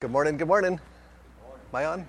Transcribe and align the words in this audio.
Good 0.00 0.12
morning, 0.12 0.38
good 0.38 0.48
morning. 0.48 0.80
Am 1.42 1.74
I 1.74 1.84
on? 1.84 2.06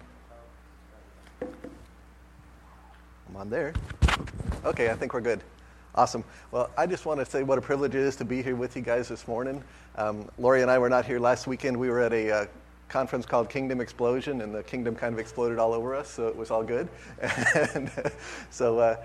I'm 3.27 3.35
on 3.35 3.49
there. 3.49 3.73
Okay, 4.63 4.89
I 4.89 4.93
think 4.93 5.13
we're 5.13 5.19
good. 5.19 5.43
Awesome. 5.93 6.23
Well, 6.51 6.69
I 6.77 6.87
just 6.87 7.05
want 7.05 7.19
to 7.19 7.25
say 7.25 7.43
what 7.43 7.57
a 7.57 7.61
privilege 7.61 7.93
it 7.93 7.99
is 7.99 8.15
to 8.15 8.23
be 8.23 8.41
here 8.41 8.55
with 8.55 8.77
you 8.77 8.81
guys 8.81 9.09
this 9.09 9.27
morning. 9.27 9.61
Um, 9.97 10.29
Lori 10.39 10.61
and 10.61 10.71
I 10.71 10.79
were 10.79 10.87
not 10.87 11.03
here 11.03 11.19
last 11.19 11.47
weekend. 11.47 11.77
We 11.77 11.89
were 11.89 11.99
at 11.99 12.13
a 12.13 12.31
uh, 12.31 12.45
conference 12.87 13.25
called 13.25 13.49
Kingdom 13.49 13.81
Explosion, 13.81 14.39
and 14.39 14.55
the 14.55 14.63
kingdom 14.63 14.95
kind 14.95 15.13
of 15.13 15.19
exploded 15.19 15.59
all 15.59 15.73
over 15.73 15.93
us, 15.93 16.09
so 16.09 16.29
it 16.29 16.35
was 16.37 16.49
all 16.49 16.63
good. 16.63 16.87
and 17.75 17.91
so 18.51 18.79
uh, 18.79 18.95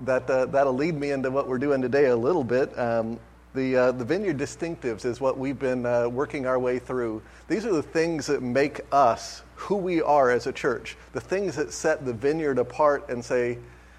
that, 0.00 0.28
uh, 0.28 0.46
that'll 0.46 0.74
lead 0.74 0.96
me 0.96 1.12
into 1.12 1.30
what 1.30 1.46
we're 1.46 1.58
doing 1.58 1.80
today 1.80 2.06
a 2.06 2.16
little 2.16 2.42
bit. 2.42 2.76
Um, 2.76 3.20
the, 3.54 3.76
uh, 3.76 3.92
the 3.92 4.04
Vineyard 4.04 4.38
Distinctives 4.38 5.04
is 5.04 5.20
what 5.20 5.36
we've 5.36 5.58
been 5.58 5.84
uh, 5.84 6.08
working 6.08 6.46
our 6.46 6.58
way 6.58 6.78
through. 6.78 7.22
These 7.48 7.66
are 7.66 7.72
the 7.72 7.82
things 7.82 8.26
that 8.26 8.42
make 8.42 8.80
us 8.90 9.42
who 9.56 9.76
we 9.76 10.00
are 10.00 10.30
as 10.30 10.46
a 10.46 10.52
church, 10.52 10.96
the 11.12 11.20
things 11.20 11.56
that 11.56 11.72
set 11.72 12.04
the 12.04 12.12
Vineyard 12.12 12.58
apart 12.58 13.08
and 13.08 13.24
say, 13.24 13.58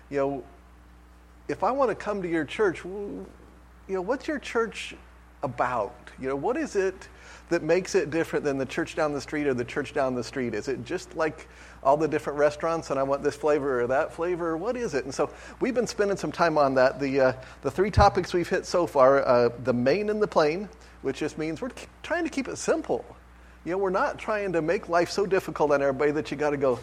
you 0.09 0.17
know, 0.17 0.43
if 1.47 1.63
I 1.63 1.71
want 1.71 1.89
to 1.89 1.95
come 1.95 2.21
to 2.21 2.27
your 2.27 2.45
church, 2.45 2.83
you 2.83 3.25
know, 3.87 4.01
what's 4.01 4.27
your 4.27 4.39
church 4.39 4.95
about? 5.43 5.95
You 6.19 6.29
know, 6.29 6.35
what 6.35 6.57
is 6.57 6.75
it 6.75 7.07
that 7.49 7.61
makes 7.61 7.95
it 7.95 8.09
different 8.09 8.43
than 8.43 8.57
the 8.57 8.65
church 8.65 8.95
down 8.95 9.13
the 9.13 9.21
street 9.21 9.45
or 9.45 9.53
the 9.53 9.65
church 9.65 9.93
down 9.93 10.15
the 10.15 10.23
street? 10.23 10.53
Is 10.53 10.67
it 10.67 10.83
just 10.83 11.15
like 11.15 11.47
all 11.83 11.97
the 11.97 12.07
different 12.07 12.39
restaurants 12.39 12.89
and 12.89 12.99
I 12.99 13.03
want 13.03 13.23
this 13.23 13.35
flavor 13.35 13.81
or 13.81 13.87
that 13.87 14.13
flavor? 14.13 14.57
What 14.57 14.75
is 14.75 14.93
it? 14.93 15.05
And 15.05 15.13
so 15.13 15.29
we've 15.59 15.75
been 15.75 15.87
spending 15.87 16.17
some 16.17 16.31
time 16.31 16.57
on 16.57 16.75
that. 16.75 16.99
The, 16.99 17.19
uh, 17.19 17.33
the 17.61 17.71
three 17.71 17.91
topics 17.91 18.33
we've 18.33 18.49
hit 18.49 18.65
so 18.65 18.87
far 18.87 19.25
uh, 19.25 19.49
the 19.63 19.73
main 19.73 20.09
and 20.09 20.21
the 20.21 20.27
plain, 20.27 20.69
which 21.01 21.17
just 21.19 21.37
means 21.37 21.61
we're 21.61 21.71
trying 22.01 22.23
to 22.23 22.29
keep 22.29 22.47
it 22.47 22.57
simple. 22.57 23.05
You 23.65 23.73
know, 23.73 23.77
we're 23.77 23.89
not 23.89 24.17
trying 24.17 24.53
to 24.53 24.61
make 24.61 24.89
life 24.89 25.09
so 25.09 25.25
difficult 25.25 25.71
on 25.71 25.81
everybody 25.81 26.11
that 26.11 26.31
you 26.31 26.37
got 26.37 26.49
to 26.51 26.57
go, 26.57 26.79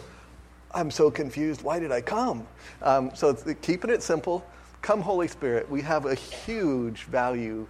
I'm 0.73 0.89
so 0.89 1.11
confused. 1.11 1.61
Why 1.61 1.79
did 1.79 1.91
I 1.91 2.01
come? 2.01 2.47
Um, 2.81 3.11
so 3.13 3.33
keeping 3.33 3.89
it 3.89 4.01
simple. 4.01 4.45
Come, 4.81 5.01
Holy 5.01 5.27
Spirit. 5.27 5.69
We 5.69 5.81
have 5.81 6.05
a 6.05 6.15
huge 6.15 7.03
value 7.03 7.67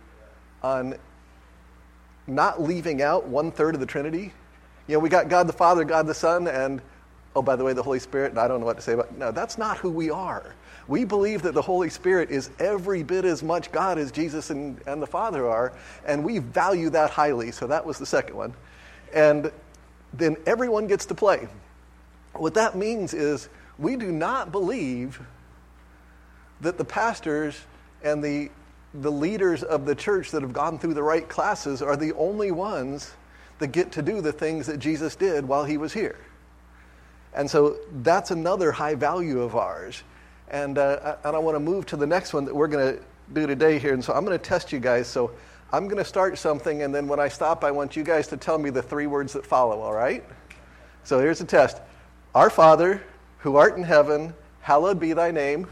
on 0.63 0.95
not 2.27 2.61
leaving 2.61 3.01
out 3.01 3.27
one 3.27 3.51
third 3.51 3.73
of 3.73 3.81
the 3.81 3.85
Trinity. 3.85 4.31
You 4.87 4.95
know, 4.95 4.99
we 4.99 5.09
got 5.09 5.27
God 5.27 5.47
the 5.47 5.53
Father, 5.53 5.83
God 5.83 6.07
the 6.07 6.13
Son, 6.13 6.47
and 6.47 6.81
oh, 7.35 7.41
by 7.41 7.55
the 7.55 7.63
way, 7.63 7.73
the 7.73 7.83
Holy 7.83 7.99
Spirit, 7.99 8.37
I 8.37 8.47
don't 8.47 8.59
know 8.59 8.65
what 8.65 8.77
to 8.77 8.81
say 8.81 8.93
about. 8.93 9.17
No, 9.17 9.31
that's 9.31 9.57
not 9.57 9.77
who 9.77 9.89
we 9.89 10.09
are. 10.09 10.55
We 10.87 11.05
believe 11.05 11.43
that 11.43 11.53
the 11.53 11.61
Holy 11.61 11.89
Spirit 11.89 12.31
is 12.31 12.49
every 12.59 13.03
bit 13.03 13.23
as 13.23 13.43
much 13.43 13.71
God 13.71 13.97
as 13.97 14.11
Jesus 14.11 14.49
and, 14.49 14.81
and 14.85 15.01
the 15.01 15.07
Father 15.07 15.47
are, 15.47 15.73
and 16.05 16.23
we 16.23 16.39
value 16.39 16.89
that 16.89 17.09
highly. 17.11 17.51
So 17.51 17.67
that 17.67 17.85
was 17.85 17.97
the 17.97 18.05
second 18.05 18.35
one. 18.35 18.53
And 19.13 19.51
then 20.13 20.35
everyone 20.45 20.87
gets 20.87 21.05
to 21.07 21.15
play. 21.15 21.47
What 22.33 22.53
that 22.55 22.75
means 22.75 23.13
is 23.13 23.49
we 23.77 23.95
do 23.95 24.11
not 24.11 24.51
believe 24.51 25.21
that 26.61 26.77
the 26.77 26.85
pastors 26.85 27.59
and 28.03 28.23
the, 28.23 28.49
the 28.93 29.11
leaders 29.11 29.63
of 29.63 29.85
the 29.85 29.95
church 29.95 30.31
that 30.31 30.41
have 30.41 30.53
gone 30.53 30.79
through 30.79 30.93
the 30.93 31.03
right 31.03 31.27
classes 31.27 31.81
are 31.81 31.95
the 31.95 32.13
only 32.13 32.51
ones 32.51 33.13
that 33.59 33.67
get 33.67 33.91
to 33.93 34.01
do 34.01 34.21
the 34.21 34.31
things 34.31 34.67
that 34.67 34.79
Jesus 34.79 35.15
did 35.15 35.47
while 35.47 35.63
he 35.63 35.77
was 35.77 35.93
here. 35.93 36.17
And 37.33 37.49
so 37.49 37.77
that's 38.01 38.31
another 38.31 38.71
high 38.71 38.95
value 38.95 39.41
of 39.41 39.55
ours. 39.55 40.03
And, 40.49 40.77
uh, 40.77 41.15
and 41.23 41.35
I 41.35 41.39
want 41.39 41.55
to 41.55 41.59
move 41.59 41.85
to 41.87 41.97
the 41.97 42.07
next 42.07 42.33
one 42.33 42.45
that 42.45 42.55
we're 42.55 42.67
going 42.67 42.97
to 42.97 43.03
do 43.33 43.47
today 43.47 43.79
here. 43.79 43.93
And 43.93 44.03
so 44.03 44.13
I'm 44.13 44.25
going 44.25 44.37
to 44.37 44.43
test 44.43 44.71
you 44.71 44.79
guys. 44.79 45.07
So 45.07 45.31
I'm 45.73 45.85
going 45.85 45.97
to 45.97 46.05
start 46.05 46.37
something, 46.37 46.83
and 46.83 46.93
then 46.93 47.07
when 47.07 47.19
I 47.19 47.29
stop, 47.29 47.63
I 47.63 47.71
want 47.71 47.95
you 47.95 48.03
guys 48.03 48.27
to 48.27 48.37
tell 48.37 48.57
me 48.57 48.69
the 48.69 48.81
three 48.81 49.07
words 49.07 49.31
that 49.33 49.45
follow, 49.45 49.79
all 49.79 49.93
right? 49.93 50.21
So 51.05 51.17
here's 51.19 51.39
the 51.39 51.45
test 51.45 51.79
Our 52.35 52.49
Father, 52.49 53.01
who 53.37 53.55
art 53.55 53.77
in 53.77 53.83
heaven, 53.83 54.33
hallowed 54.59 54.99
be 54.99 55.13
thy 55.13 55.31
name. 55.31 55.67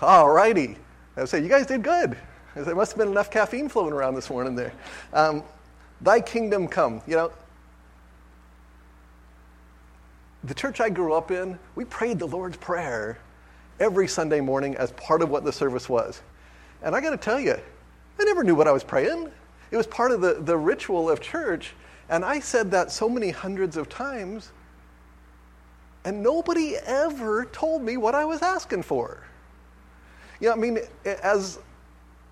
All 0.00 0.28
righty. 0.28 0.76
I 1.16 1.24
say, 1.24 1.40
you 1.40 1.48
guys 1.48 1.66
did 1.66 1.84
good. 1.84 2.18
There 2.56 2.74
must 2.74 2.92
have 2.92 2.98
been 2.98 3.08
enough 3.08 3.30
caffeine 3.30 3.68
flowing 3.68 3.92
around 3.92 4.16
this 4.16 4.28
morning 4.28 4.56
there. 4.56 4.72
Um, 5.12 5.44
thy 6.00 6.20
kingdom 6.20 6.66
come. 6.66 7.00
You 7.06 7.14
know, 7.14 7.32
the 10.46 10.54
church 10.54 10.80
I 10.80 10.90
grew 10.90 11.14
up 11.14 11.30
in, 11.30 11.58
we 11.74 11.84
prayed 11.84 12.18
the 12.18 12.26
Lord's 12.26 12.56
Prayer 12.56 13.18
every 13.80 14.06
Sunday 14.06 14.40
morning 14.40 14.76
as 14.76 14.92
part 14.92 15.22
of 15.22 15.30
what 15.30 15.44
the 15.44 15.52
service 15.52 15.88
was. 15.88 16.20
And 16.82 16.94
I 16.94 17.00
got 17.00 17.10
to 17.10 17.16
tell 17.16 17.40
you, 17.40 17.58
I 18.18 18.24
never 18.24 18.44
knew 18.44 18.54
what 18.54 18.68
I 18.68 18.72
was 18.72 18.84
praying. 18.84 19.30
It 19.70 19.76
was 19.76 19.86
part 19.86 20.10
of 20.10 20.20
the, 20.20 20.34
the 20.34 20.56
ritual 20.56 21.10
of 21.10 21.20
church. 21.20 21.72
And 22.08 22.24
I 22.24 22.40
said 22.40 22.70
that 22.72 22.92
so 22.92 23.08
many 23.08 23.30
hundreds 23.30 23.76
of 23.76 23.88
times, 23.88 24.52
and 26.04 26.22
nobody 26.22 26.76
ever 26.76 27.46
told 27.46 27.82
me 27.82 27.96
what 27.96 28.14
I 28.14 28.26
was 28.26 28.42
asking 28.42 28.82
for. 28.82 29.22
You 30.40 30.48
know, 30.48 30.54
I 30.54 30.56
mean, 30.56 30.78
as 31.04 31.58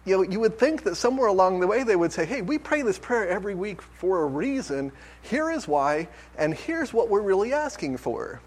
you 0.05 0.17
know, 0.17 0.23
you 0.23 0.41
would 0.41 0.59
think 0.59 0.83
that 0.83 0.97
somewhere 0.97 1.29
along 1.29 1.61
the 1.61 1.67
way 1.67 1.85
they 1.85 1.95
would 1.95 2.13
say, 2.13 2.25
hey, 2.25 2.43
we 2.43 2.59
pray 2.59 2.83
this 2.83 2.99
prayer 2.99 3.29
every 3.29 3.55
week 3.55 3.81
for 3.81 4.23
a 4.23 4.27
reason. 4.27 4.91
Here 5.23 5.51
is 5.51 5.69
why, 5.69 6.09
and 6.37 6.55
here's 6.55 6.93
what 6.93 7.09
we're 7.09 7.23
really 7.23 7.53
asking 7.53 7.99
for. 7.99 8.41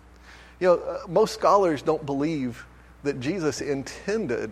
You 0.59 0.67
know, 0.67 0.73
uh, 0.75 0.99
most 1.07 1.33
scholars 1.33 1.81
don't 1.81 2.05
believe 2.05 2.66
that 3.03 3.19
Jesus 3.19 3.61
intended 3.61 4.51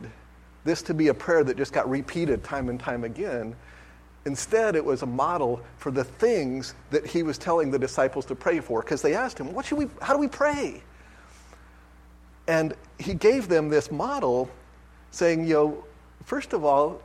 this 0.64 0.82
to 0.84 0.94
be 0.94 1.10
a 1.10 1.14
prayer 1.14 1.44
that 1.44 1.58
just 1.58 1.74
got 1.74 1.90
repeated 1.90 2.44
time 2.44 2.70
and 2.70 2.80
time 2.80 3.04
again. 3.04 3.56
Instead, 4.26 4.78
it 4.78 4.86
was 4.86 5.02
a 5.02 5.06
model 5.06 5.62
for 5.78 5.92
the 5.92 6.06
things 6.06 6.74
that 6.92 7.06
he 7.06 7.24
was 7.24 7.38
telling 7.38 7.70
the 7.70 7.80
disciples 7.80 8.26
to 8.28 8.36
pray 8.36 8.62
for 8.62 8.82
because 8.82 9.02
they 9.02 9.14
asked 9.14 9.38
him, 9.38 9.54
what 9.54 9.66
should 9.66 9.78
we, 9.78 9.90
How 10.02 10.14
do 10.14 10.20
we 10.20 10.30
pray? 10.30 10.82
And 12.48 12.74
he 12.98 13.14
gave 13.14 13.50
them 13.50 13.68
this 13.68 13.92
model 13.92 14.50
saying, 15.12 15.46
you 15.46 15.54
know, 15.54 15.84
first 16.26 16.54
of 16.54 16.64
all, 16.64 17.02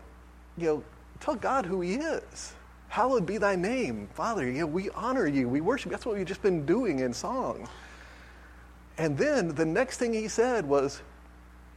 you 0.57 0.67
know, 0.67 0.85
tell 1.21 1.35
God 1.35 1.67
who 1.67 1.81
he 1.81 1.95
is. 1.95 2.53
Hallowed 2.89 3.27
be 3.27 3.39
thy 3.39 3.55
name, 3.55 4.09
Father. 4.15 4.47
You 4.47 4.61
know, 4.61 4.67
we 4.67 4.91
honor 4.91 5.27
you, 5.27 5.49
we 5.49 5.61
worship. 5.61 5.91
That's 5.91 6.07
what 6.07 6.17
we've 6.17 6.27
just 6.27 6.43
been 6.43 6.65
doing 6.65 7.01
in 7.01 7.13
song. 7.13 7.69
And 8.97 9.17
then 9.17 9.55
the 9.55 9.67
next 9.67 9.99
thing 9.99 10.13
he 10.13 10.29
said 10.29 10.67
was, 10.67 11.03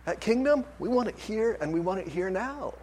That 0.06 0.20
Kingdom, 0.20 0.66
we 0.80 0.90
want 0.90 1.10
it 1.10 1.18
here 1.18 1.58
and 1.62 1.74
we 1.74 1.80
want 1.80 2.00
it 2.00 2.08
here 2.08 2.30
now. 2.30 2.74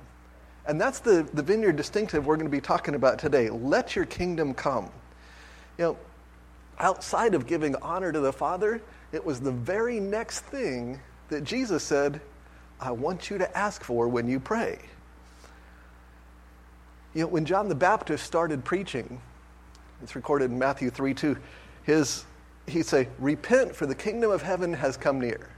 And 0.67 0.79
that's 0.79 1.01
the, 1.01 1.27
the 1.33 1.43
vineyard 1.43 1.77
distinctive 1.77 2.27
we're 2.27 2.37
going 2.37 2.47
to 2.47 2.51
be 2.51 2.61
talking 2.61 2.95
about 2.95 3.19
today. 3.19 3.49
Let 3.49 3.97
your 3.97 4.05
kingdom 4.05 4.53
come. 4.53 4.91
You 5.79 5.85
know, 5.85 5.97
outside 6.79 7.35
of 7.35 7.47
giving 7.47 7.75
honor 7.77 8.13
to 8.13 8.21
the 8.21 8.33
Father, 8.33 8.83
it 9.11 9.25
was 9.25 9.41
the 9.41 9.51
very 9.51 9.99
next 9.99 10.41
thing 10.41 11.01
that 11.31 11.45
Jesus 11.45 11.83
said, 11.83 12.21
I 12.81 12.93
want 12.93 13.31
you 13.31 13.39
to 13.39 13.57
ask 13.57 13.83
for 13.83 14.09
when 14.09 14.29
you 14.29 14.39
pray. 14.39 14.79
You 17.15 17.23
know, 17.23 17.29
when 17.29 17.45
John 17.45 17.69
the 17.69 17.75
Baptist 17.75 18.25
started 18.25 18.65
preaching, 18.65 19.21
it's 20.03 20.15
recorded 20.15 20.51
in 20.51 20.59
Matthew 20.59 20.91
3 20.91 21.15
2, 21.15 21.37
his, 21.83 22.25
he'd 22.67 22.87
say, 22.87 23.09
Repent, 23.19 23.75
for 23.75 23.87
the 23.87 23.95
kingdom 23.95 24.31
of 24.31 24.43
heaven 24.43 24.73
has 24.73 24.97
come 24.97 25.21
near. 25.21 25.49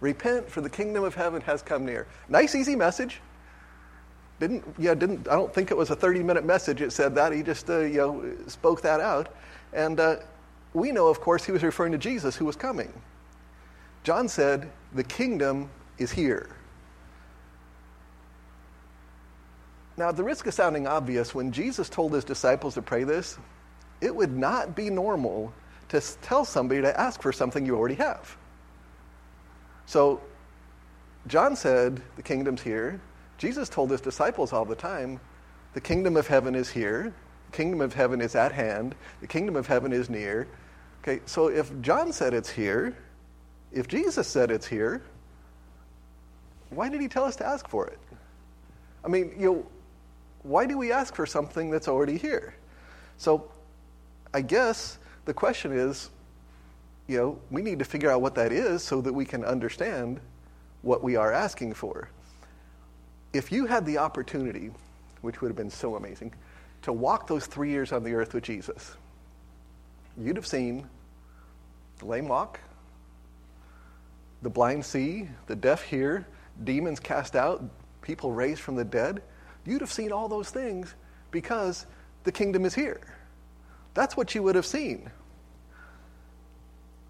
Repent, 0.00 0.50
for 0.50 0.60
the 0.60 0.68
kingdom 0.68 1.04
of 1.04 1.14
heaven 1.14 1.40
has 1.42 1.62
come 1.62 1.86
near. 1.86 2.06
Nice, 2.28 2.54
easy 2.54 2.76
message. 2.76 3.20
Didn't, 4.40 4.64
yeah, 4.76 4.94
didn't, 4.94 5.28
I 5.28 5.34
don't 5.34 5.54
think 5.54 5.70
it 5.70 5.76
was 5.76 5.90
a 5.90 5.96
30 5.96 6.22
minute 6.24 6.44
message 6.44 6.82
it 6.82 6.90
said 6.90 7.14
that. 7.14 7.32
He 7.32 7.42
just, 7.44 7.70
uh, 7.70 7.80
you 7.80 7.98
know, 7.98 8.34
spoke 8.48 8.82
that 8.82 9.00
out. 9.00 9.34
And 9.72 10.00
uh, 10.00 10.16
we 10.74 10.90
know, 10.90 11.06
of 11.06 11.20
course, 11.20 11.44
he 11.44 11.52
was 11.52 11.62
referring 11.62 11.92
to 11.92 11.98
Jesus 11.98 12.34
who 12.34 12.44
was 12.44 12.56
coming. 12.56 12.92
John 14.02 14.28
said, 14.28 14.70
The 14.94 15.04
kingdom 15.04 15.70
is 15.98 16.10
here. 16.10 16.50
Now, 19.96 20.08
at 20.08 20.16
the 20.16 20.24
risk 20.24 20.46
of 20.46 20.54
sounding 20.54 20.86
obvious, 20.86 21.34
when 21.34 21.52
Jesus 21.52 21.88
told 21.88 22.12
his 22.12 22.24
disciples 22.24 22.74
to 22.74 22.82
pray 22.82 23.04
this, 23.04 23.38
it 24.00 24.14
would 24.14 24.36
not 24.36 24.74
be 24.74 24.90
normal 24.90 25.52
to 25.88 26.00
tell 26.22 26.44
somebody 26.44 26.80
to 26.80 26.98
ask 26.98 27.20
for 27.20 27.32
something 27.32 27.66
you 27.66 27.76
already 27.76 27.96
have. 27.96 28.36
So, 29.86 30.20
John 31.26 31.54
said, 31.54 32.02
The 32.16 32.22
kingdom's 32.22 32.62
here. 32.62 33.00
Jesus 33.38 33.68
told 33.68 33.90
his 33.90 34.00
disciples 34.00 34.52
all 34.52 34.64
the 34.64 34.74
time, 34.74 35.20
The 35.74 35.80
kingdom 35.80 36.16
of 36.16 36.26
heaven 36.26 36.54
is 36.54 36.70
here. 36.70 37.14
The 37.50 37.56
kingdom 37.56 37.80
of 37.82 37.92
heaven 37.92 38.20
is 38.20 38.34
at 38.34 38.52
hand. 38.52 38.94
The 39.20 39.26
kingdom 39.26 39.56
of 39.56 39.66
heaven 39.66 39.92
is 39.92 40.08
near. 40.08 40.48
Okay, 41.02 41.20
so 41.26 41.48
if 41.48 41.70
John 41.82 42.12
said 42.12 42.32
it's 42.32 42.48
here, 42.50 42.96
if 43.72 43.88
Jesus 43.88 44.26
said 44.26 44.50
it's 44.50 44.66
here, 44.66 45.02
why 46.74 46.88
did 46.88 47.00
he 47.00 47.08
tell 47.08 47.24
us 47.24 47.36
to 47.36 47.46
ask 47.46 47.68
for 47.68 47.86
it? 47.86 47.98
I 49.04 49.08
mean, 49.08 49.32
you 49.38 49.52
know, 49.52 49.66
why 50.42 50.66
do 50.66 50.76
we 50.76 50.92
ask 50.92 51.14
for 51.14 51.26
something 51.26 51.70
that's 51.70 51.88
already 51.88 52.18
here? 52.18 52.54
So 53.16 53.50
I 54.34 54.40
guess 54.40 54.98
the 55.24 55.34
question 55.34 55.72
is, 55.72 56.10
you 57.06 57.18
know, 57.18 57.38
we 57.50 57.62
need 57.62 57.78
to 57.78 57.84
figure 57.84 58.10
out 58.10 58.22
what 58.22 58.34
that 58.36 58.52
is 58.52 58.82
so 58.82 59.00
that 59.00 59.12
we 59.12 59.24
can 59.24 59.44
understand 59.44 60.20
what 60.82 61.02
we 61.02 61.16
are 61.16 61.32
asking 61.32 61.74
for. 61.74 62.08
If 63.32 63.52
you 63.52 63.66
had 63.66 63.86
the 63.86 63.98
opportunity, 63.98 64.70
which 65.20 65.40
would 65.40 65.48
have 65.48 65.56
been 65.56 65.70
so 65.70 65.96
amazing, 65.96 66.32
to 66.82 66.92
walk 66.92 67.26
those 67.26 67.46
three 67.46 67.70
years 67.70 67.92
on 67.92 68.02
the 68.02 68.14
earth 68.14 68.34
with 68.34 68.44
Jesus, 68.44 68.96
you'd 70.18 70.36
have 70.36 70.46
seen 70.46 70.86
the 71.98 72.06
lame 72.06 72.28
walk, 72.28 72.60
the 74.42 74.50
blind 74.50 74.84
see, 74.84 75.28
the 75.46 75.56
deaf 75.56 75.82
hear, 75.82 76.26
demons 76.64 77.00
cast 77.00 77.36
out, 77.36 77.62
people 78.02 78.32
raised 78.32 78.60
from 78.60 78.76
the 78.76 78.84
dead. 78.84 79.22
You'd 79.64 79.80
have 79.80 79.92
seen 79.92 80.12
all 80.12 80.28
those 80.28 80.50
things 80.50 80.94
because 81.30 81.86
the 82.24 82.32
kingdom 82.32 82.64
is 82.64 82.74
here. 82.74 83.00
That's 83.94 84.16
what 84.16 84.34
you 84.34 84.42
would 84.42 84.54
have 84.54 84.66
seen. 84.66 85.10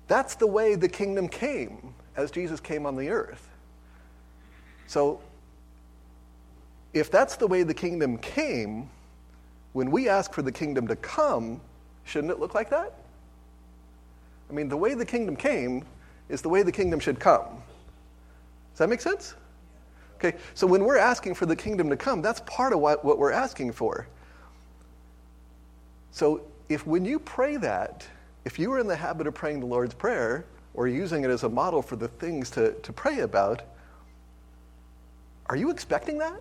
That's 0.08 0.34
the 0.34 0.46
way 0.46 0.74
the 0.74 0.88
kingdom 0.88 1.28
came 1.28 1.94
as 2.16 2.30
Jesus 2.30 2.60
came 2.60 2.86
on 2.86 2.96
the 2.96 3.08
earth. 3.08 3.48
So, 4.86 5.20
if 6.92 7.10
that's 7.10 7.36
the 7.36 7.46
way 7.46 7.62
the 7.62 7.72
kingdom 7.72 8.18
came, 8.18 8.90
when 9.72 9.90
we 9.90 10.08
ask 10.08 10.32
for 10.34 10.42
the 10.42 10.52
kingdom 10.52 10.86
to 10.88 10.96
come, 10.96 11.60
shouldn't 12.04 12.30
it 12.30 12.38
look 12.38 12.54
like 12.54 12.68
that? 12.70 12.94
I 14.50 14.52
mean, 14.52 14.68
the 14.68 14.76
way 14.76 14.92
the 14.94 15.06
kingdom 15.06 15.34
came 15.34 15.86
is 16.28 16.42
the 16.42 16.50
way 16.50 16.62
the 16.62 16.72
kingdom 16.72 17.00
should 17.00 17.18
come. 17.18 17.62
Does 18.72 18.78
that 18.78 18.88
make 18.88 19.00
sense? 19.00 19.34
Okay, 20.16 20.36
so 20.54 20.66
when 20.66 20.84
we're 20.84 20.98
asking 20.98 21.34
for 21.34 21.46
the 21.46 21.56
kingdom 21.56 21.90
to 21.90 21.96
come, 21.96 22.22
that's 22.22 22.40
part 22.40 22.72
of 22.72 22.80
what, 22.80 23.04
what 23.04 23.18
we're 23.18 23.32
asking 23.32 23.72
for. 23.72 24.06
So 26.12 26.42
if 26.68 26.86
when 26.86 27.04
you 27.04 27.18
pray 27.18 27.56
that, 27.56 28.06
if 28.44 28.58
you 28.58 28.72
are 28.72 28.78
in 28.78 28.86
the 28.86 28.96
habit 28.96 29.26
of 29.26 29.34
praying 29.34 29.60
the 29.60 29.66
Lord's 29.66 29.94
Prayer 29.94 30.44
or 30.74 30.88
using 30.88 31.24
it 31.24 31.30
as 31.30 31.42
a 31.42 31.48
model 31.48 31.82
for 31.82 31.96
the 31.96 32.08
things 32.08 32.50
to, 32.50 32.72
to 32.72 32.92
pray 32.92 33.20
about, 33.20 33.62
are 35.46 35.56
you 35.56 35.70
expecting 35.70 36.18
that? 36.18 36.40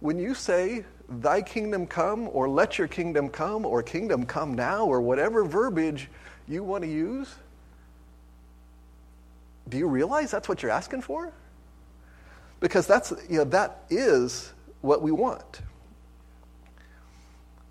When 0.00 0.18
you 0.18 0.34
say, 0.34 0.84
Thy 1.08 1.40
kingdom 1.40 1.86
come, 1.86 2.28
or 2.32 2.48
let 2.48 2.78
your 2.78 2.88
kingdom 2.88 3.28
come, 3.28 3.64
or 3.64 3.82
kingdom 3.82 4.26
come 4.26 4.54
now, 4.54 4.84
or 4.84 5.00
whatever 5.00 5.44
verbiage 5.44 6.08
you 6.48 6.64
want 6.64 6.82
to 6.82 6.90
use, 6.90 7.36
do 9.68 9.76
you 9.76 9.88
realize 9.88 10.30
that's 10.30 10.48
what 10.48 10.62
you're 10.62 10.72
asking 10.72 11.02
for? 11.02 11.32
Because 12.60 12.86
that's, 12.86 13.12
you 13.28 13.38
know, 13.38 13.44
that 13.44 13.84
is 13.90 14.52
what 14.80 15.02
we 15.02 15.10
want. 15.10 15.60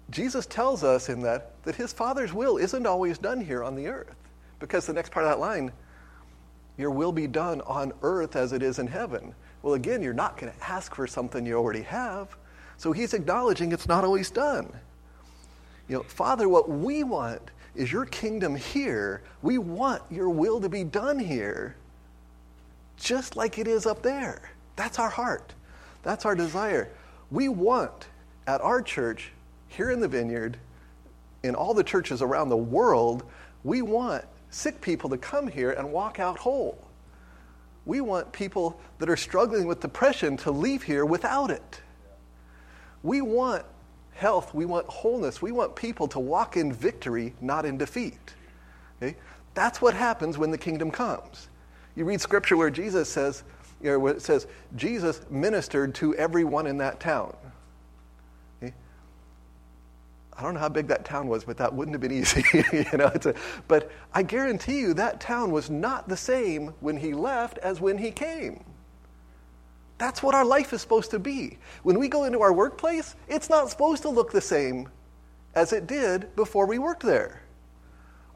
Jesus 0.09 0.45
tells 0.45 0.83
us 0.83 1.09
in 1.09 1.21
that 1.23 1.51
that 1.63 1.75
his 1.75 1.91
Father's 1.91 2.31
will 2.31 2.57
isn't 2.57 2.85
always 2.85 3.17
done 3.17 3.41
here 3.41 3.63
on 3.63 3.75
the 3.75 3.87
earth. 3.87 4.15
Because 4.59 4.85
the 4.85 4.93
next 4.93 5.11
part 5.11 5.25
of 5.25 5.31
that 5.31 5.39
line, 5.39 5.71
your 6.77 6.91
will 6.91 7.11
be 7.11 7.27
done 7.27 7.61
on 7.61 7.91
earth 8.03 8.35
as 8.35 8.53
it 8.53 8.61
is 8.61 8.79
in 8.79 8.87
heaven. 8.87 9.33
Well, 9.61 9.73
again, 9.73 10.01
you're 10.01 10.13
not 10.13 10.37
going 10.37 10.53
to 10.53 10.63
ask 10.63 10.93
for 10.95 11.07
something 11.07 11.45
you 11.45 11.55
already 11.55 11.81
have. 11.81 12.35
So 12.77 12.91
he's 12.91 13.13
acknowledging 13.13 13.71
it's 13.71 13.87
not 13.87 14.03
always 14.03 14.29
done. 14.29 14.71
You 15.87 15.97
know, 15.97 16.03
Father, 16.03 16.47
what 16.47 16.69
we 16.69 17.03
want 17.03 17.41
is 17.73 17.91
your 17.91 18.05
kingdom 18.05 18.55
here. 18.55 19.23
We 19.41 19.57
want 19.57 20.03
your 20.09 20.29
will 20.29 20.61
to 20.61 20.69
be 20.69 20.83
done 20.83 21.19
here, 21.19 21.75
just 22.97 23.35
like 23.35 23.57
it 23.57 23.67
is 23.67 23.85
up 23.85 24.01
there. 24.01 24.51
That's 24.75 24.99
our 24.99 25.09
heart. 25.09 25.53
That's 26.03 26.25
our 26.25 26.35
desire. 26.35 26.89
We 27.31 27.49
want 27.49 28.07
at 28.47 28.61
our 28.61 28.81
church, 28.81 29.31
here 29.67 29.91
in 29.91 29.99
the 29.99 30.07
vineyard, 30.07 30.57
in 31.43 31.55
all 31.55 31.73
the 31.73 31.83
churches 31.83 32.21
around 32.21 32.49
the 32.49 32.57
world, 32.57 33.23
we 33.63 33.81
want 33.81 34.23
sick 34.49 34.79
people 34.81 35.09
to 35.09 35.17
come 35.17 35.47
here 35.47 35.71
and 35.71 35.91
walk 35.91 36.19
out 36.19 36.37
whole. 36.37 36.77
We 37.85 38.01
want 38.01 38.31
people 38.31 38.79
that 38.99 39.09
are 39.09 39.17
struggling 39.17 39.67
with 39.67 39.79
depression 39.79 40.37
to 40.37 40.51
leave 40.51 40.83
here 40.83 41.05
without 41.05 41.51
it. 41.51 41.81
We 43.03 43.21
want 43.21 43.63
health, 44.13 44.53
we 44.53 44.65
want 44.65 44.87
wholeness, 44.87 45.41
we 45.41 45.51
want 45.51 45.75
people 45.75 46.07
to 46.07 46.19
walk 46.19 46.57
in 46.57 46.71
victory, 46.73 47.33
not 47.41 47.65
in 47.65 47.77
defeat. 47.77 48.33
Okay? 49.01 49.15
That's 49.53 49.81
what 49.81 49.93
happens 49.93 50.37
when 50.37 50.51
the 50.51 50.57
kingdom 50.57 50.89
comes. 50.89 51.49
You 51.95 52.05
read 52.05 52.21
scripture 52.21 52.57
where 52.57 52.69
Jesus 52.69 53.09
says, 53.09 53.43
you 53.81 53.91
know, 53.91 54.07
it 54.07 54.21
says, 54.21 54.47
Jesus 54.75 55.21
ministered 55.29 55.95
to 55.95 56.15
everyone 56.15 56.67
in 56.67 56.77
that 56.77 56.99
town. 56.99 57.35
I 60.37 60.41
don't 60.41 60.53
know 60.53 60.59
how 60.59 60.69
big 60.69 60.87
that 60.87 61.05
town 61.05 61.27
was, 61.27 61.45
but 61.45 61.57
that 61.57 61.73
wouldn't 61.73 61.93
have 61.93 62.01
been 62.01 62.11
easy. 62.21 62.43
you 62.73 62.97
know, 62.97 63.11
a, 63.13 63.33
but 63.67 63.91
I 64.13 64.23
guarantee 64.23 64.79
you 64.79 64.93
that 64.95 65.19
town 65.19 65.51
was 65.51 65.69
not 65.69 66.09
the 66.09 66.17
same 66.17 66.73
when 66.81 66.97
he 66.97 67.13
left 67.13 67.57
as 67.59 67.79
when 67.79 67.97
he 67.97 68.11
came. 68.11 68.63
That's 69.97 70.21
what 70.21 70.35
our 70.35 70.43
life 70.43 70.73
is 70.73 70.81
supposed 70.81 71.11
to 71.11 71.19
be. 71.19 71.57
When 71.83 71.97
we 71.97 72.09
go 72.09 72.25
into 72.25 72.41
our 72.41 72.51
workplace, 72.51 73.15
it's 73.29 73.49
not 73.49 73.69
supposed 73.69 74.01
to 74.01 74.09
look 74.09 74.31
the 74.31 74.41
same 74.41 74.89
as 75.53 75.71
it 75.71 75.87
did 75.87 76.35
before 76.35 76.65
we 76.65 76.79
worked 76.79 77.03
there. 77.03 77.41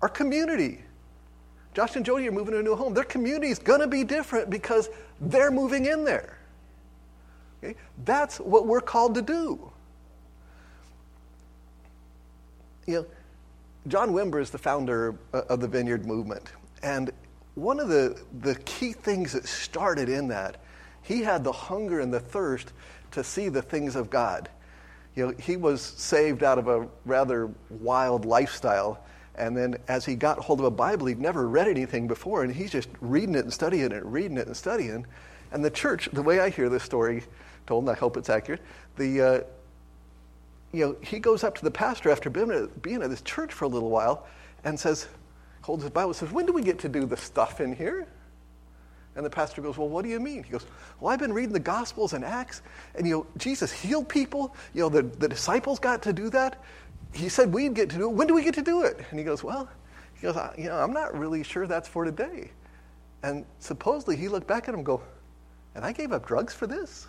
Our 0.01 0.07
community, 0.07 0.81
Josh 1.73 1.95
and 1.95 2.05
Jody 2.05 2.27
are 2.27 2.31
moving 2.31 2.53
to 2.53 2.59
a 2.59 2.63
new 2.63 2.75
home. 2.75 2.93
Their 2.93 3.03
community 3.03 3.49
is 3.49 3.59
going 3.59 3.79
to 3.79 3.87
be 3.87 4.03
different 4.03 4.49
because 4.49 4.89
they're 5.21 5.51
moving 5.51 5.85
in 5.85 6.03
there. 6.03 6.37
Okay? 7.63 7.75
That's 8.05 8.39
what 8.39 8.65
we're 8.65 8.81
called 8.81 9.15
to 9.15 9.21
do. 9.21 9.71
You 12.87 12.93
know, 12.95 13.05
John 13.87 14.11
Wimber 14.11 14.41
is 14.41 14.49
the 14.49 14.57
founder 14.57 15.15
of 15.33 15.59
the 15.59 15.67
Vineyard 15.67 16.05
Movement. 16.05 16.51
And 16.81 17.11
one 17.55 17.79
of 17.79 17.89
the, 17.89 18.19
the 18.41 18.55
key 18.55 18.93
things 18.93 19.33
that 19.33 19.45
started 19.47 20.09
in 20.09 20.27
that 20.29 20.57
he 21.01 21.21
had 21.21 21.43
the 21.43 21.51
hunger 21.51 21.99
and 21.99 22.13
the 22.13 22.19
thirst 22.19 22.71
to 23.11 23.23
see 23.23 23.49
the 23.49 23.61
things 23.61 23.95
of 23.95 24.09
God. 24.09 24.49
You 25.15 25.27
know, 25.27 25.33
he 25.39 25.57
was 25.57 25.81
saved 25.81 26.43
out 26.43 26.57
of 26.59 26.67
a 26.67 26.87
rather 27.05 27.49
wild 27.69 28.25
lifestyle. 28.25 29.03
And 29.39 29.55
then 29.55 29.77
as 29.87 30.05
he 30.05 30.15
got 30.15 30.37
hold 30.39 30.59
of 30.59 30.65
a 30.65 30.71
Bible, 30.71 31.07
he'd 31.07 31.19
never 31.19 31.47
read 31.47 31.67
anything 31.67 32.07
before, 32.07 32.43
and 32.43 32.53
he's 32.53 32.71
just 32.71 32.89
reading 33.01 33.35
it 33.35 33.45
and 33.45 33.53
studying 33.53 33.91
it, 33.91 34.05
reading 34.05 34.37
it 34.37 34.47
and 34.47 34.55
studying. 34.55 35.05
And 35.51 35.63
the 35.63 35.71
church, 35.71 36.09
the 36.11 36.21
way 36.21 36.39
I 36.39 36.49
hear 36.49 36.69
this 36.69 36.83
story 36.83 37.23
told, 37.65 37.85
and 37.85 37.91
I 37.91 37.95
hope 37.95 38.17
it's 38.17 38.29
accurate, 38.29 38.61
the, 38.97 39.21
uh, 39.21 39.41
you 40.71 40.85
know, 40.85 40.95
he 41.01 41.19
goes 41.19 41.43
up 41.43 41.55
to 41.57 41.63
the 41.63 41.71
pastor 41.71 42.11
after 42.11 42.29
being 42.29 42.51
at, 43.01 43.09
this 43.09 43.21
church 43.21 43.53
for 43.53 43.65
a 43.65 43.69
little 43.69 43.89
while 43.89 44.27
and 44.63 44.79
says, 44.79 45.07
holds 45.61 45.83
his 45.83 45.91
Bible 45.91 46.13
says, 46.13 46.31
when 46.31 46.45
do 46.45 46.53
we 46.53 46.61
get 46.61 46.79
to 46.79 46.89
do 46.89 47.05
the 47.05 47.17
stuff 47.17 47.61
in 47.61 47.73
here? 47.73 48.07
And 49.15 49.25
the 49.25 49.29
pastor 49.29 49.61
goes, 49.61 49.77
Well, 49.77 49.89
what 49.89 50.03
do 50.03 50.09
you 50.09 50.19
mean? 50.19 50.43
He 50.43 50.51
goes, 50.51 50.65
Well, 50.99 51.11
I've 51.11 51.19
been 51.19 51.33
reading 51.33 51.51
the 51.51 51.59
Gospels 51.59 52.13
and 52.13 52.23
Acts, 52.23 52.61
and 52.95 53.05
you 53.05 53.13
know, 53.13 53.25
Jesus 53.37 53.69
healed 53.71 54.07
people. 54.07 54.55
You 54.73 54.83
know, 54.83 54.89
the, 54.89 55.01
the 55.01 55.27
disciples 55.27 55.77
got 55.77 56.03
to 56.03 56.13
do 56.13 56.29
that. 56.29 56.63
He 57.13 57.29
said 57.29 57.53
we'd 57.53 57.73
get 57.73 57.89
to 57.91 57.97
do 57.97 58.09
it. 58.09 58.13
When 58.13 58.27
do 58.27 58.33
we 58.33 58.43
get 58.43 58.53
to 58.55 58.61
do 58.61 58.83
it? 58.83 58.99
And 59.09 59.19
he 59.19 59.25
goes, 59.25 59.43
Well, 59.43 59.69
he 60.13 60.21
goes, 60.21 60.35
You 60.57 60.65
know, 60.69 60.77
I'm 60.77 60.93
not 60.93 61.17
really 61.17 61.43
sure 61.43 61.67
that's 61.67 61.87
for 61.87 62.05
today. 62.05 62.51
And 63.23 63.45
supposedly 63.59 64.15
he 64.15 64.27
looked 64.27 64.47
back 64.47 64.63
at 64.63 64.69
him 64.69 64.75
and 64.75 64.85
go, 64.85 65.01
And 65.75 65.83
I 65.83 65.91
gave 65.91 66.11
up 66.11 66.25
drugs 66.25 66.53
for 66.53 66.67
this? 66.67 67.07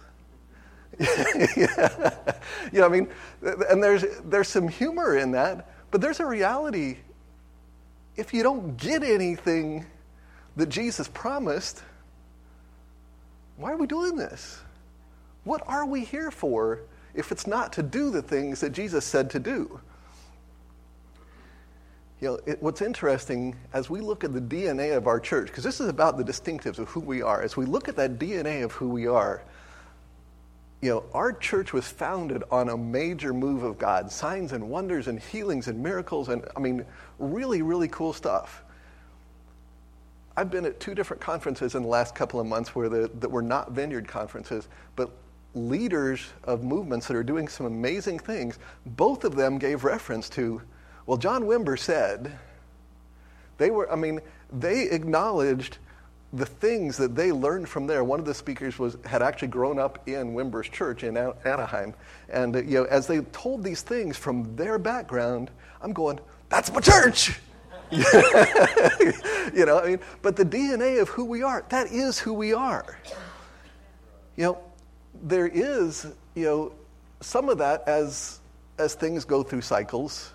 yeah. 1.56 2.12
You 2.72 2.80
know, 2.80 2.86
I 2.86 2.88
mean, 2.88 3.08
and 3.42 3.82
there's, 3.82 4.04
there's 4.24 4.48
some 4.48 4.68
humor 4.68 5.16
in 5.16 5.30
that, 5.32 5.70
but 5.90 6.00
there's 6.00 6.20
a 6.20 6.26
reality. 6.26 6.96
If 8.16 8.34
you 8.34 8.42
don't 8.42 8.76
get 8.76 9.02
anything 9.02 9.86
that 10.56 10.68
Jesus 10.68 11.08
promised, 11.08 11.82
why 13.56 13.72
are 13.72 13.76
we 13.76 13.86
doing 13.86 14.16
this? 14.16 14.60
What 15.44 15.62
are 15.66 15.86
we 15.86 16.04
here 16.04 16.30
for 16.30 16.80
if 17.14 17.32
it's 17.32 17.46
not 17.46 17.72
to 17.74 17.82
do 17.82 18.10
the 18.10 18.22
things 18.22 18.60
that 18.60 18.70
Jesus 18.70 19.04
said 19.04 19.30
to 19.30 19.38
do? 19.38 19.80
You 22.20 22.28
know, 22.28 22.40
it, 22.46 22.62
what's 22.62 22.82
interesting 22.82 23.56
as 23.72 23.88
we 23.88 24.00
look 24.00 24.24
at 24.24 24.34
the 24.34 24.40
DNA 24.40 24.96
of 24.96 25.06
our 25.06 25.18
church, 25.18 25.46
because 25.46 25.64
this 25.64 25.80
is 25.80 25.88
about 25.88 26.18
the 26.18 26.24
distinctives 26.24 26.78
of 26.78 26.88
who 26.88 27.00
we 27.00 27.22
are, 27.22 27.42
as 27.42 27.56
we 27.56 27.64
look 27.64 27.88
at 27.88 27.96
that 27.96 28.18
DNA 28.18 28.62
of 28.62 28.72
who 28.72 28.88
we 28.88 29.06
are, 29.06 29.42
you 30.82 30.90
know, 30.90 31.04
our 31.12 31.32
church 31.32 31.72
was 31.72 31.86
founded 31.86 32.42
on 32.50 32.70
a 32.70 32.76
major 32.76 33.34
move 33.34 33.62
of 33.62 33.78
God 33.78 34.10
signs 34.10 34.52
and 34.52 34.68
wonders 34.68 35.08
and 35.08 35.20
healings 35.20 35.68
and 35.68 35.82
miracles, 35.82 36.28
and 36.28 36.44
I 36.56 36.60
mean, 36.60 36.84
really, 37.18 37.62
really 37.62 37.88
cool 37.88 38.12
stuff. 38.12 38.64
I've 40.36 40.50
been 40.50 40.64
at 40.64 40.80
two 40.80 40.94
different 40.94 41.20
conferences 41.20 41.74
in 41.74 41.82
the 41.82 41.88
last 41.88 42.14
couple 42.14 42.40
of 42.40 42.46
months 42.46 42.74
where 42.74 42.88
the, 42.88 43.10
that 43.20 43.30
were 43.30 43.42
not 43.42 43.72
vineyard 43.72 44.08
conferences, 44.08 44.68
but 44.96 45.10
leaders 45.54 46.28
of 46.44 46.62
movements 46.62 47.08
that 47.08 47.16
are 47.16 47.22
doing 47.22 47.48
some 47.48 47.66
amazing 47.66 48.18
things. 48.18 48.58
Both 48.86 49.24
of 49.24 49.34
them 49.34 49.58
gave 49.58 49.84
reference 49.84 50.28
to, 50.30 50.62
well, 51.06 51.16
John 51.16 51.44
Wimber 51.44 51.78
said, 51.78 52.38
they 53.58 53.70
were, 53.70 53.90
I 53.92 53.96
mean, 53.96 54.20
they 54.52 54.88
acknowledged 54.90 55.78
the 56.32 56.46
things 56.46 56.96
that 56.96 57.16
they 57.16 57.32
learned 57.32 57.68
from 57.68 57.86
there. 57.86 58.04
One 58.04 58.20
of 58.20 58.26
the 58.26 58.34
speakers 58.34 58.78
was 58.78 58.96
had 59.04 59.22
actually 59.22 59.48
grown 59.48 59.78
up 59.78 60.08
in 60.08 60.32
Wimber's 60.32 60.68
church 60.68 61.02
in 61.02 61.16
Anaheim, 61.16 61.94
and 62.28 62.54
you 62.54 62.78
know, 62.78 62.84
as 62.84 63.06
they 63.06 63.20
told 63.20 63.64
these 63.64 63.82
things 63.82 64.16
from 64.16 64.54
their 64.54 64.78
background, 64.78 65.50
I'm 65.82 65.92
going, 65.92 66.20
"That's 66.48 66.72
my 66.72 66.80
church." 66.80 67.40
you 67.90 69.66
know, 69.66 69.80
I 69.80 69.86
mean, 69.88 70.00
but 70.22 70.36
the 70.36 70.44
DNA 70.44 71.02
of 71.02 71.08
who 71.08 71.24
we 71.24 71.42
are, 71.42 71.64
that 71.70 71.88
is 71.88 72.20
who 72.20 72.32
we 72.32 72.52
are. 72.52 72.98
You 74.36 74.44
know, 74.44 74.58
there 75.22 75.46
is, 75.46 76.06
you 76.34 76.44
know, 76.44 76.72
some 77.20 77.48
of 77.48 77.58
that 77.58 77.86
as, 77.86 78.40
as 78.78 78.94
things 78.94 79.24
go 79.24 79.42
through 79.42 79.60
cycles, 79.60 80.32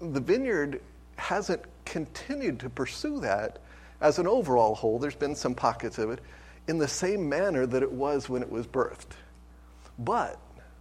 the 0.00 0.20
vineyard 0.20 0.80
hasn't 1.16 1.62
continued 1.84 2.58
to 2.60 2.70
pursue 2.70 3.20
that 3.20 3.58
as 4.00 4.18
an 4.18 4.26
overall 4.26 4.74
whole. 4.74 4.98
There's 4.98 5.14
been 5.14 5.34
some 5.34 5.54
pockets 5.54 5.98
of 5.98 6.10
it 6.10 6.20
in 6.68 6.78
the 6.78 6.88
same 6.88 7.28
manner 7.28 7.66
that 7.66 7.82
it 7.82 7.90
was 7.90 8.28
when 8.28 8.42
it 8.42 8.50
was 8.50 8.66
birthed. 8.66 9.16
But 9.98 10.38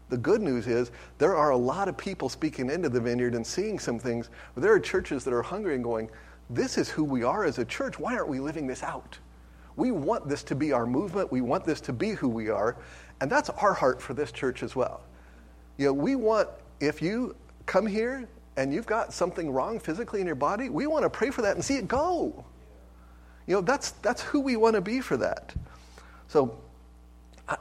the 0.10 0.18
good 0.18 0.42
news 0.42 0.68
is 0.68 0.92
there 1.18 1.36
are 1.36 1.52
a 1.52 1.58
lot 1.58 1.88
of 1.88 1.98
people 1.98 2.30
speaking 2.30 2.70
into 2.70 2.90
the 2.90 3.00
vineyard 3.00 3.36
and 3.36 3.46
seeing 3.46 3.80
some 3.80 3.98
things. 3.98 4.30
There 4.56 4.74
are 4.74 4.80
churches 4.80 5.24
that 5.24 5.34
are 5.34 5.42
hungry 5.42 5.76
and 5.76 5.84
going, 5.84 6.10
This 6.50 6.78
is 6.78 6.90
who 6.90 7.04
we 7.04 7.24
are 7.24 7.46
as 7.46 7.60
a 7.60 7.66
church. 7.66 7.98
Why 7.98 8.16
aren't 8.16 8.28
we 8.28 8.40
living 8.40 8.68
this 8.68 8.84
out? 8.84 9.18
We 9.76 9.92
want 9.92 10.28
this 10.28 10.44
to 10.44 10.56
be 10.56 10.74
our 10.74 10.86
movement. 10.86 11.32
We 11.32 11.42
want 11.42 11.66
this 11.66 11.82
to 11.82 11.94
be 11.94 12.12
who 12.12 12.30
we 12.30 12.50
are. 12.50 12.78
And 13.22 13.30
that's 13.32 13.50
our 13.50 13.74
heart 13.74 14.02
for 14.02 14.14
this 14.14 14.32
church 14.32 14.64
as 14.64 14.76
well. 14.76 15.02
You 15.78 15.88
know, 15.88 15.94
we 15.94 16.16
want, 16.16 16.50
if 16.80 17.02
you 17.02 17.36
come 17.66 17.86
here 17.86 18.28
and 18.58 18.74
you've 18.74 18.86
got 18.86 19.14
something 19.14 19.52
wrong 19.52 19.80
physically 19.80 20.20
in 20.20 20.28
your 20.28 20.36
body, 20.36 20.70
we 20.70 20.88
want 20.88 21.04
to 21.04 21.10
pray 21.10 21.30
for 21.30 21.42
that 21.44 21.56
and 21.56 21.64
see 21.64 21.78
it 21.78 21.88
go. 21.88 22.44
You 23.48 23.56
know, 23.56 23.62
that's, 23.62 23.92
that's 23.92 24.22
who 24.22 24.40
we 24.40 24.56
want 24.56 24.76
to 24.76 24.82
be 24.82 25.02
for 25.02 25.18
that. 25.18 25.54
So 26.28 26.60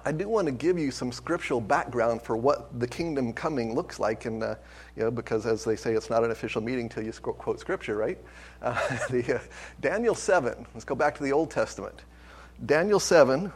I, 0.04 0.12
do 0.12 0.28
want 0.28 0.46
to 0.46 0.52
give 0.52 0.78
you 0.78 0.90
some 0.90 1.10
scriptural 1.10 1.60
background 1.60 2.22
for 2.22 2.36
what 2.36 2.78
the 2.78 2.86
kingdom 2.86 3.32
coming 3.32 3.74
looks 3.74 3.98
like, 3.98 4.24
and 4.24 4.42
uh, 4.42 4.54
you 4.96 5.02
know, 5.02 5.10
because 5.10 5.46
as 5.46 5.64
they 5.64 5.76
say, 5.76 5.94
it's 5.94 6.10
not 6.10 6.22
an 6.22 6.30
official 6.30 6.60
meeting 6.60 6.84
until 6.84 7.02
you 7.02 7.12
quote 7.12 7.60
scripture, 7.60 7.96
right? 7.96 8.18
Uh, 8.62 8.76
the, 9.08 9.36
uh, 9.36 9.40
Daniel 9.80 10.14
7, 10.14 10.66
let's 10.74 10.84
go 10.84 10.94
back 10.94 11.16
to 11.16 11.22
the 11.22 11.32
Old 11.32 11.50
Testament. 11.50 12.04
Daniel 12.66 13.00
7, 13.00 13.50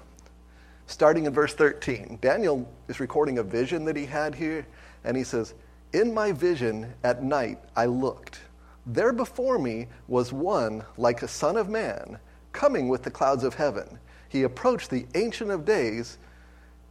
starting 0.86 1.26
in 1.26 1.32
verse 1.34 1.52
13. 1.52 2.18
Daniel 2.22 2.66
is 2.88 3.00
recording 3.00 3.36
a 3.36 3.42
vision 3.42 3.84
that 3.84 3.96
he 3.96 4.06
had 4.06 4.34
here, 4.34 4.66
and 5.04 5.14
he 5.14 5.22
says, 5.22 5.52
In 5.92 6.14
my 6.14 6.32
vision 6.32 6.90
at 7.02 7.22
night 7.22 7.58
I 7.76 7.84
looked. 7.84 8.40
There 8.86 9.12
before 9.12 9.58
me 9.58 9.88
was 10.08 10.32
one 10.32 10.82
like 10.96 11.22
a 11.22 11.28
son 11.28 11.58
of 11.58 11.68
man, 11.68 12.18
coming 12.52 12.88
with 12.88 13.02
the 13.02 13.10
clouds 13.10 13.44
of 13.44 13.52
heaven. 13.52 13.98
He 14.30 14.44
approached 14.44 14.88
the 14.88 15.06
Ancient 15.14 15.50
of 15.50 15.66
Days 15.66 16.16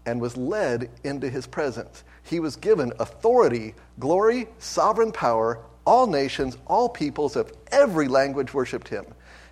and 0.06 0.20
was 0.20 0.38
led 0.38 0.90
into 1.04 1.30
his 1.30 1.48
presence. 1.48 2.04
He 2.24 2.40
was 2.40 2.56
given 2.56 2.94
authority, 3.00 3.76
glory, 4.00 4.48
sovereign 4.60 5.12
power. 5.12 5.60
All 5.86 6.08
nations, 6.08 6.58
all 6.68 6.88
peoples 6.90 7.36
of 7.36 7.52
every 7.72 8.08
language 8.08 8.54
worshiped 8.54 8.88
him. 8.88 9.06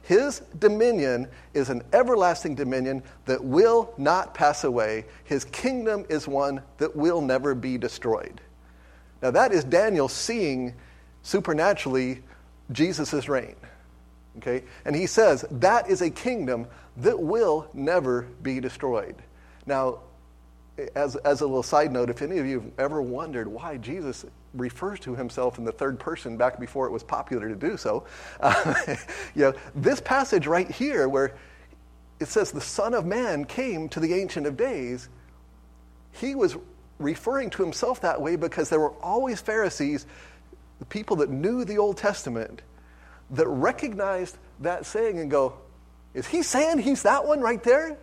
His 0.04 0.40
dominion 0.60 1.28
is 1.54 1.70
an 1.70 1.84
everlasting 1.94 2.56
dominion 2.56 3.04
that 3.26 3.44
will 3.44 3.94
not 3.98 4.34
pass 4.34 4.64
away. 4.64 5.06
His 5.26 5.46
kingdom 5.46 6.06
is 6.10 6.28
one 6.28 6.62
that 6.78 6.96
will 6.96 7.22
never 7.22 7.54
be 7.54 7.78
destroyed. 7.78 8.42
Now, 9.22 9.32
that 9.32 9.52
is 9.52 9.64
Daniel 9.64 10.08
seeing 10.08 10.74
supernaturally 11.22 12.24
Jesus' 12.72 13.30
reign. 13.30 13.56
Okay? 14.38 14.64
And 14.86 14.96
he 14.96 15.06
says 15.06 15.46
that 15.52 15.90
is 15.90 16.02
a 16.02 16.10
kingdom 16.10 16.68
that 16.98 17.20
will 17.20 17.68
never 17.74 18.24
be 18.42 18.60
destroyed. 18.60 19.16
Now, 19.66 20.00
as, 20.96 21.16
as 21.18 21.42
a 21.42 21.46
little 21.46 21.64
side 21.64 21.92
note, 21.92 22.10
if 22.10 22.22
any 22.22 22.38
of 22.38 22.46
you 22.46 22.60
have 22.62 22.72
ever 22.78 23.02
wondered 23.02 23.48
why 23.48 23.78
Jesus 23.78 24.26
refers 24.54 25.00
to 25.02 25.16
himself 25.16 25.58
in 25.58 25.64
the 25.64 25.72
third 25.72 26.00
person 26.00 26.38
back 26.38 26.60
before 26.60 26.86
it 26.86 26.92
was 26.92 27.04
popular 27.04 27.50
to 27.50 27.56
do 27.56 27.78
so, 27.78 28.06
uh, 28.40 28.74
you 29.36 29.44
know, 29.44 29.54
this 29.76 30.02
passage 30.02 30.48
right 30.48 30.70
here 30.70 31.08
where 31.08 31.36
it 32.20 32.28
says 32.28 32.52
the 32.52 32.62
Son 32.62 32.94
of 32.94 33.06
Man 33.06 33.46
came 33.46 33.90
to 33.90 34.00
the 34.00 34.14
Ancient 34.14 34.46
of 34.46 34.56
Days, 34.56 35.10
he 36.14 36.36
was 36.36 36.58
referring 37.00 37.50
to 37.52 37.64
himself 37.64 38.02
that 38.02 38.22
way 38.22 38.36
because 38.36 38.70
there 38.70 38.80
were 38.80 38.94
always 39.02 39.42
Pharisees, 39.42 40.06
the 40.80 40.86
people 40.86 41.16
that 41.18 41.30
knew 41.30 41.66
the 41.66 41.78
Old 41.78 41.98
Testament, 41.98 42.62
that 43.32 43.48
recognized 43.48 44.38
that 44.60 44.86
saying 44.86 45.20
and 45.20 45.32
go, 45.32 45.54
Is 46.14 46.28
he 46.28 46.44
saying 46.44 46.80
he's 46.80 47.04
that 47.04 47.26
one 47.26 47.40
right 47.40 47.64
there? 47.64 47.98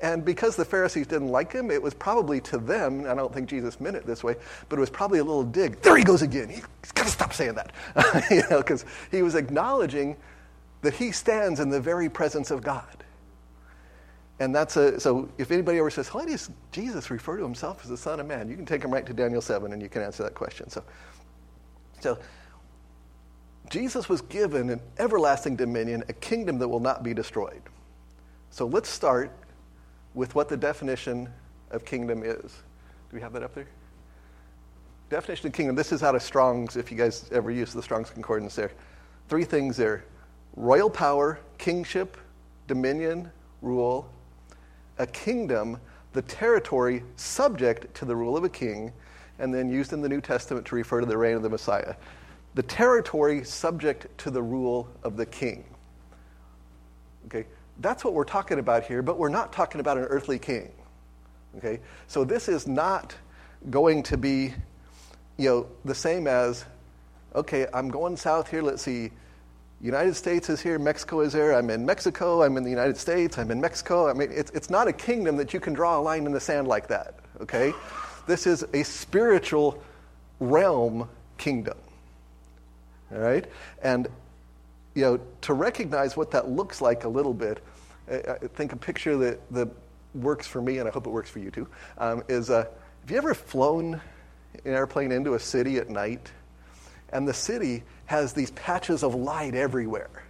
And 0.00 0.24
because 0.24 0.56
the 0.56 0.64
Pharisees 0.64 1.06
didn't 1.06 1.28
like 1.28 1.52
him, 1.52 1.70
it 1.70 1.82
was 1.82 1.94
probably 1.94 2.40
to 2.42 2.58
them, 2.58 3.06
I 3.06 3.14
don't 3.14 3.32
think 3.32 3.48
Jesus 3.48 3.80
meant 3.80 3.96
it 3.96 4.06
this 4.06 4.22
way, 4.22 4.36
but 4.68 4.76
it 4.76 4.80
was 4.80 4.90
probably 4.90 5.20
a 5.20 5.24
little 5.24 5.44
dig. 5.44 5.80
There 5.80 5.96
he 5.96 6.04
goes 6.04 6.20
again. 6.20 6.50
He's 6.50 6.92
got 6.92 7.06
to 7.06 7.12
stop 7.12 7.32
saying 7.32 7.54
that. 7.54 7.72
you 8.30 8.42
know, 8.50 8.58
because 8.58 8.84
he 9.10 9.22
was 9.22 9.34
acknowledging 9.34 10.16
that 10.82 10.94
he 10.94 11.12
stands 11.12 11.60
in 11.60 11.70
the 11.70 11.80
very 11.80 12.10
presence 12.10 12.50
of 12.50 12.62
God. 12.62 13.04
And 14.38 14.54
that's 14.54 14.76
a, 14.76 15.00
so 15.00 15.30
if 15.38 15.50
anybody 15.50 15.78
ever 15.78 15.88
says, 15.88 16.08
why 16.08 16.26
does 16.26 16.50
Jesus 16.72 17.10
refer 17.10 17.38
to 17.38 17.42
himself 17.42 17.80
as 17.82 17.88
the 17.88 17.96
Son 17.96 18.20
of 18.20 18.26
Man? 18.26 18.50
You 18.50 18.56
can 18.56 18.66
take 18.66 18.84
him 18.84 18.92
right 18.92 19.06
to 19.06 19.14
Daniel 19.14 19.40
7 19.40 19.72
and 19.72 19.80
you 19.80 19.88
can 19.88 20.02
answer 20.02 20.22
that 20.24 20.34
question. 20.34 20.68
So, 20.68 20.84
so 22.00 22.18
Jesus 23.70 24.10
was 24.10 24.20
given 24.20 24.68
an 24.68 24.80
everlasting 24.98 25.56
dominion, 25.56 26.04
a 26.10 26.12
kingdom 26.12 26.58
that 26.58 26.68
will 26.68 26.80
not 26.80 27.02
be 27.02 27.14
destroyed. 27.14 27.62
So 28.50 28.66
let's 28.66 28.90
start 28.90 29.32
with 30.16 30.34
what 30.34 30.48
the 30.48 30.56
definition 30.56 31.28
of 31.70 31.84
kingdom 31.84 32.24
is. 32.24 32.40
Do 32.40 33.12
we 33.12 33.20
have 33.20 33.32
that 33.34 33.44
up 33.44 33.54
there? 33.54 33.68
Definition 35.10 35.46
of 35.46 35.52
kingdom. 35.52 35.76
This 35.76 35.92
is 35.92 36.02
out 36.02 36.16
of 36.16 36.22
Strong's, 36.22 36.76
if 36.76 36.90
you 36.90 36.96
guys 36.96 37.28
ever 37.30 37.52
use 37.52 37.72
the 37.72 37.82
Strong's 37.82 38.10
Concordance 38.10 38.56
there. 38.56 38.72
Three 39.28 39.44
things 39.44 39.76
there 39.76 40.04
royal 40.56 40.88
power, 40.88 41.38
kingship, 41.58 42.16
dominion, 42.66 43.30
rule. 43.60 44.10
A 44.98 45.06
kingdom, 45.06 45.78
the 46.14 46.22
territory 46.22 47.02
subject 47.16 47.94
to 47.94 48.06
the 48.06 48.16
rule 48.16 48.38
of 48.38 48.42
a 48.42 48.48
king, 48.48 48.90
and 49.38 49.54
then 49.54 49.68
used 49.68 49.92
in 49.92 50.00
the 50.00 50.08
New 50.08 50.22
Testament 50.22 50.66
to 50.66 50.74
refer 50.74 51.00
to 51.00 51.06
the 51.06 51.18
reign 51.18 51.36
of 51.36 51.42
the 51.42 51.50
Messiah. 51.50 51.94
The 52.54 52.62
territory 52.62 53.44
subject 53.44 54.06
to 54.18 54.30
the 54.30 54.42
rule 54.42 54.88
of 55.02 55.18
the 55.18 55.26
king. 55.26 55.66
Okay, 57.26 57.44
that's 57.80 58.04
what 58.04 58.14
we're 58.14 58.24
talking 58.24 58.58
about 58.58 58.84
here, 58.84 59.02
but 59.02 59.18
we're 59.18 59.28
not 59.28 59.52
talking 59.52 59.80
about 59.80 59.98
an 59.98 60.04
earthly 60.04 60.38
king. 60.38 60.70
Okay? 61.58 61.80
So 62.06 62.24
this 62.24 62.48
is 62.48 62.66
not 62.66 63.14
going 63.70 64.02
to 64.04 64.16
be, 64.16 64.54
you 65.36 65.48
know, 65.48 65.66
the 65.84 65.94
same 65.94 66.26
as, 66.26 66.64
okay, 67.34 67.66
I'm 67.72 67.88
going 67.88 68.16
south 68.16 68.50
here, 68.50 68.62
let's 68.62 68.82
see, 68.82 69.10
United 69.80 70.14
States 70.14 70.48
is 70.48 70.60
here, 70.60 70.78
Mexico 70.78 71.20
is 71.20 71.34
there, 71.34 71.54
I'm 71.54 71.68
in 71.68 71.84
Mexico, 71.84 72.42
I'm 72.42 72.56
in 72.56 72.64
the 72.64 72.70
United 72.70 72.96
States, 72.96 73.36
I'm 73.36 73.50
in 73.50 73.60
Mexico. 73.60 74.08
I 74.08 74.14
mean, 74.14 74.30
it's, 74.32 74.50
it's 74.52 74.70
not 74.70 74.88
a 74.88 74.92
kingdom 74.92 75.36
that 75.36 75.52
you 75.52 75.60
can 75.60 75.74
draw 75.74 75.98
a 75.98 76.00
line 76.00 76.24
in 76.24 76.32
the 76.32 76.40
sand 76.40 76.66
like 76.66 76.88
that, 76.88 77.16
okay? 77.42 77.74
This 78.26 78.46
is 78.46 78.64
a 78.72 78.82
spiritual 78.82 79.82
realm 80.40 81.08
kingdom, 81.36 81.76
all 83.12 83.18
right? 83.18 83.44
And 83.82 84.08
you 84.96 85.02
know, 85.02 85.20
to 85.42 85.52
recognize 85.52 86.16
what 86.16 86.30
that 86.30 86.48
looks 86.48 86.80
like 86.80 87.04
a 87.04 87.08
little 87.08 87.34
bit, 87.34 87.62
I 88.10 88.38
think 88.54 88.72
a 88.72 88.76
picture 88.76 89.16
that, 89.18 89.52
that 89.52 89.68
works 90.14 90.46
for 90.46 90.62
me, 90.62 90.78
and 90.78 90.88
I 90.88 90.90
hope 90.90 91.06
it 91.06 91.10
works 91.10 91.28
for 91.28 91.38
you 91.38 91.50
too, 91.50 91.68
um, 91.98 92.24
is 92.28 92.48
uh, 92.48 92.64
have 93.02 93.10
you 93.10 93.18
ever 93.18 93.34
flown 93.34 94.00
an 94.64 94.72
airplane 94.72 95.12
into 95.12 95.34
a 95.34 95.38
city 95.38 95.76
at 95.76 95.90
night? 95.90 96.32
And 97.10 97.28
the 97.28 97.34
city 97.34 97.84
has 98.06 98.32
these 98.32 98.50
patches 98.52 99.04
of 99.04 99.14
light 99.14 99.54
everywhere. 99.54 100.24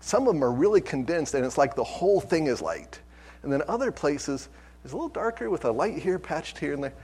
Some 0.00 0.28
of 0.28 0.34
them 0.34 0.44
are 0.44 0.52
really 0.52 0.82
condensed, 0.82 1.32
and 1.32 1.44
it's 1.44 1.56
like 1.56 1.74
the 1.74 1.82
whole 1.82 2.20
thing 2.20 2.46
is 2.46 2.60
light. 2.60 3.00
And 3.42 3.50
then 3.50 3.62
other 3.68 3.90
places, 3.90 4.50
it's 4.84 4.92
a 4.92 4.96
little 4.96 5.08
darker 5.08 5.48
with 5.48 5.64
a 5.64 5.72
light 5.72 5.98
here 5.98 6.18
patched 6.18 6.58
here 6.58 6.74
and 6.74 6.84
there 6.84 6.94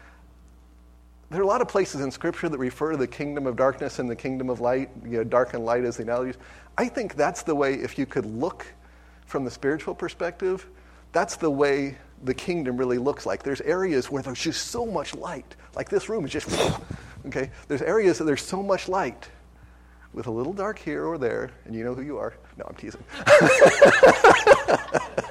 there 1.31 1.41
are 1.41 1.45
a 1.45 1.47
lot 1.47 1.61
of 1.61 1.69
places 1.69 2.01
in 2.01 2.11
Scripture 2.11 2.49
that 2.49 2.59
refer 2.59 2.93
to 2.93 2.97
the 2.97 3.07
kingdom 3.07 3.47
of 3.47 3.57
darkness 3.57 3.99
and 3.99 4.09
the 4.09 4.17
kingdom 4.17 4.49
of 4.49 4.61
light, 4.61 4.91
you 5.05 5.19
know, 5.19 5.25
dark 5.25 5.55
and 5.55 5.65
light 5.65 5.85
as 5.85 5.97
the 5.97 6.05
analogies. 6.05 6.37
I 6.79 6.89
think 6.89 7.17
that's 7.17 7.43
the 7.43 7.55
way, 7.55 7.75
if 7.75 7.99
you 7.99 8.07
could 8.07 8.27
look 8.27 8.67
from 9.27 9.45
the 9.45 9.51
spiritual 9.51 9.95
perspective, 9.95 10.69
that's 11.13 11.37
the 11.37 11.51
way 11.51 11.97
the 12.23 12.35
kingdom 12.35 12.77
really 12.77 12.99
looks 12.99 13.27
like. 13.27 13.43
There's 13.43 13.61
areas 13.63 14.11
where 14.11 14.23
there's 14.23 14.41
just 14.41 14.69
so 14.69 14.87
much 14.87 15.15
light. 15.15 15.57
Like 15.75 15.89
this 15.89 16.09
room 16.09 16.25
is 16.25 16.31
just, 16.31 16.49
okay? 17.27 17.51
There's 17.67 17.83
areas 17.83 18.19
that 18.19 18.25
there's 18.25 18.43
so 18.43 18.63
much 18.63 18.89
light 18.89 19.29
with 20.13 20.29
a 20.29 20.31
little 20.31 20.53
dark 20.53 20.79
here 20.79 21.05
or 21.05 21.19
there, 21.19 21.51
and 21.65 21.75
you 21.75 21.85
know 21.85 21.95
who 21.95 22.03
you 22.03 22.19
are. 22.19 22.35
No, 22.57 22.67
I'm 22.69 22.75
teasing. 22.77 23.05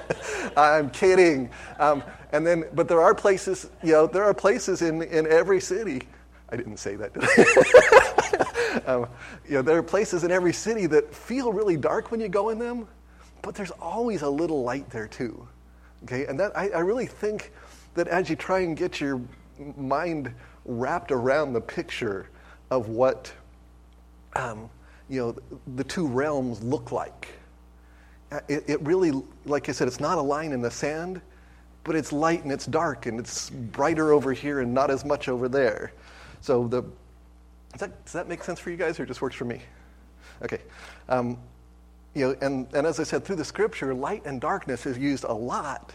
I'm 0.58 0.90
kidding. 0.90 1.50
Um, 1.80 2.04
and 2.32 2.46
then, 2.46 2.66
but 2.74 2.88
there 2.88 3.02
are 3.02 3.16
places, 3.16 3.70
you 3.84 3.94
know, 3.94 4.08
there 4.08 4.24
are 4.24 4.34
places 4.34 4.82
in, 4.82 5.02
in 5.02 5.28
every 5.28 5.62
city. 5.62 6.02
I 6.50 6.58
didn't 6.58 6.78
say 6.78 6.96
that, 6.96 7.14
did 7.14 7.24
I? 7.24 8.82
um, 8.86 9.08
you 9.48 9.56
know, 9.56 9.62
there 9.62 9.78
are 9.78 9.84
places 9.84 10.24
in 10.24 10.32
every 10.32 10.54
city 10.54 10.86
that 10.88 11.14
feel 11.14 11.52
really 11.52 11.78
dark 11.78 12.12
when 12.12 12.20
you 12.20 12.28
go 12.28 12.50
in 12.50 12.60
them, 12.60 12.88
but 13.42 13.56
there's 13.56 13.72
always 13.72 14.22
a 14.22 14.30
little 14.30 14.64
light 14.64 14.90
there 14.90 15.08
too. 15.08 15.48
Okay, 16.04 16.26
and 16.26 16.40
that 16.40 16.56
I, 16.56 16.70
I 16.70 16.80
really 16.80 17.08
think 17.08 17.52
that 17.96 18.08
as 18.08 18.30
you 18.30 18.36
try 18.36 18.60
and 18.60 18.78
get 18.78 19.00
your 19.00 19.22
mind 19.78 20.34
wrapped 20.66 21.12
around 21.12 21.54
the 21.54 21.62
picture 21.62 22.30
of 22.70 22.90
what 22.90 23.32
um, 24.36 24.70
you 25.10 25.20
know 25.20 25.36
the 25.76 25.84
two 25.84 26.08
realms 26.08 26.62
look 26.62 26.92
like, 26.92 27.30
it, 28.48 28.63
it 28.68 28.82
really, 28.82 29.12
like 29.46 29.70
I 29.70 29.72
said, 29.72 29.88
it's 29.88 30.00
not 30.00 30.18
a 30.18 30.22
line 30.22 30.51
in 30.51 30.62
the 30.62 30.72
sand. 30.72 31.22
but 31.86 31.96
it's 31.96 32.12
light 32.12 32.44
and 32.44 32.51
it's 32.51 32.65
dark 32.65 33.06
and 33.06 33.20
it's 33.20 33.50
brighter 33.50 34.12
over 34.12 34.34
here 34.34 34.60
and 34.60 34.74
not 34.74 34.92
as 34.92 35.06
much 35.06 35.30
over 35.30 35.48
there. 35.48 35.94
So 36.42 36.68
the 36.68 36.84
does 37.72 37.82
that, 37.82 38.06
does 38.06 38.13
that 38.13 38.27
make 38.30 38.44
sense 38.44 38.60
for 38.60 38.70
you 38.72 38.77
guys, 38.77 39.00
or 39.00 39.06
just 39.06 39.22
works 39.22 39.36
for 39.36 39.46
me? 39.46 39.62
Okay. 40.42 40.60
Um, 41.10 41.38
you 42.13 42.30
know, 42.30 42.36
and, 42.42 42.68
and 42.74 42.88
as 42.88 43.01
I 43.01 43.04
said, 43.04 43.25
through 43.25 43.36
the 43.36 43.46
scripture, 43.46 43.94
light 43.94 44.25
and 44.25 44.39
darkness 44.39 44.86
is 44.86 44.98
used 44.98 45.25
a 45.25 45.34
lot 45.34 45.94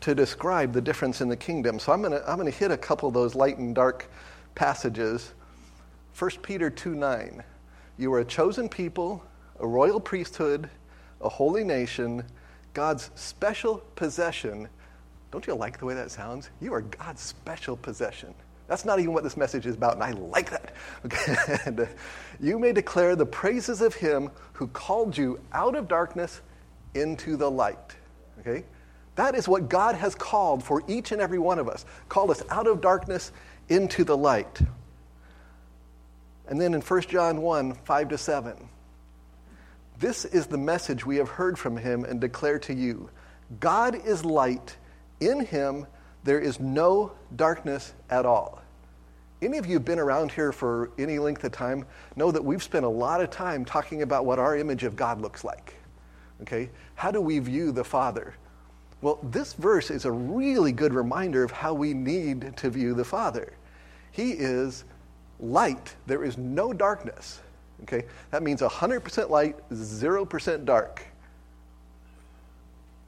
to 0.00 0.12
describe 0.14 0.72
the 0.72 0.80
difference 0.80 1.20
in 1.20 1.28
the 1.28 1.36
kingdom. 1.36 1.78
So 1.78 1.92
I'm 1.92 2.02
going 2.02 2.12
to 2.12 2.28
I'm 2.28 2.36
gonna 2.36 2.50
hit 2.50 2.72
a 2.72 2.76
couple 2.76 3.08
of 3.08 3.14
those 3.14 3.34
light 3.34 3.58
and 3.58 3.74
dark 3.74 4.10
passages. 4.56 5.32
1 6.18 6.30
Peter 6.42 6.68
2 6.68 6.94
9. 6.96 7.44
You 7.96 8.12
are 8.12 8.20
a 8.20 8.24
chosen 8.24 8.68
people, 8.68 9.24
a 9.60 9.66
royal 9.66 10.00
priesthood, 10.00 10.68
a 11.20 11.28
holy 11.28 11.64
nation, 11.64 12.24
God's 12.74 13.10
special 13.14 13.78
possession. 13.96 14.68
Don't 15.30 15.46
you 15.46 15.54
like 15.54 15.78
the 15.78 15.86
way 15.86 15.94
that 15.94 16.10
sounds? 16.10 16.50
You 16.60 16.72
are 16.74 16.82
God's 16.82 17.20
special 17.20 17.76
possession. 17.76 18.34
That's 18.66 18.84
not 18.84 19.00
even 19.00 19.12
what 19.12 19.24
this 19.24 19.36
message 19.36 19.66
is 19.66 19.74
about, 19.74 19.94
and 19.94 20.02
I 20.02 20.12
like 20.12 20.50
that. 20.50 20.74
And, 21.66 21.80
uh, 21.80 21.86
you 22.40 22.58
may 22.58 22.72
declare 22.72 23.16
the 23.16 23.26
praises 23.26 23.80
of 23.80 23.94
him 23.94 24.30
who 24.52 24.68
called 24.68 25.18
you 25.18 25.40
out 25.52 25.74
of 25.74 25.88
darkness 25.88 26.40
into 26.94 27.36
the 27.36 27.50
light. 27.50 27.96
Okay? 28.38 28.64
That 29.16 29.34
is 29.34 29.48
what 29.48 29.68
God 29.68 29.96
has 29.96 30.14
called 30.14 30.62
for 30.62 30.82
each 30.86 31.12
and 31.12 31.20
every 31.20 31.38
one 31.38 31.58
of 31.58 31.68
us. 31.68 31.84
Called 32.08 32.30
us 32.30 32.42
out 32.48 32.66
of 32.66 32.80
darkness 32.80 33.32
into 33.68 34.04
the 34.04 34.16
light. 34.16 34.60
And 36.48 36.60
then 36.60 36.74
in 36.74 36.80
1 36.80 37.00
John 37.02 37.42
1 37.42 37.74
5 37.74 38.08
to 38.08 38.18
7, 38.18 38.68
this 40.00 40.24
is 40.24 40.46
the 40.46 40.58
message 40.58 41.04
we 41.06 41.16
have 41.16 41.28
heard 41.28 41.58
from 41.58 41.76
him 41.76 42.04
and 42.04 42.20
declare 42.20 42.58
to 42.60 42.74
you 42.74 43.10
God 43.60 43.94
is 44.06 44.24
light. 44.24 44.76
In 45.20 45.44
him 45.44 45.86
there 46.24 46.40
is 46.40 46.58
no 46.58 47.12
darkness 47.36 47.92
at 48.08 48.26
all. 48.26 48.62
Any 49.42 49.58
of 49.58 49.66
you 49.66 49.74
who've 49.74 49.84
been 49.84 49.98
around 49.98 50.32
here 50.32 50.52
for 50.52 50.90
any 50.98 51.18
length 51.18 51.44
of 51.44 51.52
time 51.52 51.86
know 52.16 52.30
that 52.30 52.44
we've 52.44 52.62
spent 52.62 52.84
a 52.84 52.88
lot 52.88 53.20
of 53.20 53.30
time 53.30 53.64
talking 53.64 54.02
about 54.02 54.26
what 54.26 54.38
our 54.38 54.56
image 54.56 54.84
of 54.84 54.96
God 54.96 55.20
looks 55.20 55.44
like. 55.44 55.74
Okay? 56.42 56.70
How 56.94 57.10
do 57.10 57.20
we 57.20 57.38
view 57.38 57.72
the 57.72 57.84
Father? 57.84 58.34
Well, 59.02 59.18
this 59.22 59.54
verse 59.54 59.90
is 59.90 60.04
a 60.04 60.12
really 60.12 60.72
good 60.72 60.92
reminder 60.92 61.42
of 61.42 61.50
how 61.50 61.72
we 61.72 61.94
need 61.94 62.56
to 62.58 62.70
view 62.70 62.94
the 62.94 63.04
Father. 63.04 63.54
He 64.10 64.32
is 64.32 64.84
light, 65.38 65.94
there 66.06 66.22
is 66.22 66.36
no 66.36 66.72
darkness. 66.72 67.40
Okay? 67.82 68.04
That 68.30 68.42
means 68.42 68.60
100% 68.60 69.30
light, 69.30 69.56
0% 69.70 70.64
dark. 70.64 71.04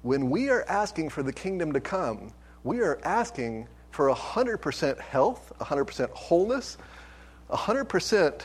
When 0.02 0.30
we 0.30 0.50
are 0.50 0.64
asking 0.68 1.10
for 1.10 1.22
the 1.22 1.32
kingdom 1.32 1.72
to 1.72 1.80
come, 1.80 2.32
we 2.64 2.80
are 2.80 2.98
asking 3.04 3.68
for 3.90 4.12
100% 4.12 5.00
health, 5.00 5.52
100% 5.60 6.10
wholeness, 6.10 6.78
100% 7.50 8.42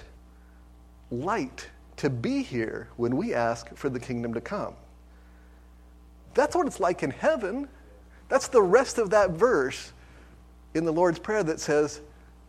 light 1.10 1.69
to 1.96 2.10
be 2.10 2.43
here 2.43 2.89
when 2.98 3.15
we 3.15 3.34
ask 3.34 3.74
for 3.75 3.89
the 3.89 4.00
kingdom 4.00 4.34
to 4.34 4.41
come. 4.41 4.75
That's 6.34 6.55
what 6.55 6.67
it's 6.67 6.79
like 6.79 7.01
in 7.01 7.12
heaven. 7.12 7.67
That's 8.29 8.48
the 8.48 8.62
rest 8.62 9.00
of 9.00 9.10
that 9.12 9.31
verse 9.31 9.93
in 10.75 10.86
the 10.86 10.93
Lord's 10.93 11.17
Prayer 11.17 11.43
that 11.43 11.60
says, 11.60 12.01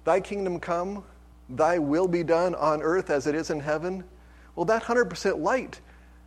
Thy 0.04 0.20
kingdom 0.20 0.60
come, 0.60 1.04
thy 1.48 1.78
will 1.78 2.08
be 2.08 2.22
done 2.22 2.54
on 2.54 2.82
earth 2.82 3.10
as 3.10 3.26
it 3.26 3.34
is 3.34 3.50
in 3.50 3.60
heaven. 3.60 4.04
Well, 4.54 4.64
that 4.66 4.82
100% 4.82 5.40
light, 5.40 5.80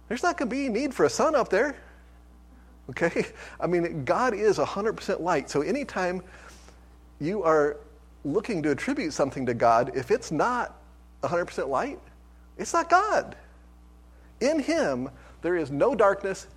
there's 0.07 0.23
not 0.23 0.37
going 0.37 0.49
to 0.49 0.55
be 0.55 0.69
need 0.69 0.93
for 0.93 1.05
a 1.05 1.09
sun 1.09 1.35
up 1.35 1.49
there. 1.49 1.75
Okay? 2.89 3.25
I 3.59 3.67
mean, 3.67 4.03
God 4.03 4.33
is 4.33 4.57
100% 4.57 5.21
light. 5.21 5.49
So 5.49 5.61
anytime 5.61 6.21
you 7.19 7.43
are 7.43 7.77
looking 8.23 8.63
to 8.63 8.71
attribute 8.71 9.13
something 9.13 9.45
to 9.45 9.53
God, 9.53 9.91
if 9.95 10.11
it's 10.11 10.31
not 10.31 10.75
100% 11.23 11.67
light, 11.67 11.99
it's 12.57 12.73
not 12.73 12.89
God. 12.89 13.35
In 14.39 14.59
Him, 14.59 15.09
there 15.41 15.55
is 15.55 15.71
no 15.71 15.95
darkness 15.95 16.47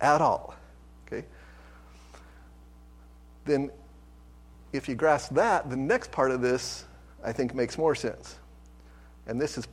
at 0.00 0.20
all. 0.20 0.54
Okay? 1.06 1.24
Then, 3.44 3.70
if 4.72 4.88
you 4.88 4.94
grasp 4.94 5.34
that, 5.34 5.70
the 5.70 5.76
next 5.76 6.12
part 6.12 6.30
of 6.30 6.40
this, 6.40 6.84
I 7.24 7.32
think, 7.32 7.54
makes 7.54 7.76
more 7.76 7.94
sense. 7.94 8.36
And 9.26 9.40
this 9.40 9.58
is, 9.58 9.68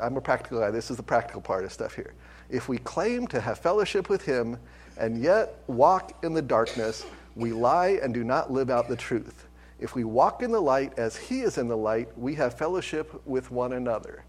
I'm 0.00 0.16
a 0.16 0.20
practical 0.20 0.60
guy, 0.60 0.70
this 0.70 0.90
is 0.90 0.96
the 0.96 1.02
practical 1.02 1.40
part 1.40 1.64
of 1.64 1.72
stuff 1.72 1.94
here. 1.94 2.14
If 2.50 2.68
we 2.68 2.78
claim 2.78 3.26
to 3.28 3.40
have 3.40 3.58
fellowship 3.58 4.08
with 4.08 4.24
Him 4.24 4.58
and 4.96 5.20
yet 5.20 5.56
walk 5.66 6.24
in 6.24 6.34
the 6.34 6.42
darkness, 6.42 7.04
we 7.36 7.52
lie 7.52 7.98
and 8.02 8.14
do 8.14 8.22
not 8.22 8.52
live 8.52 8.70
out 8.70 8.88
the 8.88 8.96
truth. 8.96 9.46
If 9.80 9.94
we 9.94 10.04
walk 10.04 10.42
in 10.42 10.52
the 10.52 10.60
light 10.60 10.98
as 10.98 11.16
He 11.16 11.40
is 11.40 11.58
in 11.58 11.68
the 11.68 11.76
light, 11.76 12.08
we 12.16 12.34
have 12.36 12.56
fellowship 12.56 13.20
with 13.26 13.50
one 13.50 13.72
another. 13.72 14.24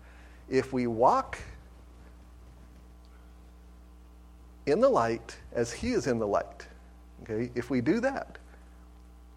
If 0.49 0.73
we 0.73 0.88
walk 0.88 1.38
in 4.65 4.80
the 4.80 4.89
light 4.89 5.38
as 5.54 5.71
He 5.71 5.91
is 5.91 6.08
in 6.08 6.17
the 6.17 6.28
light, 6.28 6.65
okay, 7.23 7.51
if 7.54 7.69
we 7.69 7.82
do 7.82 7.99
that, 7.99 8.38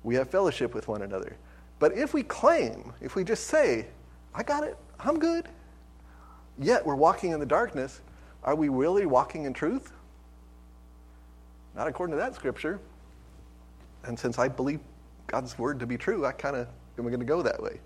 we 0.03 0.15
have 0.15 0.31
fellowship 0.31 0.75
with 0.75 0.89
one 0.89 1.03
another. 1.03 1.37
But 1.79 1.97
if 1.97 2.13
we 2.13 2.23
claim, 2.23 2.93
if 3.01 3.15
we 3.15 3.25
just 3.25 3.47
say, 3.47 3.87
I 4.35 4.43
got 4.43 4.65
it, 4.65 4.77
I'm 4.99 5.19
good, 5.19 5.49
yet 6.59 6.85
we're 6.85 6.97
walking 6.97 7.33
in 7.33 7.41
the 7.41 7.47
darkness, 7.47 8.01
are 8.43 8.55
we 8.55 8.69
really 8.69 9.07
walking 9.07 9.45
in 9.45 9.53
truth? 9.53 9.93
Not 11.77 11.87
according 11.87 12.13
to 12.13 12.19
that 12.19 12.35
scripture. 12.35 12.81
And 14.05 14.19
since 14.19 14.39
I 14.39 14.49
believe 14.49 14.81
God's 15.27 15.59
word 15.59 15.79
to 15.81 15.87
be 15.87 15.97
true, 15.97 16.27
I 16.27 16.33
kind 16.33 16.57
of 16.57 16.67
am 16.99 17.05
going 17.05 17.19
to 17.19 17.25
go 17.25 17.43
that 17.43 17.63
way. 17.63 17.81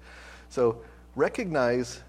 So 0.48 0.80
recognize, 1.16 2.02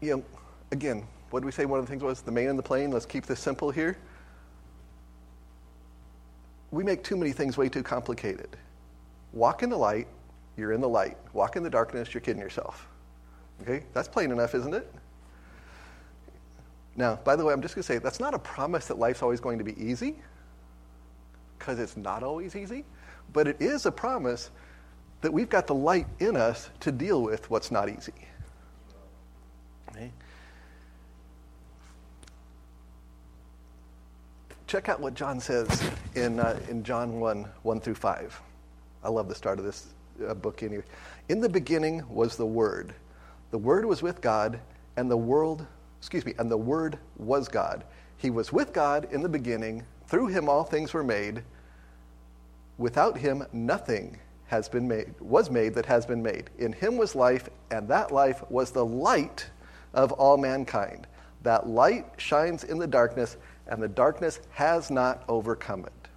you 0.00 0.16
know, 0.16 0.24
again, 0.70 1.06
what 1.30 1.40
did 1.40 1.46
we 1.46 1.52
say 1.52 1.66
one 1.66 1.80
of 1.80 1.86
the 1.86 1.90
things 1.90 2.02
was? 2.02 2.22
The 2.22 2.30
main 2.30 2.48
and 2.48 2.58
the 2.58 2.62
plain, 2.62 2.90
let's 2.90 3.06
keep 3.06 3.26
this 3.26 3.40
simple 3.40 3.70
here. 3.70 3.98
We 6.70 6.84
make 6.84 7.02
too 7.02 7.16
many 7.16 7.32
things 7.32 7.56
way 7.56 7.68
too 7.68 7.82
complicated. 7.82 8.56
Walk 9.34 9.62
in 9.62 9.68
the 9.68 9.76
light, 9.76 10.06
you're 10.56 10.72
in 10.72 10.80
the 10.80 10.88
light. 10.88 11.18
Walk 11.34 11.56
in 11.56 11.62
the 11.62 11.70
darkness, 11.70 12.14
you're 12.14 12.22
kidding 12.22 12.40
yourself. 12.40 12.88
Okay? 13.62 13.84
That's 13.92 14.08
plain 14.08 14.30
enough, 14.30 14.54
isn't 14.54 14.72
it? 14.72 14.90
Now, 16.96 17.16
by 17.24 17.36
the 17.36 17.44
way, 17.44 17.52
I'm 17.52 17.60
just 17.60 17.74
going 17.74 17.82
to 17.82 17.86
say 17.86 17.98
that's 17.98 18.20
not 18.20 18.32
a 18.32 18.38
promise 18.38 18.86
that 18.86 18.98
life's 18.98 19.22
always 19.22 19.40
going 19.40 19.58
to 19.58 19.64
be 19.64 19.78
easy, 19.78 20.16
because 21.58 21.78
it's 21.78 21.96
not 21.96 22.22
always 22.22 22.56
easy 22.56 22.84
but 23.32 23.48
it 23.48 23.60
is 23.60 23.84
a 23.84 23.92
promise 23.92 24.50
that 25.20 25.32
we've 25.32 25.48
got 25.48 25.66
the 25.66 25.74
light 25.74 26.06
in 26.20 26.36
us 26.36 26.70
to 26.80 26.92
deal 26.92 27.22
with 27.22 27.50
what's 27.50 27.70
not 27.70 27.88
easy. 27.88 28.12
Okay? 29.90 30.10
Check 34.66 34.88
out 34.88 35.00
what 35.00 35.14
John 35.14 35.40
says 35.40 35.90
in, 36.14 36.40
uh, 36.40 36.58
in 36.68 36.82
John 36.82 37.20
1 37.20 37.46
1 37.62 37.80
through 37.80 37.94
5. 37.94 38.40
I 39.04 39.08
love 39.10 39.28
the 39.28 39.34
start 39.34 39.58
of 39.58 39.64
this 39.64 39.86
uh, 40.26 40.34
book. 40.34 40.62
Anyway. 40.62 40.84
In 41.28 41.40
the 41.40 41.48
beginning 41.48 42.02
was 42.08 42.36
the 42.36 42.46
Word. 42.46 42.94
The 43.50 43.58
Word 43.58 43.84
was 43.84 44.02
with 44.02 44.20
God, 44.20 44.58
and 44.96 45.10
the 45.10 45.16
world, 45.16 45.66
excuse 45.98 46.24
me, 46.24 46.34
and 46.38 46.50
the 46.50 46.56
Word 46.56 46.98
was 47.16 47.48
God. 47.48 47.84
He 48.16 48.30
was 48.30 48.52
with 48.52 48.72
God 48.72 49.08
in 49.12 49.22
the 49.22 49.28
beginning. 49.28 49.84
Through 50.08 50.28
him 50.28 50.48
all 50.48 50.64
things 50.64 50.92
were 50.92 51.04
made 51.04 51.42
Without 52.78 53.16
him, 53.16 53.46
nothing 53.52 54.18
has 54.46 54.68
been 54.68 54.88
made, 54.88 55.14
was 55.20 55.50
made 55.50 55.74
that 55.74 55.86
has 55.86 56.04
been 56.04 56.22
made. 56.22 56.50
In 56.58 56.72
him 56.72 56.96
was 56.96 57.14
life, 57.14 57.48
and 57.70 57.88
that 57.88 58.10
life 58.10 58.42
was 58.50 58.70
the 58.70 58.84
light 58.84 59.48
of 59.92 60.12
all 60.12 60.36
mankind. 60.36 61.06
That 61.42 61.68
light 61.68 62.06
shines 62.16 62.64
in 62.64 62.78
the 62.78 62.86
darkness, 62.86 63.36
and 63.68 63.82
the 63.82 63.88
darkness 63.88 64.40
has 64.50 64.90
not 64.90 65.22
overcome 65.28 65.84
it. 65.84 66.08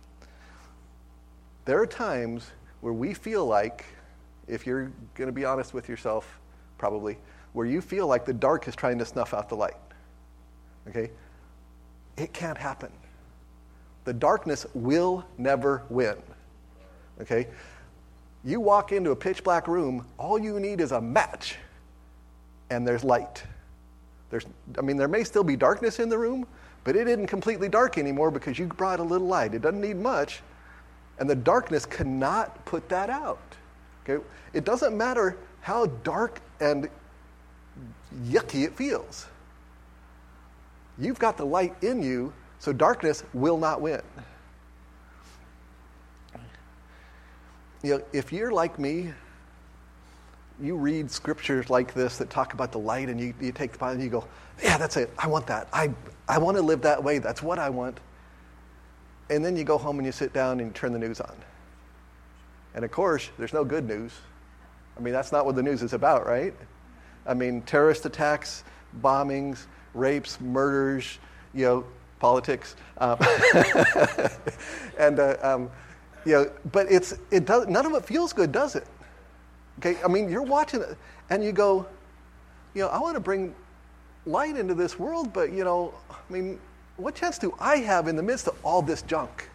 There 1.65 1.82
are 1.82 1.88
times 1.88 2.52
where 2.81 2.93
we 2.93 3.13
feel 3.13 3.45
like, 3.45 3.85
if 4.47 4.65
you're 4.65 4.91
going 5.15 5.27
to 5.27 5.33
be 5.33 5.45
honest 5.45 5.73
with 5.73 5.89
yourself, 5.89 6.39
probably, 6.77 7.17
where 7.53 7.65
you 7.65 7.81
feel 7.81 8.07
like 8.07 8.25
the 8.25 8.33
dark 8.33 8.67
is 8.67 8.75
trying 8.75 8.99
to 8.99 9.05
snuff 9.05 9.33
out 9.33 9.49
the 9.49 9.55
light. 9.55 9.77
Okay? 10.87 11.09
It 12.17 12.33
can't 12.33 12.57
happen. 12.57 12.91
The 14.05 14.13
darkness 14.13 14.65
will 14.73 15.25
never 15.37 15.83
win. 15.89 16.15
Okay? 17.21 17.47
You 18.43 18.59
walk 18.59 18.91
into 18.91 19.11
a 19.11 19.15
pitch 19.15 19.43
black 19.43 19.67
room, 19.67 20.05
all 20.17 20.39
you 20.39 20.59
need 20.59 20.79
is 20.79 20.91
a 20.91 21.01
match, 21.01 21.57
and 22.69 22.87
there's 22.87 23.03
light. 23.03 23.43
There's, 24.29 24.45
I 24.77 24.81
mean, 24.81 24.97
there 24.97 25.07
may 25.07 25.23
still 25.23 25.43
be 25.43 25.55
darkness 25.55 25.99
in 25.99 26.09
the 26.09 26.17
room, 26.17 26.47
but 26.83 26.95
it 26.95 27.07
isn't 27.07 27.27
completely 27.27 27.67
dark 27.67 27.97
anymore 27.97 28.31
because 28.31 28.57
you 28.57 28.67
brought 28.67 28.99
a 28.99 29.03
little 29.03 29.27
light. 29.27 29.53
It 29.53 29.61
doesn't 29.61 29.81
need 29.81 29.97
much, 29.97 30.41
and 31.19 31.30
the 31.30 31.36
darkness 31.36 31.86
cannot 31.86 32.63
put 32.65 32.89
that 32.89 33.10
out. 33.10 33.56
Okay? 34.03 34.23
It 34.53 34.65
doesn't 34.65 34.95
matter 34.95 35.38
how 35.62 35.88
dark 36.03 36.41
and 36.60 36.89
yucky 38.25 38.65
it 38.65 38.75
feels. 38.75 39.27
You've 40.97 41.19
got 41.19 41.38
the 41.38 41.45
light 41.45 41.75
in 41.84 42.01
you, 42.01 42.34
so 42.60 42.73
darkness 42.73 43.23
will 43.34 43.58
not 43.58 43.82
win. 43.82 44.01
you 47.84 47.97
know, 47.97 48.03
if 48.12 48.34
you're 48.34 48.51
like 48.51 48.80
me, 48.80 49.13
you 50.60 50.75
read 50.75 51.12
scriptures 51.12 51.69
like 51.69 51.93
this 51.93 52.17
that 52.17 52.30
talk 52.30 52.53
about 52.53 52.71
the 52.71 52.80
light 52.80 53.10
and 53.10 53.19
you, 53.19 53.34
you 53.39 53.51
take 53.51 53.71
the 53.71 53.77
Bible 53.77 53.93
and 53.93 54.03
you 54.03 54.10
go, 54.10 54.27
yeah, 54.63 54.77
that's 54.77 54.97
it. 54.97 55.12
I 55.19 55.27
want 55.27 55.45
that. 55.47 55.67
I, 55.71 55.93
I 56.27 56.39
want 56.39 56.58
to 56.58 56.63
live 56.63 56.82
that 56.82 57.03
way. 57.03 57.19
That's 57.19 57.43
what 57.43 57.60
I 57.60 57.69
want. 57.69 57.99
And 59.29 59.43
then 59.43 59.57
you 59.57 59.63
go 59.63 59.77
home 59.77 59.97
and 59.97 60.05
you 60.05 60.11
sit 60.11 60.33
down 60.33 60.59
and 60.59 60.69
you 60.69 60.73
turn 60.73 60.93
the 60.93 60.99
news 60.99 61.19
on. 61.19 61.35
And 62.75 62.85
of 62.85 62.91
course, 62.91 63.29
there's 63.37 63.53
no 63.53 63.65
good 63.65 63.87
news. 63.87 64.11
I 64.97 65.01
mean, 65.01 65.13
that's 65.13 65.31
not 65.31 65.45
what 65.45 65.55
the 65.55 65.63
news 65.63 65.83
is 65.83 65.93
about, 65.93 66.25
right? 66.25 66.53
I 67.25 67.33
mean, 67.33 67.61
terrorist 67.63 68.05
attacks, 68.05 68.63
bombings, 69.01 69.65
rapes, 69.93 70.39
murders, 70.39 71.19
you 71.53 71.65
know, 71.65 71.85
politics. 72.19 72.75
Um, 72.99 73.17
and, 74.97 75.19
uh, 75.19 75.37
um, 75.41 75.71
you 76.25 76.33
know, 76.33 76.51
but 76.71 76.91
it's, 76.91 77.13
it 77.31 77.45
does, 77.45 77.67
none 77.67 77.85
of 77.85 77.93
it 77.93 78.05
feels 78.05 78.33
good, 78.33 78.51
does 78.51 78.75
it? 78.75 78.87
Okay, 79.79 79.97
I 80.03 80.07
mean, 80.07 80.29
you're 80.29 80.41
watching 80.41 80.81
it 80.81 80.97
and 81.29 81.43
you 81.43 81.51
go, 81.51 81.85
you 82.73 82.81
know, 82.81 82.87
I 82.89 82.99
want 82.99 83.15
to 83.15 83.19
bring 83.19 83.53
light 84.25 84.57
into 84.57 84.73
this 84.73 84.97
world, 84.97 85.31
but, 85.33 85.51
you 85.51 85.63
know, 85.63 85.93
I 86.09 86.33
mean, 86.33 86.59
what 86.97 87.15
chance 87.15 87.38
do 87.38 87.55
I 87.60 87.77
have 87.77 88.07
in 88.07 88.15
the 88.15 88.23
midst 88.23 88.47
of 88.47 88.57
all 88.63 88.81
this 88.81 89.01
junk? 89.03 89.49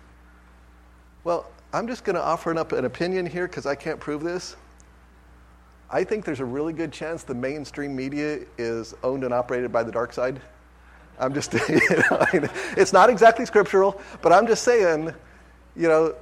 Well, 1.25 1.47
I'm 1.73 1.87
just 1.87 2.05
going 2.05 2.15
to 2.15 2.23
offer 2.23 2.57
up 2.57 2.73
an 2.73 2.85
opinion 2.85 3.27
here 3.27 3.47
because 3.47 3.67
I 3.67 3.75
can't 3.75 3.99
prove 3.99 4.23
this. 4.23 4.57
I 5.91 6.05
think 6.05 6.25
there's 6.25 6.41
a 6.41 6.45
really 6.45 6.73
good 6.73 6.93
chance 6.93 7.23
the 7.23 7.35
mainstream 7.35 7.95
media 7.95 8.41
is 8.57 8.95
owned 9.03 9.25
and 9.25 9.35
operated 9.35 9.73
by 9.73 9.83
the 9.83 9.93
dark 9.93 10.13
side. 10.13 10.41
I'm 11.19 11.35
just, 11.35 11.53
you 12.33 12.41
know, 12.41 12.49
it's 12.77 12.93
not 12.93 13.11
exactly 13.11 13.45
scriptural, 13.45 14.01
but 14.23 14.33
I'm 14.33 14.47
just 14.47 14.65
saying, 14.65 15.15
you 15.77 15.89
know, 15.89 16.15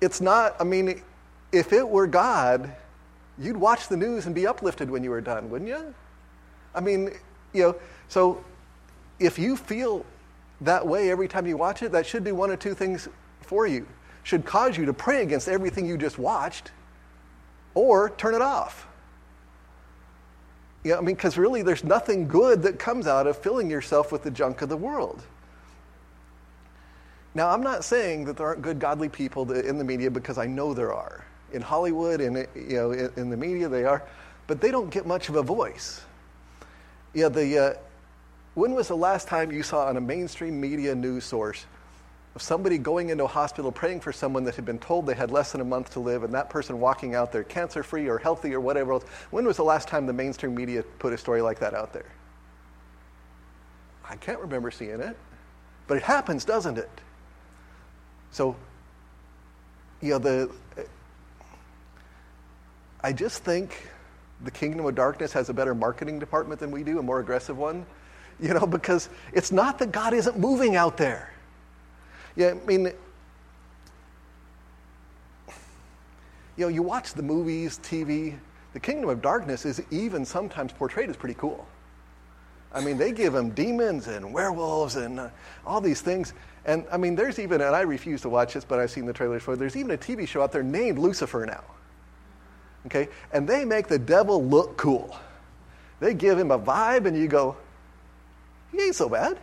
it's 0.00 0.20
not, 0.20 0.56
I 0.60 0.64
mean, 0.64 1.02
if 1.52 1.72
it 1.72 1.86
were 1.86 2.06
God, 2.06 2.74
you'd 3.38 3.56
watch 3.56 3.88
the 3.88 3.96
news 3.96 4.26
and 4.26 4.34
be 4.34 4.46
uplifted 4.46 4.90
when 4.90 5.04
you 5.04 5.10
were 5.10 5.20
done, 5.20 5.50
wouldn't 5.50 5.68
you? 5.68 5.94
I 6.74 6.80
mean, 6.80 7.10
you 7.52 7.62
know, 7.62 7.76
so 8.08 8.44
if 9.18 9.38
you 9.38 9.56
feel 9.56 10.04
that 10.60 10.86
way 10.86 11.10
every 11.10 11.28
time 11.28 11.46
you 11.46 11.56
watch 11.56 11.82
it, 11.82 11.92
that 11.92 12.06
should 12.06 12.24
do 12.24 12.34
one 12.34 12.50
or 12.50 12.56
two 12.56 12.74
things 12.74 13.08
for 13.40 13.66
you. 13.66 13.86
Should 14.22 14.44
cause 14.44 14.76
you 14.76 14.86
to 14.86 14.92
pray 14.92 15.22
against 15.22 15.48
everything 15.48 15.86
you 15.86 15.98
just 15.98 16.18
watched 16.18 16.72
or 17.74 18.10
turn 18.10 18.34
it 18.34 18.42
off. 18.42 18.86
Yeah, 20.84 20.98
I 20.98 21.00
mean, 21.00 21.14
because 21.14 21.38
really 21.38 21.62
there's 21.62 21.84
nothing 21.84 22.28
good 22.28 22.62
that 22.62 22.78
comes 22.78 23.06
out 23.06 23.26
of 23.26 23.38
filling 23.38 23.70
yourself 23.70 24.12
with 24.12 24.22
the 24.22 24.30
junk 24.30 24.62
of 24.62 24.68
the 24.68 24.76
world. 24.76 25.22
Now, 27.34 27.50
I'm 27.50 27.62
not 27.62 27.84
saying 27.84 28.26
that 28.26 28.36
there 28.36 28.46
aren't 28.46 28.62
good, 28.62 28.78
godly 28.78 29.08
people 29.08 29.50
in 29.50 29.76
the 29.78 29.84
media 29.84 30.10
because 30.10 30.38
I 30.38 30.46
know 30.46 30.72
there 30.72 30.92
are. 30.92 31.24
In 31.52 31.62
Hollywood 31.62 32.20
and 32.20 32.46
you 32.54 32.76
know, 32.76 32.92
in 32.92 33.30
the 33.30 33.36
media, 33.36 33.68
they 33.68 33.84
are, 33.84 34.02
but 34.46 34.60
they 34.60 34.70
don't 34.70 34.90
get 34.90 35.06
much 35.06 35.28
of 35.28 35.36
a 35.36 35.42
voice. 35.42 36.02
Yeah, 37.12 37.28
the, 37.28 37.58
uh, 37.58 37.74
when 38.54 38.74
was 38.74 38.88
the 38.88 38.96
last 38.96 39.28
time 39.28 39.50
you 39.50 39.62
saw 39.62 39.86
on 39.86 39.96
a 39.96 40.00
mainstream 40.00 40.60
media 40.60 40.94
news 40.94 41.24
source 41.24 41.66
of 42.34 42.42
somebody 42.42 42.78
going 42.78 43.10
into 43.10 43.24
a 43.24 43.28
hospital 43.28 43.70
praying 43.70 44.00
for 44.00 44.12
someone 44.12 44.44
that 44.44 44.56
had 44.56 44.64
been 44.64 44.78
told 44.78 45.06
they 45.06 45.14
had 45.14 45.30
less 45.30 45.52
than 45.52 45.60
a 45.60 45.64
month 45.64 45.90
to 45.92 46.00
live 46.00 46.24
and 46.24 46.34
that 46.34 46.50
person 46.50 46.80
walking 46.80 47.14
out 47.14 47.30
there 47.30 47.44
cancer 47.44 47.82
free 47.82 48.08
or 48.08 48.18
healthy 48.18 48.52
or 48.54 48.60
whatever 48.60 48.92
else? 48.92 49.04
When 49.30 49.44
was 49.44 49.56
the 49.56 49.64
last 49.64 49.86
time 49.86 50.06
the 50.06 50.12
mainstream 50.12 50.54
media 50.54 50.82
put 50.98 51.12
a 51.12 51.18
story 51.18 51.42
like 51.42 51.60
that 51.60 51.74
out 51.74 51.92
there? 51.92 52.10
I 54.08 54.16
can't 54.16 54.40
remember 54.40 54.70
seeing 54.70 55.00
it. 55.00 55.16
But 55.86 55.96
it 55.96 56.02
happens, 56.02 56.44
doesn't 56.44 56.78
it? 56.78 56.90
So, 58.30 58.56
you 60.00 60.10
know, 60.10 60.18
the, 60.18 60.50
I 63.00 63.12
just 63.12 63.44
think 63.44 63.88
the 64.42 64.50
kingdom 64.50 64.86
of 64.86 64.94
darkness 64.94 65.32
has 65.32 65.48
a 65.50 65.54
better 65.54 65.74
marketing 65.74 66.18
department 66.18 66.58
than 66.58 66.70
we 66.70 66.82
do, 66.82 66.98
a 66.98 67.02
more 67.02 67.20
aggressive 67.20 67.56
one. 67.56 67.86
You 68.40 68.54
know, 68.54 68.66
because 68.66 69.08
it's 69.32 69.52
not 69.52 69.78
that 69.78 69.92
God 69.92 70.12
isn't 70.12 70.38
moving 70.38 70.76
out 70.76 70.96
there. 70.96 71.32
Yeah, 72.36 72.50
I 72.50 72.66
mean, 72.66 72.92
you 76.56 76.64
know, 76.64 76.68
you 76.68 76.82
watch 76.82 77.14
the 77.14 77.22
movies, 77.22 77.78
TV, 77.82 78.36
the 78.72 78.80
kingdom 78.80 79.08
of 79.08 79.22
darkness 79.22 79.64
is 79.64 79.82
even 79.90 80.24
sometimes 80.24 80.72
portrayed 80.72 81.08
as 81.08 81.16
pretty 81.16 81.34
cool. 81.34 81.66
I 82.72 82.80
mean, 82.80 82.98
they 82.98 83.12
give 83.12 83.32
them 83.32 83.50
demons 83.50 84.08
and 84.08 84.32
werewolves 84.32 84.96
and 84.96 85.20
uh, 85.20 85.28
all 85.64 85.80
these 85.80 86.00
things. 86.00 86.34
And 86.64 86.84
I 86.90 86.96
mean, 86.96 87.14
there's 87.14 87.38
even, 87.38 87.60
and 87.60 87.74
I 87.74 87.82
refuse 87.82 88.20
to 88.22 88.28
watch 88.28 88.54
this, 88.54 88.64
but 88.64 88.80
I've 88.80 88.90
seen 88.90 89.06
the 89.06 89.12
trailers 89.12 89.42
for 89.42 89.54
it, 89.54 89.58
there's 89.58 89.76
even 89.76 89.92
a 89.92 89.96
TV 89.96 90.26
show 90.26 90.42
out 90.42 90.50
there 90.50 90.64
named 90.64 90.98
Lucifer 90.98 91.46
now. 91.46 91.62
Okay? 92.86 93.08
And 93.32 93.48
they 93.48 93.64
make 93.64 93.86
the 93.86 93.98
devil 93.98 94.44
look 94.44 94.76
cool. 94.76 95.16
They 96.00 96.14
give 96.14 96.36
him 96.36 96.50
a 96.50 96.58
vibe, 96.58 97.06
and 97.06 97.16
you 97.16 97.28
go, 97.28 97.56
he 98.74 98.86
ain't 98.86 98.94
so 98.94 99.08
bad. 99.08 99.38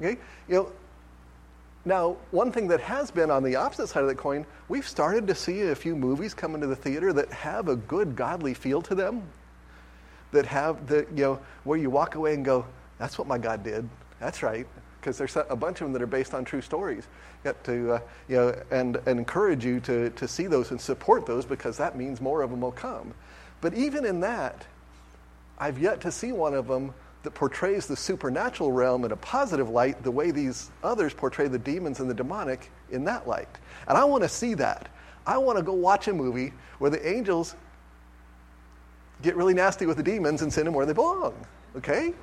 Okay? 0.00 0.18
You 0.48 0.54
know, 0.54 0.72
now, 1.86 2.16
one 2.32 2.50
thing 2.50 2.66
that 2.68 2.80
has 2.80 3.12
been 3.12 3.30
on 3.30 3.44
the 3.44 3.54
opposite 3.54 3.86
side 3.86 4.02
of 4.02 4.08
the 4.08 4.14
coin, 4.16 4.44
we've 4.68 4.86
started 4.86 5.28
to 5.28 5.36
see 5.36 5.62
a 5.62 5.74
few 5.74 5.94
movies 5.94 6.34
come 6.34 6.56
into 6.56 6.66
the 6.66 6.74
theater 6.74 7.12
that 7.12 7.30
have 7.30 7.68
a 7.68 7.76
good 7.76 8.16
godly 8.16 8.54
feel 8.54 8.82
to 8.82 8.94
them. 8.96 9.22
That 10.32 10.46
have 10.46 10.88
the, 10.88 11.06
you 11.14 11.22
know, 11.22 11.40
where 11.62 11.78
you 11.78 11.88
walk 11.88 12.16
away 12.16 12.34
and 12.34 12.44
go, 12.44 12.66
that's 12.98 13.18
what 13.18 13.28
my 13.28 13.38
God 13.38 13.62
did. 13.62 13.88
That's 14.18 14.42
right. 14.42 14.66
Because 15.00 15.16
there's 15.16 15.36
a 15.36 15.54
bunch 15.54 15.80
of 15.80 15.84
them 15.84 15.92
that 15.92 16.02
are 16.02 16.08
based 16.08 16.34
on 16.34 16.44
true 16.44 16.60
stories. 16.60 17.06
Yet 17.44 17.62
to, 17.64 17.92
uh, 17.92 18.00
you 18.28 18.36
know, 18.36 18.62
and, 18.72 18.96
and 19.06 19.20
encourage 19.20 19.64
you 19.64 19.78
to, 19.80 20.10
to 20.10 20.26
see 20.26 20.48
those 20.48 20.72
and 20.72 20.80
support 20.80 21.24
those 21.24 21.44
because 21.44 21.76
that 21.76 21.96
means 21.96 22.20
more 22.20 22.42
of 22.42 22.50
them 22.50 22.62
will 22.62 22.72
come. 22.72 23.14
But 23.60 23.74
even 23.74 24.04
in 24.04 24.18
that, 24.20 24.66
I've 25.56 25.78
yet 25.78 26.00
to 26.00 26.10
see 26.10 26.32
one 26.32 26.54
of 26.54 26.66
them 26.66 26.92
that 27.26 27.34
portrays 27.34 27.88
the 27.88 27.96
supernatural 27.96 28.70
realm 28.70 29.04
in 29.04 29.10
a 29.10 29.16
positive 29.16 29.68
light 29.68 30.00
the 30.04 30.10
way 30.10 30.30
these 30.30 30.70
others 30.84 31.12
portray 31.12 31.48
the 31.48 31.58
demons 31.58 31.98
and 31.98 32.08
the 32.08 32.14
demonic 32.14 32.70
in 32.92 33.02
that 33.02 33.26
light. 33.26 33.48
And 33.88 33.98
I 33.98 34.04
want 34.04 34.22
to 34.22 34.28
see 34.28 34.54
that. 34.54 34.88
I 35.26 35.36
want 35.36 35.58
to 35.58 35.64
go 35.64 35.72
watch 35.72 36.06
a 36.06 36.12
movie 36.12 36.52
where 36.78 36.88
the 36.88 37.04
angels 37.04 37.56
get 39.22 39.34
really 39.34 39.54
nasty 39.54 39.86
with 39.86 39.96
the 39.96 40.04
demons 40.04 40.42
and 40.42 40.52
send 40.52 40.68
them 40.68 40.74
where 40.74 40.86
they 40.86 40.92
belong. 40.92 41.34
Okay? 41.76 42.14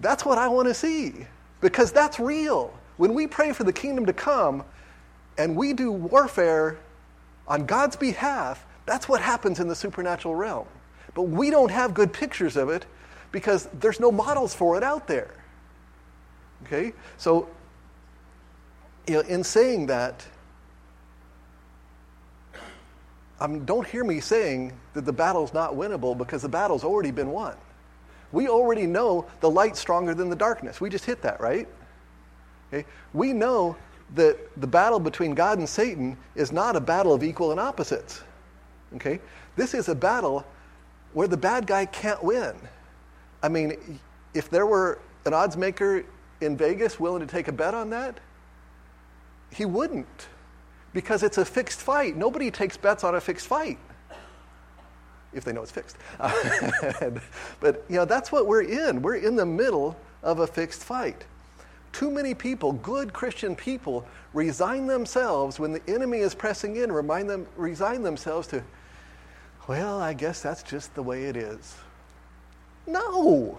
That's 0.00 0.26
what 0.26 0.36
I 0.36 0.46
want 0.46 0.68
to 0.68 0.74
see 0.74 1.26
because 1.62 1.90
that's 1.90 2.20
real. 2.20 2.74
When 2.98 3.14
we 3.14 3.26
pray 3.26 3.54
for 3.54 3.64
the 3.64 3.72
kingdom 3.72 4.04
to 4.04 4.12
come 4.12 4.62
and 5.38 5.56
we 5.56 5.72
do 5.72 5.90
warfare 5.90 6.76
on 7.48 7.64
God's 7.64 7.96
behalf, 7.96 8.66
that's 8.84 9.08
what 9.08 9.22
happens 9.22 9.58
in 9.58 9.68
the 9.68 9.74
supernatural 9.74 10.34
realm. 10.34 10.66
But 11.14 11.22
we 11.22 11.48
don't 11.48 11.70
have 11.70 11.94
good 11.94 12.12
pictures 12.12 12.58
of 12.58 12.68
it 12.68 12.84
because 13.32 13.68
there's 13.80 14.00
no 14.00 14.10
models 14.10 14.54
for 14.54 14.76
it 14.76 14.82
out 14.82 15.06
there. 15.06 15.34
Okay? 16.64 16.92
So, 17.16 17.48
you 19.06 19.14
know, 19.14 19.20
in 19.20 19.44
saying 19.44 19.86
that, 19.86 20.26
um, 23.40 23.64
don't 23.64 23.86
hear 23.86 24.04
me 24.04 24.20
saying 24.20 24.72
that 24.92 25.04
the 25.04 25.12
battle's 25.12 25.54
not 25.54 25.72
winnable 25.72 26.16
because 26.16 26.42
the 26.42 26.48
battle's 26.48 26.84
already 26.84 27.10
been 27.10 27.30
won. 27.30 27.56
We 28.32 28.48
already 28.48 28.86
know 28.86 29.26
the 29.40 29.50
light's 29.50 29.80
stronger 29.80 30.14
than 30.14 30.28
the 30.28 30.36
darkness. 30.36 30.80
We 30.80 30.90
just 30.90 31.04
hit 31.04 31.22
that, 31.22 31.40
right? 31.40 31.66
Okay? 32.72 32.86
We 33.12 33.32
know 33.32 33.76
that 34.14 34.36
the 34.60 34.66
battle 34.66 35.00
between 35.00 35.34
God 35.34 35.58
and 35.58 35.68
Satan 35.68 36.16
is 36.34 36.52
not 36.52 36.76
a 36.76 36.80
battle 36.80 37.14
of 37.14 37.22
equal 37.22 37.50
and 37.50 37.58
opposites. 37.58 38.22
Okay? 38.96 39.20
This 39.56 39.74
is 39.74 39.88
a 39.88 39.94
battle 39.94 40.44
where 41.12 41.28
the 41.28 41.36
bad 41.36 41.66
guy 41.66 41.86
can't 41.86 42.22
win. 42.22 42.54
I 43.42 43.48
mean, 43.48 44.00
if 44.34 44.50
there 44.50 44.66
were 44.66 44.98
an 45.24 45.34
odds 45.34 45.56
maker 45.56 46.04
in 46.40 46.56
Vegas 46.56 46.98
willing 46.98 47.20
to 47.20 47.26
take 47.26 47.48
a 47.48 47.52
bet 47.52 47.74
on 47.74 47.90
that, 47.90 48.20
he 49.50 49.64
wouldn't 49.64 50.28
because 50.92 51.22
it's 51.22 51.38
a 51.38 51.44
fixed 51.44 51.80
fight. 51.80 52.16
Nobody 52.16 52.50
takes 52.50 52.76
bets 52.76 53.04
on 53.04 53.14
a 53.14 53.20
fixed 53.20 53.46
fight 53.46 53.78
if 55.32 55.44
they 55.44 55.52
know 55.52 55.62
it's 55.62 55.70
fixed. 55.70 55.96
but 57.60 57.84
you 57.88 57.96
know, 57.96 58.04
that's 58.04 58.32
what 58.32 58.46
we're 58.46 58.62
in. 58.62 59.02
We're 59.02 59.16
in 59.16 59.36
the 59.36 59.46
middle 59.46 59.96
of 60.22 60.40
a 60.40 60.46
fixed 60.46 60.82
fight. 60.82 61.24
Too 61.92 62.10
many 62.10 62.34
people, 62.34 62.72
good 62.72 63.12
Christian 63.12 63.56
people, 63.56 64.06
resign 64.32 64.86
themselves 64.86 65.58
when 65.58 65.72
the 65.72 65.82
enemy 65.88 66.18
is 66.18 66.34
pressing 66.34 66.76
in, 66.76 66.92
remind 66.92 67.28
them, 67.28 67.46
resign 67.56 68.02
themselves 68.02 68.46
to, 68.48 68.62
well, 69.66 70.00
I 70.00 70.14
guess 70.14 70.40
that's 70.40 70.62
just 70.62 70.94
the 70.94 71.02
way 71.02 71.24
it 71.24 71.36
is. 71.36 71.74
No, 72.90 73.58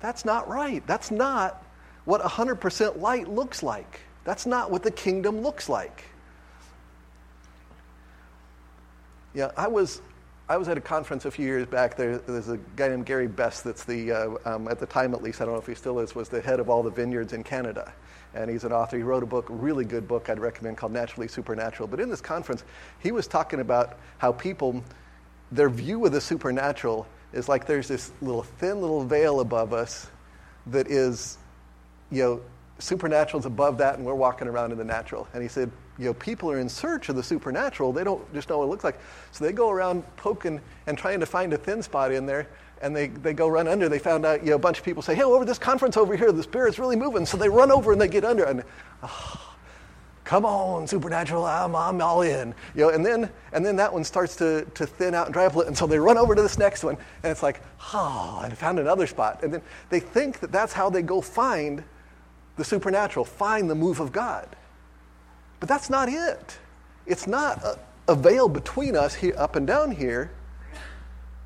that's 0.00 0.24
not 0.24 0.48
right. 0.48 0.86
That's 0.86 1.10
not 1.10 1.64
what 2.04 2.22
100% 2.22 3.00
light 3.00 3.28
looks 3.28 3.62
like. 3.62 4.00
That's 4.24 4.46
not 4.46 4.70
what 4.70 4.82
the 4.82 4.90
kingdom 4.90 5.40
looks 5.40 5.68
like. 5.68 6.04
Yeah, 9.34 9.50
I 9.56 9.68
was 9.68 10.00
I 10.48 10.56
was 10.56 10.68
at 10.68 10.78
a 10.78 10.80
conference 10.80 11.24
a 11.24 11.30
few 11.30 11.44
years 11.44 11.66
back. 11.66 11.96
There, 11.96 12.18
there's 12.18 12.48
a 12.48 12.58
guy 12.76 12.88
named 12.88 13.04
Gary 13.04 13.26
Best 13.26 13.64
that's 13.64 13.82
the, 13.82 14.12
uh, 14.12 14.28
um, 14.44 14.68
at 14.68 14.78
the 14.78 14.86
time 14.86 15.12
at 15.12 15.20
least, 15.20 15.40
I 15.40 15.44
don't 15.44 15.54
know 15.54 15.60
if 15.60 15.66
he 15.66 15.74
still 15.74 15.98
is, 15.98 16.14
was 16.14 16.28
the 16.28 16.40
head 16.40 16.60
of 16.60 16.70
all 16.70 16.84
the 16.84 16.90
vineyards 16.90 17.32
in 17.32 17.42
Canada. 17.42 17.92
And 18.32 18.48
he's 18.48 18.62
an 18.62 18.72
author. 18.72 18.96
He 18.96 19.02
wrote 19.02 19.24
a 19.24 19.26
book, 19.26 19.46
really 19.48 19.84
good 19.84 20.06
book 20.06 20.30
I'd 20.30 20.38
recommend 20.38 20.76
called 20.76 20.92
Naturally 20.92 21.26
Supernatural. 21.26 21.88
But 21.88 21.98
in 21.98 22.08
this 22.08 22.20
conference, 22.20 22.62
he 23.00 23.10
was 23.10 23.26
talking 23.26 23.58
about 23.58 23.98
how 24.18 24.30
people, 24.30 24.84
their 25.50 25.68
view 25.68 26.06
of 26.06 26.12
the 26.12 26.20
supernatural 26.20 27.08
is 27.36 27.48
like 27.48 27.66
there's 27.66 27.88
this 27.88 28.10
little 28.20 28.42
thin 28.42 28.80
little 28.80 29.04
veil 29.04 29.40
above 29.40 29.72
us 29.72 30.08
that 30.68 30.90
is, 30.90 31.38
you 32.10 32.22
know, 32.22 32.40
supernatural's 32.78 33.46
above 33.46 33.78
that 33.78 33.96
and 33.96 34.04
we're 34.04 34.14
walking 34.14 34.48
around 34.48 34.72
in 34.72 34.78
the 34.78 34.84
natural. 34.84 35.28
And 35.32 35.42
he 35.42 35.48
said, 35.48 35.70
you 35.98 36.06
know, 36.06 36.14
people 36.14 36.50
are 36.50 36.58
in 36.58 36.68
search 36.68 37.08
of 37.08 37.16
the 37.16 37.22
supernatural. 37.22 37.92
They 37.92 38.04
don't 38.04 38.32
just 38.34 38.48
know 38.48 38.58
what 38.58 38.64
it 38.64 38.68
looks 38.68 38.84
like. 38.84 38.98
So 39.32 39.44
they 39.44 39.52
go 39.52 39.70
around 39.70 40.04
poking 40.16 40.60
and 40.86 40.98
trying 40.98 41.20
to 41.20 41.26
find 41.26 41.52
a 41.52 41.56
thin 41.56 41.82
spot 41.82 42.12
in 42.12 42.26
there, 42.26 42.48
and 42.82 42.94
they, 42.94 43.08
they 43.08 43.32
go 43.32 43.48
run 43.48 43.66
under. 43.66 43.88
They 43.88 43.98
found 43.98 44.26
out, 44.26 44.42
you 44.42 44.50
know, 44.50 44.56
a 44.56 44.58
bunch 44.58 44.78
of 44.78 44.84
people 44.84 45.02
say, 45.02 45.14
hey, 45.14 45.22
over 45.22 45.44
this 45.46 45.58
conference 45.58 45.96
over 45.96 46.14
here, 46.14 46.32
the 46.32 46.42
Spirit's 46.42 46.78
really 46.78 46.96
moving. 46.96 47.24
So 47.24 47.38
they 47.38 47.48
run 47.48 47.70
over 47.70 47.92
and 47.92 48.00
they 48.00 48.08
get 48.08 48.24
under. 48.24 48.44
And, 48.44 48.62
oh, 49.02 49.55
come 50.26 50.44
on, 50.44 50.88
supernatural, 50.88 51.44
I'm, 51.44 51.74
I'm 51.76 52.02
all 52.02 52.22
in. 52.22 52.52
You 52.74 52.82
know, 52.82 52.88
and 52.90 53.06
then, 53.06 53.30
and 53.52 53.64
then 53.64 53.76
that 53.76 53.92
one 53.92 54.02
starts 54.02 54.34
to, 54.36 54.66
to 54.74 54.84
thin 54.84 55.14
out 55.14 55.26
and 55.26 55.32
dry 55.32 55.46
up. 55.46 55.54
And 55.54 55.78
so 55.78 55.86
they 55.86 56.00
run 56.00 56.18
over 56.18 56.34
to 56.34 56.42
this 56.42 56.58
next 56.58 56.82
one, 56.82 56.96
and 57.22 57.30
it's 57.30 57.44
like, 57.44 57.62
oh, 57.94 58.42
and 58.44 58.58
found 58.58 58.80
another 58.80 59.06
spot. 59.06 59.44
And 59.44 59.54
then 59.54 59.62
they 59.88 60.00
think 60.00 60.40
that 60.40 60.50
that's 60.50 60.72
how 60.72 60.90
they 60.90 61.00
go 61.00 61.20
find 61.20 61.82
the 62.56 62.64
supernatural, 62.64 63.24
find 63.24 63.70
the 63.70 63.76
move 63.76 64.00
of 64.00 64.10
God. 64.10 64.48
But 65.60 65.68
that's 65.68 65.88
not 65.88 66.08
it. 66.08 66.58
It's 67.06 67.28
not 67.28 67.62
a, 67.62 67.78
a 68.08 68.16
veil 68.16 68.48
between 68.48 68.96
us 68.96 69.14
here, 69.14 69.34
up 69.38 69.54
and 69.54 69.64
down 69.64 69.92
here. 69.92 70.32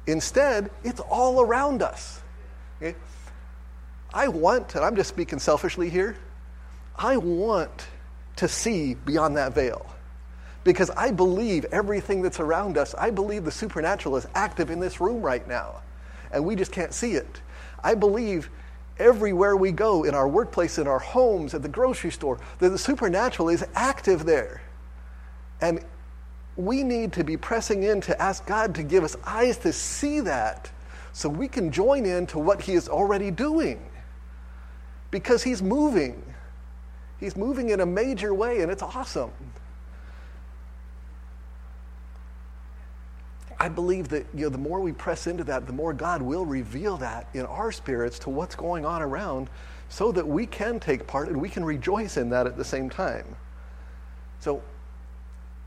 Instead, 0.06 0.70
it's 0.84 1.00
all 1.00 1.42
around 1.42 1.82
us. 1.82 2.22
Okay? 2.80 2.96
I 4.14 4.28
want, 4.28 4.74
and 4.74 4.82
I'm 4.82 4.96
just 4.96 5.10
speaking 5.10 5.38
selfishly 5.38 5.90
here, 5.90 6.16
I 6.96 7.18
want 7.18 7.86
to 8.40 8.48
see 8.48 8.94
beyond 8.94 9.36
that 9.36 9.54
veil. 9.54 9.86
Because 10.64 10.90
I 10.90 11.10
believe 11.10 11.66
everything 11.66 12.22
that's 12.22 12.40
around 12.40 12.78
us, 12.78 12.94
I 12.94 13.10
believe 13.10 13.44
the 13.44 13.50
supernatural 13.50 14.16
is 14.16 14.26
active 14.34 14.70
in 14.70 14.80
this 14.80 14.98
room 14.98 15.20
right 15.20 15.46
now. 15.46 15.82
And 16.32 16.44
we 16.44 16.56
just 16.56 16.72
can't 16.72 16.94
see 16.94 17.12
it. 17.12 17.40
I 17.84 17.94
believe 17.94 18.48
everywhere 18.98 19.56
we 19.56 19.72
go, 19.72 20.04
in 20.04 20.14
our 20.14 20.26
workplace, 20.26 20.78
in 20.78 20.86
our 20.86 20.98
homes, 20.98 21.52
at 21.52 21.60
the 21.60 21.68
grocery 21.68 22.10
store, 22.10 22.38
that 22.60 22.70
the 22.70 22.78
supernatural 22.78 23.50
is 23.50 23.64
active 23.74 24.24
there. 24.24 24.62
And 25.60 25.84
we 26.56 26.82
need 26.82 27.12
to 27.14 27.24
be 27.24 27.36
pressing 27.36 27.82
in 27.82 28.00
to 28.02 28.20
ask 28.20 28.46
God 28.46 28.74
to 28.76 28.82
give 28.82 29.04
us 29.04 29.16
eyes 29.24 29.58
to 29.58 29.72
see 29.72 30.20
that 30.20 30.70
so 31.12 31.28
we 31.28 31.46
can 31.46 31.70
join 31.70 32.06
in 32.06 32.26
to 32.28 32.38
what 32.38 32.62
He 32.62 32.72
is 32.72 32.88
already 32.88 33.30
doing. 33.30 33.82
Because 35.10 35.42
He's 35.42 35.60
moving. 35.60 36.22
He's 37.20 37.36
moving 37.36 37.68
in 37.68 37.80
a 37.80 37.86
major 37.86 38.34
way, 38.34 38.62
and 38.62 38.72
it's 38.72 38.82
awesome. 38.82 39.30
I 43.58 43.68
believe 43.68 44.08
that 44.08 44.26
you 44.34 44.44
know, 44.44 44.48
the 44.48 44.56
more 44.56 44.80
we 44.80 44.92
press 44.92 45.26
into 45.26 45.44
that, 45.44 45.66
the 45.66 45.72
more 45.74 45.92
God 45.92 46.22
will 46.22 46.46
reveal 46.46 46.96
that 46.96 47.28
in 47.34 47.44
our 47.44 47.70
spirits 47.70 48.18
to 48.20 48.30
what's 48.30 48.54
going 48.54 48.86
on 48.86 49.02
around 49.02 49.50
so 49.90 50.10
that 50.12 50.26
we 50.26 50.46
can 50.46 50.80
take 50.80 51.06
part 51.06 51.28
and 51.28 51.38
we 51.38 51.50
can 51.50 51.62
rejoice 51.62 52.16
in 52.16 52.30
that 52.30 52.46
at 52.46 52.56
the 52.56 52.64
same 52.64 52.88
time. 52.88 53.36
So 54.38 54.62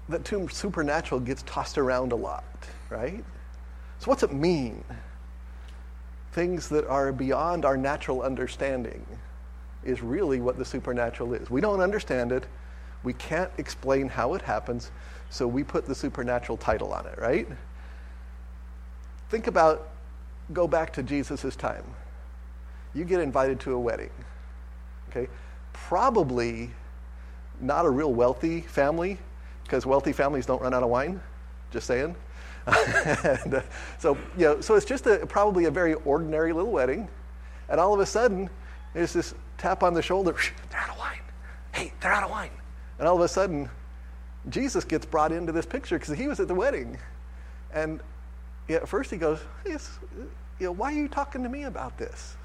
that 0.10 0.26
term 0.26 0.50
supernatural 0.50 1.22
gets 1.22 1.44
tossed 1.44 1.78
around 1.78 2.14
a 2.14 2.16
lot, 2.16 2.44
right? 2.90 3.24
So 4.00 4.10
what's 4.10 4.24
it 4.24 4.34
mean? 4.34 4.84
Things 6.32 6.70
that 6.70 6.88
are 6.88 7.12
beyond 7.12 7.64
our 7.64 7.78
natural 7.78 8.24
understanding 8.24 9.06
is 9.86 10.02
really 10.02 10.40
what 10.40 10.58
the 10.58 10.66
supernatural 10.66 11.34
is. 11.34 11.50
We 11.50 11.62
don't 11.62 11.82
understand 11.82 12.32
it. 12.32 12.46
We 13.04 13.14
can't 13.14 13.52
explain 13.58 14.08
how 14.08 14.34
it 14.34 14.42
happens, 14.42 14.92
so 15.30 15.48
we 15.48 15.64
put 15.64 15.86
the 15.86 15.96
supernatural 15.96 16.58
title 16.58 16.94
on 16.94 17.06
it, 17.06 17.18
right? 17.20 17.48
Think 19.30 19.48
about, 19.48 19.90
go 20.54 20.68
back 20.68 20.94
to 20.94 21.04
Jesus' 21.04 21.56
time. 21.56 21.84
You 22.94 23.04
get 23.04 23.20
invited 23.20 23.60
to 23.62 23.74
a 23.74 23.80
wedding, 23.80 24.12
okay? 25.10 25.28
Probably 25.74 26.72
not 27.60 27.86
a 27.86 27.90
real 27.90 28.14
wealthy 28.14 28.62
family, 28.62 29.18
because 29.64 29.86
wealthy 29.86 30.14
families 30.14 30.46
don't 30.46 30.62
run 30.62 30.74
out 30.74 30.84
of 30.84 30.90
wine, 30.90 31.20
just 31.72 31.88
saying. 31.88 32.16
and, 32.66 33.56
uh, 33.56 33.62
so, 34.00 34.18
you 34.38 34.46
know, 34.46 34.62
so 34.62 34.76
it's 34.76 34.86
just 34.86 35.06
a, 35.08 35.26
probably 35.26 35.66
a 35.66 35.72
very 35.72 35.96
ordinary 36.06 36.54
little 36.54 36.72
wedding, 36.72 37.10
and 37.70 37.80
all 37.80 37.94
of 37.94 38.00
a 38.00 38.06
sudden, 38.06 38.50
there's 38.94 39.14
this 39.14 39.34
tap 39.58 39.84
on 39.84 39.94
the 39.94 40.02
shoulder, 40.02 40.36
they're 40.70 40.80
out 40.80 40.90
of 40.90 40.98
wine. 40.98 41.20
Hey, 41.74 41.94
they're 42.02 42.14
out 42.14 42.24
of 42.24 42.32
wine. 42.32 42.52
And 43.00 43.08
all 43.08 43.16
of 43.16 43.22
a 43.22 43.28
sudden, 43.28 43.70
Jesus 44.50 44.84
gets 44.84 45.06
brought 45.06 45.32
into 45.32 45.52
this 45.52 45.66
picture 45.66 45.98
because 45.98 46.18
he 46.18 46.28
was 46.28 46.40
at 46.40 46.48
the 46.48 46.56
wedding. 46.56 46.98
And 47.74 48.02
at 48.70 48.88
first 48.88 49.10
he 49.10 49.18
goes, 49.18 49.40
you 49.66 49.80
know, 50.60 50.72
why 50.72 50.94
are 50.94 50.98
you 50.98 51.08
talking 51.08 51.44
to 51.44 51.50
me 51.50 51.64
about 51.64 51.98
this? 51.98 52.36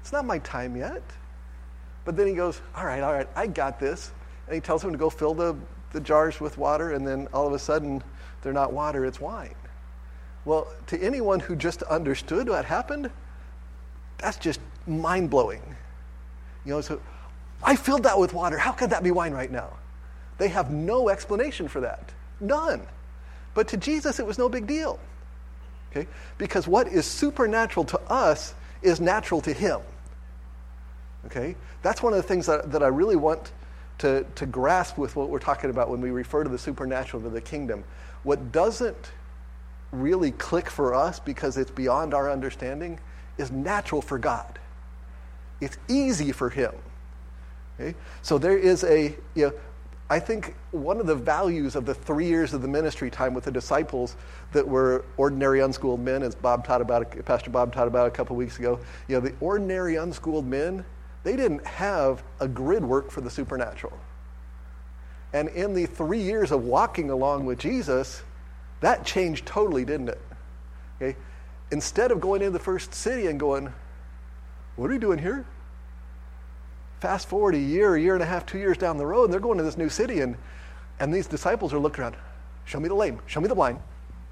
It's 0.00 0.12
not 0.12 0.24
my 0.24 0.38
time 0.40 0.76
yet. 0.76 1.02
But 2.04 2.16
then 2.16 2.26
he 2.26 2.34
goes, 2.34 2.60
all 2.76 2.84
right, 2.84 3.02
all 3.02 3.12
right, 3.12 3.28
I 3.34 3.46
got 3.46 3.80
this. 3.80 4.12
And 4.46 4.54
he 4.54 4.60
tells 4.60 4.84
him 4.84 4.92
to 4.92 4.98
go 4.98 5.08
fill 5.08 5.34
the, 5.34 5.56
the 5.92 6.00
jars 6.00 6.40
with 6.40 6.58
water, 6.58 6.92
and 6.92 7.06
then 7.06 7.28
all 7.32 7.46
of 7.46 7.54
a 7.54 7.58
sudden, 7.58 8.02
they're 8.42 8.52
not 8.52 8.72
water, 8.72 9.06
it's 9.06 9.20
wine. 9.20 9.54
Well, 10.44 10.66
to 10.88 11.02
anyone 11.02 11.40
who 11.40 11.56
just 11.56 11.82
understood 11.84 12.48
what 12.48 12.66
happened, 12.66 13.10
that's 14.18 14.36
just 14.36 14.60
mind 14.86 15.30
blowing. 15.30 15.62
You 16.64 16.72
know, 16.72 16.80
so 16.80 17.00
I 17.62 17.76
filled 17.76 18.04
that 18.04 18.18
with 18.18 18.32
water. 18.32 18.58
How 18.58 18.72
could 18.72 18.90
that 18.90 19.02
be 19.02 19.10
wine 19.10 19.32
right 19.32 19.50
now? 19.50 19.70
They 20.38 20.48
have 20.48 20.70
no 20.70 21.08
explanation 21.08 21.68
for 21.68 21.80
that. 21.80 22.12
None. 22.40 22.82
But 23.54 23.68
to 23.68 23.76
Jesus, 23.76 24.18
it 24.18 24.26
was 24.26 24.38
no 24.38 24.48
big 24.48 24.66
deal. 24.66 24.98
Okay? 25.90 26.08
Because 26.38 26.66
what 26.66 26.88
is 26.88 27.06
supernatural 27.06 27.84
to 27.86 28.00
us 28.02 28.54
is 28.82 29.00
natural 29.00 29.40
to 29.42 29.52
him. 29.52 29.80
Okay? 31.26 31.54
That's 31.82 32.02
one 32.02 32.12
of 32.12 32.16
the 32.16 32.22
things 32.22 32.46
that, 32.46 32.72
that 32.72 32.82
I 32.82 32.88
really 32.88 33.16
want 33.16 33.52
to, 33.98 34.26
to 34.34 34.46
grasp 34.46 34.98
with 34.98 35.14
what 35.14 35.28
we're 35.28 35.38
talking 35.38 35.70
about 35.70 35.88
when 35.88 36.00
we 36.00 36.10
refer 36.10 36.42
to 36.42 36.50
the 36.50 36.58
supernatural, 36.58 37.22
to 37.22 37.30
the 37.30 37.40
kingdom. 37.40 37.84
What 38.24 38.50
doesn't 38.50 39.12
really 39.92 40.32
click 40.32 40.68
for 40.68 40.94
us 40.94 41.20
because 41.20 41.56
it's 41.56 41.70
beyond 41.70 42.12
our 42.12 42.30
understanding 42.30 42.98
is 43.38 43.52
natural 43.52 44.02
for 44.02 44.18
God. 44.18 44.58
It's 45.64 45.78
easy 45.88 46.30
for 46.30 46.50
him. 46.50 46.72
Okay? 47.80 47.96
So 48.22 48.38
there 48.38 48.56
is 48.58 48.84
a, 48.84 49.16
you 49.34 49.46
know, 49.46 49.52
I 50.10 50.20
think 50.20 50.54
one 50.70 51.00
of 51.00 51.06
the 51.06 51.14
values 51.14 51.74
of 51.74 51.86
the 51.86 51.94
three 51.94 52.26
years 52.26 52.52
of 52.52 52.60
the 52.60 52.68
ministry 52.68 53.10
time 53.10 53.32
with 53.32 53.44
the 53.44 53.50
disciples 53.50 54.16
that 54.52 54.66
were 54.66 55.04
ordinary 55.16 55.60
unschooled 55.60 56.00
men, 56.00 56.22
as 56.22 56.34
Bob 56.34 56.66
taught 56.66 56.82
about, 56.82 57.24
Pastor 57.24 57.48
Bob 57.50 57.72
taught 57.72 57.88
about 57.88 58.06
a 58.06 58.10
couple 58.10 58.36
weeks 58.36 58.58
ago, 58.58 58.78
you 59.08 59.16
know, 59.16 59.20
the 59.20 59.34
ordinary 59.40 59.96
unschooled 59.96 60.46
men, 60.46 60.84
they 61.22 61.36
didn't 61.36 61.64
have 61.64 62.22
a 62.40 62.46
grid 62.46 62.84
work 62.84 63.10
for 63.10 63.22
the 63.22 63.30
supernatural. 63.30 63.98
And 65.32 65.48
in 65.48 65.72
the 65.72 65.86
three 65.86 66.20
years 66.20 66.52
of 66.52 66.64
walking 66.64 67.10
along 67.10 67.46
with 67.46 67.58
Jesus, 67.58 68.22
that 68.80 69.06
changed 69.06 69.46
totally, 69.46 69.86
didn't 69.86 70.10
it? 70.10 70.20
Okay? 71.00 71.16
Instead 71.70 72.12
of 72.12 72.20
going 72.20 72.42
into 72.42 72.52
the 72.52 72.62
first 72.62 72.94
city 72.94 73.26
and 73.26 73.40
going, 73.40 73.72
what 74.76 74.90
are 74.90 74.92
you 74.92 75.00
doing 75.00 75.18
here? 75.18 75.46
Fast 77.00 77.28
forward 77.28 77.54
a 77.54 77.58
year, 77.58 77.96
a 77.96 78.00
year 78.00 78.14
and 78.14 78.22
a 78.22 78.26
half, 78.26 78.46
two 78.46 78.58
years 78.58 78.78
down 78.78 78.96
the 78.96 79.06
road, 79.06 79.24
and 79.24 79.32
they're 79.32 79.40
going 79.40 79.58
to 79.58 79.64
this 79.64 79.76
new 79.76 79.88
city, 79.88 80.20
and, 80.20 80.36
and 81.00 81.12
these 81.12 81.26
disciples 81.26 81.72
are 81.72 81.78
looking 81.78 82.02
around. 82.02 82.16
Show 82.64 82.80
me 82.80 82.88
the 82.88 82.94
lame. 82.94 83.20
Show 83.26 83.40
me 83.40 83.48
the 83.48 83.54
blind. 83.54 83.78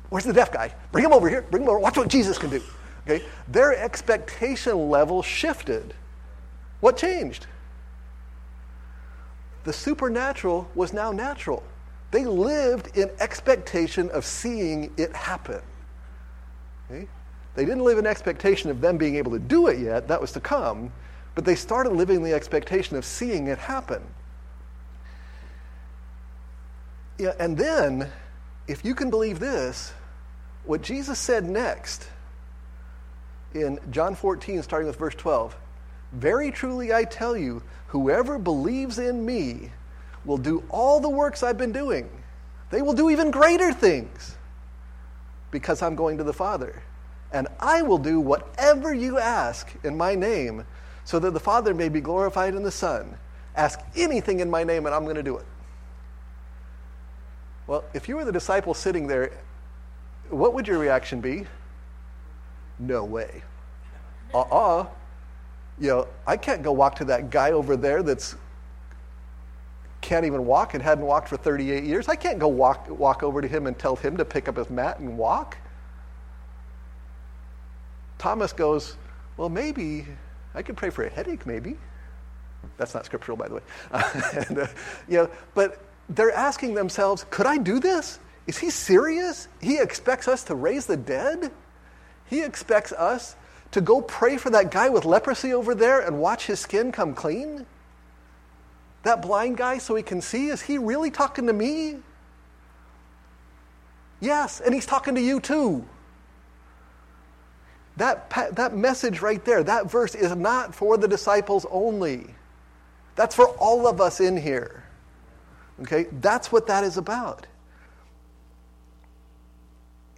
Where's 0.08 0.24
the 0.24 0.32
deaf 0.32 0.52
guy? 0.52 0.74
Bring 0.90 1.04
him 1.04 1.12
over 1.12 1.28
here. 1.28 1.42
Bring 1.50 1.62
him 1.62 1.68
over. 1.68 1.78
Watch 1.78 1.96
what 1.96 2.08
Jesus 2.08 2.38
can 2.38 2.50
do. 2.50 2.62
Okay? 3.06 3.24
Their 3.48 3.76
expectation 3.76 4.90
level 4.90 5.22
shifted. 5.22 5.94
What 6.80 6.96
changed? 6.96 7.46
The 9.64 9.72
supernatural 9.72 10.68
was 10.74 10.92
now 10.92 11.12
natural. 11.12 11.62
They 12.10 12.24
lived 12.24 12.96
in 12.96 13.10
expectation 13.20 14.10
of 14.10 14.24
seeing 14.24 14.92
it 14.96 15.14
happen. 15.14 15.62
Okay? 16.90 17.08
They 17.54 17.64
didn't 17.64 17.84
live 17.84 17.98
in 17.98 18.06
expectation 18.06 18.70
of 18.70 18.80
them 18.80 18.96
being 18.96 19.16
able 19.16 19.32
to 19.32 19.38
do 19.38 19.68
it 19.68 19.78
yet. 19.78 20.08
That 20.08 20.20
was 20.20 20.32
to 20.32 20.40
come. 20.40 20.92
But 21.34 21.44
they 21.44 21.54
started 21.54 21.92
living 21.92 22.22
the 22.22 22.34
expectation 22.34 22.96
of 22.96 23.04
seeing 23.04 23.46
it 23.46 23.58
happen. 23.58 24.02
Yeah, 27.18 27.34
and 27.38 27.56
then, 27.56 28.10
if 28.68 28.84
you 28.84 28.94
can 28.94 29.10
believe 29.10 29.38
this, 29.38 29.92
what 30.64 30.82
Jesus 30.82 31.18
said 31.18 31.44
next 31.44 32.08
in 33.54 33.78
John 33.90 34.14
14, 34.14 34.62
starting 34.62 34.86
with 34.86 34.98
verse 34.98 35.14
12 35.14 35.56
Very 36.12 36.50
truly 36.50 36.92
I 36.92 37.04
tell 37.04 37.36
you, 37.36 37.62
whoever 37.88 38.38
believes 38.38 38.98
in 38.98 39.24
me 39.24 39.72
will 40.24 40.38
do 40.38 40.62
all 40.70 41.00
the 41.00 41.10
works 41.10 41.42
I've 41.42 41.58
been 41.58 41.72
doing. 41.72 42.08
They 42.70 42.82
will 42.82 42.94
do 42.94 43.10
even 43.10 43.30
greater 43.30 43.72
things. 43.72 44.36
because 45.52 45.82
I'm 45.82 45.94
going 45.94 46.18
to 46.18 46.24
the 46.24 46.32
Father. 46.32 46.82
And 47.32 47.46
I 47.60 47.82
will 47.82 47.98
do 47.98 48.18
whatever 48.20 48.92
you 48.92 49.18
ask 49.18 49.72
in 49.84 49.96
my 49.96 50.14
name 50.16 50.66
so 51.04 51.18
that 51.18 51.32
the 51.32 51.40
Father 51.40 51.74
may 51.74 51.88
be 51.88 52.00
glorified 52.00 52.54
in 52.54 52.62
the 52.62 52.70
Son. 52.70 53.16
Ask 53.56 53.80
anything 53.96 54.40
in 54.40 54.50
my 54.50 54.64
name, 54.64 54.86
and 54.86 54.94
I'm 54.94 55.04
going 55.04 55.16
to 55.16 55.22
do 55.22 55.36
it. 55.36 55.46
Well, 57.66 57.84
if 57.94 58.08
you 58.08 58.16
were 58.16 58.24
the 58.24 58.32
disciple 58.32 58.74
sitting 58.74 59.06
there, 59.06 59.32
what 60.30 60.54
would 60.54 60.66
your 60.66 60.78
reaction 60.78 61.20
be? 61.20 61.46
No 62.78 63.04
way. 63.04 63.42
Uh 64.34 64.40
uh-uh. 64.40 64.80
uh 64.80 64.86
You 65.78 65.88
know, 65.88 66.08
I 66.26 66.36
can't 66.36 66.62
go 66.62 66.72
walk 66.72 66.96
to 66.96 67.04
that 67.06 67.30
guy 67.30 67.52
over 67.52 67.76
there 67.76 68.02
that's 68.02 68.36
can't 70.00 70.26
even 70.26 70.44
walk 70.44 70.74
and 70.74 70.82
hadn't 70.82 71.06
walked 71.06 71.28
for 71.28 71.36
38 71.36 71.84
years. 71.84 72.08
I 72.08 72.16
can't 72.16 72.38
go 72.38 72.48
walk, 72.48 72.90
walk 72.90 73.22
over 73.22 73.40
to 73.40 73.46
him 73.46 73.68
and 73.68 73.78
tell 73.78 73.94
him 73.94 74.16
to 74.16 74.24
pick 74.24 74.48
up 74.48 74.56
his 74.56 74.68
mat 74.68 74.98
and 74.98 75.16
walk. 75.16 75.56
Thomas 78.18 78.52
goes, 78.52 78.96
Well, 79.36 79.48
maybe 79.48 80.06
I 80.54 80.62
could 80.62 80.76
pray 80.76 80.90
for 80.90 81.04
a 81.04 81.10
headache, 81.10 81.46
maybe. 81.46 81.76
That's 82.76 82.94
not 82.94 83.04
scriptural, 83.06 83.36
by 83.36 83.48
the 83.48 83.54
way. 83.56 83.62
and, 83.92 84.58
uh, 84.58 84.66
you 85.08 85.18
know, 85.18 85.30
but 85.54 85.80
they're 86.08 86.32
asking 86.32 86.74
themselves, 86.74 87.24
Could 87.30 87.46
I 87.46 87.58
do 87.58 87.80
this? 87.80 88.18
Is 88.46 88.58
he 88.58 88.70
serious? 88.70 89.48
He 89.60 89.78
expects 89.78 90.28
us 90.28 90.44
to 90.44 90.54
raise 90.54 90.86
the 90.86 90.96
dead? 90.96 91.52
He 92.26 92.42
expects 92.42 92.92
us 92.92 93.36
to 93.72 93.80
go 93.80 94.02
pray 94.02 94.36
for 94.36 94.50
that 94.50 94.70
guy 94.70 94.88
with 94.88 95.04
leprosy 95.04 95.52
over 95.52 95.74
there 95.74 96.00
and 96.00 96.18
watch 96.18 96.46
his 96.46 96.60
skin 96.60 96.92
come 96.92 97.14
clean? 97.14 97.66
That 99.02 99.22
blind 99.22 99.56
guy 99.56 99.78
so 99.78 99.94
he 99.94 100.02
can 100.02 100.20
see? 100.20 100.48
Is 100.48 100.62
he 100.62 100.78
really 100.78 101.10
talking 101.10 101.46
to 101.46 101.52
me? 101.52 101.96
Yes, 104.20 104.60
and 104.60 104.72
he's 104.72 104.86
talking 104.86 105.16
to 105.16 105.20
you 105.20 105.40
too. 105.40 105.84
That, 107.96 108.30
that 108.56 108.74
message 108.74 109.20
right 109.20 109.44
there, 109.44 109.62
that 109.62 109.90
verse 109.90 110.14
is 110.14 110.34
not 110.34 110.74
for 110.74 110.96
the 110.96 111.06
disciples 111.06 111.66
only. 111.70 112.34
That's 113.16 113.34
for 113.34 113.48
all 113.48 113.86
of 113.86 114.00
us 114.00 114.20
in 114.20 114.36
here. 114.36 114.84
Okay? 115.82 116.06
That's 116.20 116.50
what 116.50 116.66
that 116.68 116.84
is 116.84 116.96
about. 116.96 117.46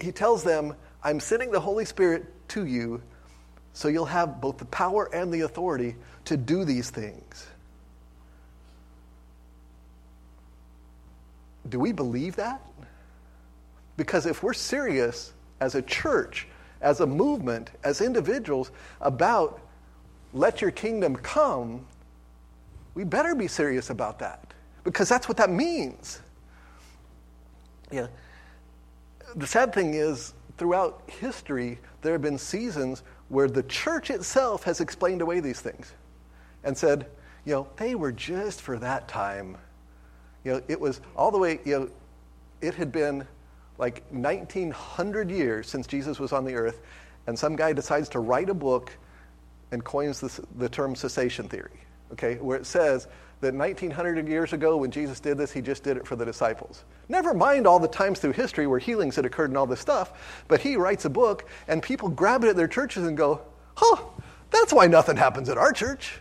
He 0.00 0.12
tells 0.12 0.44
them, 0.44 0.74
I'm 1.02 1.20
sending 1.20 1.50
the 1.50 1.60
Holy 1.60 1.84
Spirit 1.84 2.26
to 2.48 2.64
you 2.64 3.02
so 3.72 3.88
you'll 3.88 4.04
have 4.06 4.40
both 4.40 4.58
the 4.58 4.64
power 4.66 5.12
and 5.12 5.34
the 5.34 5.40
authority 5.40 5.96
to 6.26 6.37
do 6.37 6.64
these 6.64 6.90
things. 6.90 7.46
Do 11.68 11.80
we 11.80 11.92
believe 11.92 12.37
that? 12.37 12.62
Because 13.96 14.26
if 14.26 14.42
we're 14.42 14.54
serious 14.54 15.32
as 15.60 15.74
a 15.74 15.82
church, 15.82 16.46
as 16.85 17.01
a 17.01 17.07
movement, 17.07 17.70
as 17.83 18.01
individuals 18.01 18.70
about 19.01 19.61
let 20.35 20.61
your 20.61 20.70
kingdom 20.70 21.16
come, 21.16 21.85
we 22.94 23.03
better 23.03 23.35
be 23.35 23.49
serious 23.49 23.90
about 23.90 24.18
that 24.18 24.53
because 24.85 25.09
that's 25.09 25.27
what 25.27 25.38
that 25.38 25.51
means. 25.51 26.20
Yeah. 27.90 28.09
The 29.35 29.47
sad 29.47 29.73
thing 29.73 29.94
is, 29.94 30.35
throughout 30.59 31.03
history, 31.07 31.79
there 32.03 32.12
have 32.12 32.23
been 32.23 32.38
seasons 32.38 33.03
where 33.29 33.49
the 33.49 33.62
church 33.64 34.11
itself 34.11 34.62
has 34.64 34.81
explained 34.81 35.23
away 35.23 35.40
these 35.40 35.61
things 35.61 35.92
and 36.62 36.77
said, 36.77 37.07
you 37.44 37.55
know, 37.55 37.66
they 37.77 37.94
were 37.94 38.12
just 38.12 38.61
for 38.61 38.79
that 38.79 39.09
time. 39.09 39.57
You 40.44 40.53
know, 40.53 40.62
it 40.68 40.79
was 40.79 41.01
all 41.16 41.31
the 41.31 41.38
way, 41.38 41.61
you 41.64 41.79
know, 41.79 41.90
it 42.61 42.75
had 42.75 42.92
been 42.92 43.27
like 43.78 44.04
1900 44.10 45.30
years 45.30 45.68
since 45.68 45.87
Jesus 45.87 46.18
was 46.18 46.32
on 46.32 46.44
the 46.44 46.54
earth, 46.54 46.80
and 47.26 47.38
some 47.38 47.56
guy 47.56 47.72
decides 47.72 48.08
to 48.10 48.20
write 48.20 48.50
a 48.50 48.54
book 48.54 48.92
and 49.72 49.82
coins 49.84 50.20
this, 50.20 50.40
the 50.56 50.68
term 50.68 50.94
cessation 50.94 51.48
theory, 51.48 51.80
okay, 52.12 52.37
where 52.37 52.56
it 52.56 52.66
says 52.66 53.08
that 53.40 53.54
1900 53.54 54.28
years 54.28 54.52
ago 54.52 54.76
when 54.76 54.90
Jesus 54.90 55.20
did 55.20 55.37
this, 55.37 55.52
he 55.52 55.60
just 55.60 55.82
did 55.82 55.96
it 55.96 56.06
for 56.06 56.16
the 56.16 56.24
disciples. 56.24 56.84
Never 57.08 57.34
mind 57.34 57.66
all 57.66 57.78
the 57.78 57.88
times 57.88 58.20
through 58.20 58.32
history 58.32 58.66
where 58.66 58.78
healings 58.78 59.16
had 59.16 59.26
occurred 59.26 59.50
and 59.50 59.58
all 59.58 59.66
this 59.66 59.80
stuff, 59.80 60.44
but 60.48 60.60
he 60.60 60.76
writes 60.76 61.04
a 61.04 61.10
book 61.10 61.48
and 61.68 61.82
people 61.82 62.08
grab 62.08 62.44
it 62.44 62.48
at 62.48 62.56
their 62.56 62.68
churches 62.68 63.06
and 63.06 63.16
go, 63.16 63.40
huh, 63.74 63.96
that's 64.50 64.72
why 64.72 64.87
nothing 64.87 65.16
happens 65.16 65.48
at 65.48 65.58
our 65.58 65.72
church. 65.72 66.20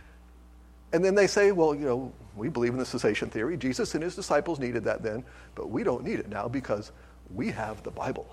And 0.92 1.04
then 1.04 1.14
they 1.14 1.26
say, 1.26 1.52
well, 1.52 1.74
you 1.74 1.86
know, 1.86 2.12
we 2.36 2.48
believe 2.48 2.72
in 2.72 2.78
the 2.78 2.86
cessation 2.86 3.30
theory. 3.30 3.56
Jesus 3.56 3.94
and 3.94 4.02
his 4.02 4.16
disciples 4.16 4.58
needed 4.58 4.84
that 4.84 5.02
then, 5.02 5.24
but 5.54 5.70
we 5.70 5.82
don't 5.82 6.04
need 6.04 6.18
it 6.18 6.28
now 6.28 6.48
because 6.48 6.92
we 7.32 7.50
have 7.50 7.82
the 7.82 7.90
Bible. 7.90 8.28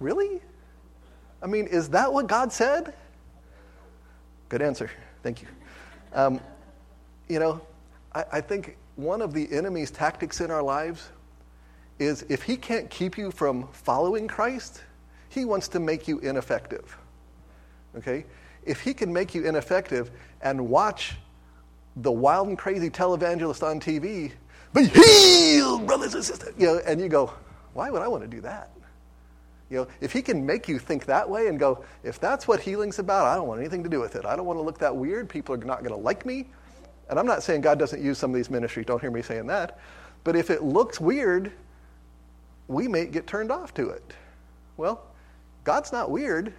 Really? 0.00 0.40
I 1.42 1.46
mean, 1.46 1.66
is 1.66 1.90
that 1.90 2.12
what 2.12 2.26
God 2.26 2.52
said? 2.52 2.94
Good 4.48 4.62
answer. 4.62 4.90
Thank 5.22 5.42
you. 5.42 5.48
Um, 6.12 6.40
you 7.28 7.38
know, 7.38 7.60
I, 8.14 8.24
I 8.32 8.40
think 8.40 8.76
one 8.96 9.20
of 9.20 9.32
the 9.34 9.50
enemy's 9.52 9.90
tactics 9.90 10.40
in 10.40 10.50
our 10.50 10.62
lives 10.62 11.10
is 11.98 12.24
if 12.28 12.42
he 12.42 12.56
can't 12.56 12.90
keep 12.90 13.16
you 13.16 13.30
from 13.30 13.68
following 13.72 14.28
Christ, 14.28 14.82
he 15.28 15.44
wants 15.44 15.68
to 15.68 15.80
make 15.80 16.06
you 16.08 16.18
ineffective. 16.20 16.96
Okay? 17.96 18.24
If 18.64 18.80
he 18.80 18.94
can 18.94 19.12
make 19.12 19.34
you 19.34 19.44
ineffective 19.44 20.10
and 20.42 20.68
watch 20.68 21.16
the 21.96 22.10
wild 22.10 22.48
and 22.48 22.58
crazy 22.58 22.90
televangelist 22.90 23.62
on 23.62 23.80
TV, 23.80 24.32
be 24.72 24.86
healed, 24.86 25.86
brothers 25.86 26.14
and 26.14 26.24
sisters, 26.24 26.54
you 26.58 26.66
know, 26.66 26.80
and 26.86 27.00
you 27.00 27.08
go, 27.08 27.32
why 27.74 27.90
would 27.90 28.02
I 28.02 28.08
want 28.08 28.22
to 28.22 28.28
do 28.28 28.40
that? 28.42 28.70
You 29.70 29.78
know, 29.78 29.88
if 30.00 30.12
he 30.12 30.22
can 30.22 30.44
make 30.44 30.68
you 30.68 30.78
think 30.78 31.06
that 31.06 31.28
way 31.28 31.48
and 31.48 31.58
go, 31.58 31.84
if 32.02 32.20
that's 32.20 32.46
what 32.46 32.60
healing's 32.60 32.98
about, 32.98 33.26
I 33.26 33.34
don't 33.34 33.48
want 33.48 33.60
anything 33.60 33.82
to 33.82 33.88
do 33.88 34.00
with 34.00 34.14
it. 34.14 34.24
I 34.24 34.36
don't 34.36 34.46
want 34.46 34.58
to 34.58 34.62
look 34.62 34.78
that 34.78 34.94
weird. 34.94 35.28
People 35.28 35.54
are 35.54 35.58
not 35.58 35.80
going 35.80 35.90
to 35.90 35.96
like 35.96 36.24
me. 36.24 36.46
And 37.08 37.18
I'm 37.18 37.26
not 37.26 37.42
saying 37.42 37.62
God 37.62 37.78
doesn't 37.78 38.02
use 38.02 38.18
some 38.18 38.30
of 38.30 38.36
these 38.36 38.50
ministries. 38.50 38.86
Don't 38.86 39.00
hear 39.00 39.10
me 39.10 39.22
saying 39.22 39.46
that. 39.48 39.78
But 40.22 40.36
if 40.36 40.50
it 40.50 40.62
looks 40.62 41.00
weird, 41.00 41.52
we 42.68 42.88
may 42.88 43.06
get 43.06 43.26
turned 43.26 43.50
off 43.50 43.74
to 43.74 43.90
it. 43.90 44.14
Well, 44.76 45.02
God's 45.64 45.92
not 45.92 46.10
weird. 46.10 46.52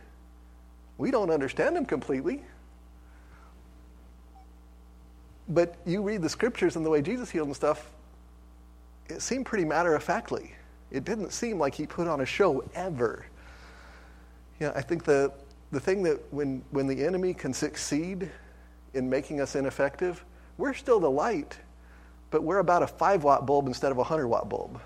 We 0.97 1.11
don't 1.11 1.29
understand 1.29 1.77
him 1.77 1.85
completely. 1.85 2.43
But 5.47 5.75
you 5.85 6.01
read 6.01 6.21
the 6.21 6.29
scriptures 6.29 6.75
and 6.75 6.85
the 6.85 6.89
way 6.89 7.01
Jesus 7.01 7.29
healed 7.29 7.47
and 7.47 7.55
stuff, 7.55 7.91
it 9.07 9.21
seemed 9.21 9.45
pretty 9.45 9.65
matter 9.65 9.95
of 9.95 10.03
factly. 10.03 10.53
It 10.91 11.03
didn't 11.03 11.31
seem 11.31 11.59
like 11.59 11.75
he 11.75 11.85
put 11.85 12.07
on 12.07 12.21
a 12.21 12.25
show 12.25 12.63
ever. 12.73 13.25
Yeah, 14.59 14.71
I 14.75 14.81
think 14.81 15.03
the, 15.03 15.31
the 15.71 15.79
thing 15.79 16.03
that 16.03 16.21
when, 16.31 16.63
when 16.71 16.87
the 16.87 17.05
enemy 17.05 17.33
can 17.33 17.53
succeed 17.53 18.29
in 18.93 19.09
making 19.09 19.41
us 19.41 19.55
ineffective, 19.55 20.23
we're 20.57 20.73
still 20.73 20.99
the 20.99 21.09
light, 21.09 21.57
but 22.31 22.43
we're 22.43 22.59
about 22.59 22.83
a 22.83 22.87
5 22.87 23.23
watt 23.23 23.45
bulb 23.45 23.67
instead 23.67 23.91
of 23.91 23.97
a 23.97 24.01
100 24.01 24.27
watt 24.27 24.49
bulb. 24.49 24.79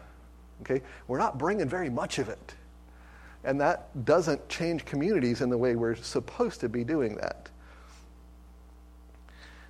Okay? 0.61 0.81
We're 1.07 1.19
not 1.19 1.37
bringing 1.37 1.69
very 1.69 1.89
much 1.89 2.17
of 2.17 2.29
it. 2.29 2.55
And 3.43 3.61
that 3.61 4.05
doesn't 4.05 4.49
change 4.49 4.85
communities 4.85 5.41
in 5.41 5.49
the 5.49 5.57
way 5.57 5.75
we're 5.75 5.95
supposed 5.95 6.59
to 6.61 6.69
be 6.69 6.83
doing 6.83 7.15
that. 7.15 7.49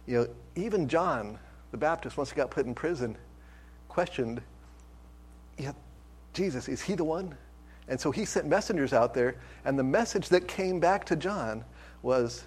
You 0.08 0.18
know, 0.18 0.28
even 0.56 0.88
John 0.88 1.38
the 1.72 1.78
Baptist, 1.78 2.18
once 2.18 2.32
he 2.32 2.36
got 2.36 2.50
put 2.50 2.66
in 2.66 2.74
prison, 2.74 3.16
questioned, 3.88 4.42
yeah, 5.58 5.74
Jesus, 6.40 6.70
is 6.70 6.82
he 6.82 6.96
the 6.96 7.04
one? 7.04 7.36
And 7.90 8.00
so 8.00 8.12
he 8.12 8.24
sent 8.24 8.48
messengers 8.48 8.94
out 8.94 9.14
there, 9.14 9.36
and 9.66 9.78
the 9.78 9.84
message 9.84 10.30
that 10.30 10.48
came 10.48 10.80
back 10.80 11.04
to 11.08 11.18
John 11.18 11.66
was 12.02 12.46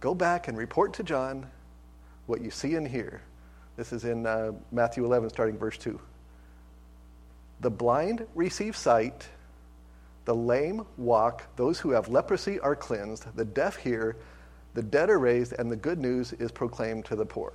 go 0.00 0.16
back 0.16 0.48
and 0.48 0.58
report 0.58 0.94
to 0.94 1.04
John 1.04 1.46
what 2.26 2.40
you 2.40 2.50
see 2.50 2.74
and 2.74 2.88
hear. 2.88 3.22
This 3.76 3.92
is 3.92 4.04
in 4.04 4.26
uh, 4.26 4.50
Matthew 4.72 5.04
11, 5.04 5.30
starting 5.30 5.56
verse 5.56 5.78
2. 5.78 6.00
The 7.60 7.70
blind 7.70 8.26
receive 8.34 8.76
sight, 8.76 9.28
the 10.24 10.34
lame 10.34 10.84
walk, 10.96 11.44
those 11.54 11.78
who 11.78 11.90
have 11.90 12.08
leprosy 12.08 12.58
are 12.58 12.74
cleansed, 12.74 13.26
the 13.36 13.44
deaf 13.44 13.76
hear, 13.76 14.16
the 14.74 14.82
dead 14.82 15.08
are 15.08 15.20
raised, 15.20 15.52
and 15.52 15.70
the 15.70 15.76
good 15.76 16.00
news 16.00 16.32
is 16.32 16.50
proclaimed 16.50 17.04
to 17.04 17.14
the 17.14 17.26
poor. 17.26 17.52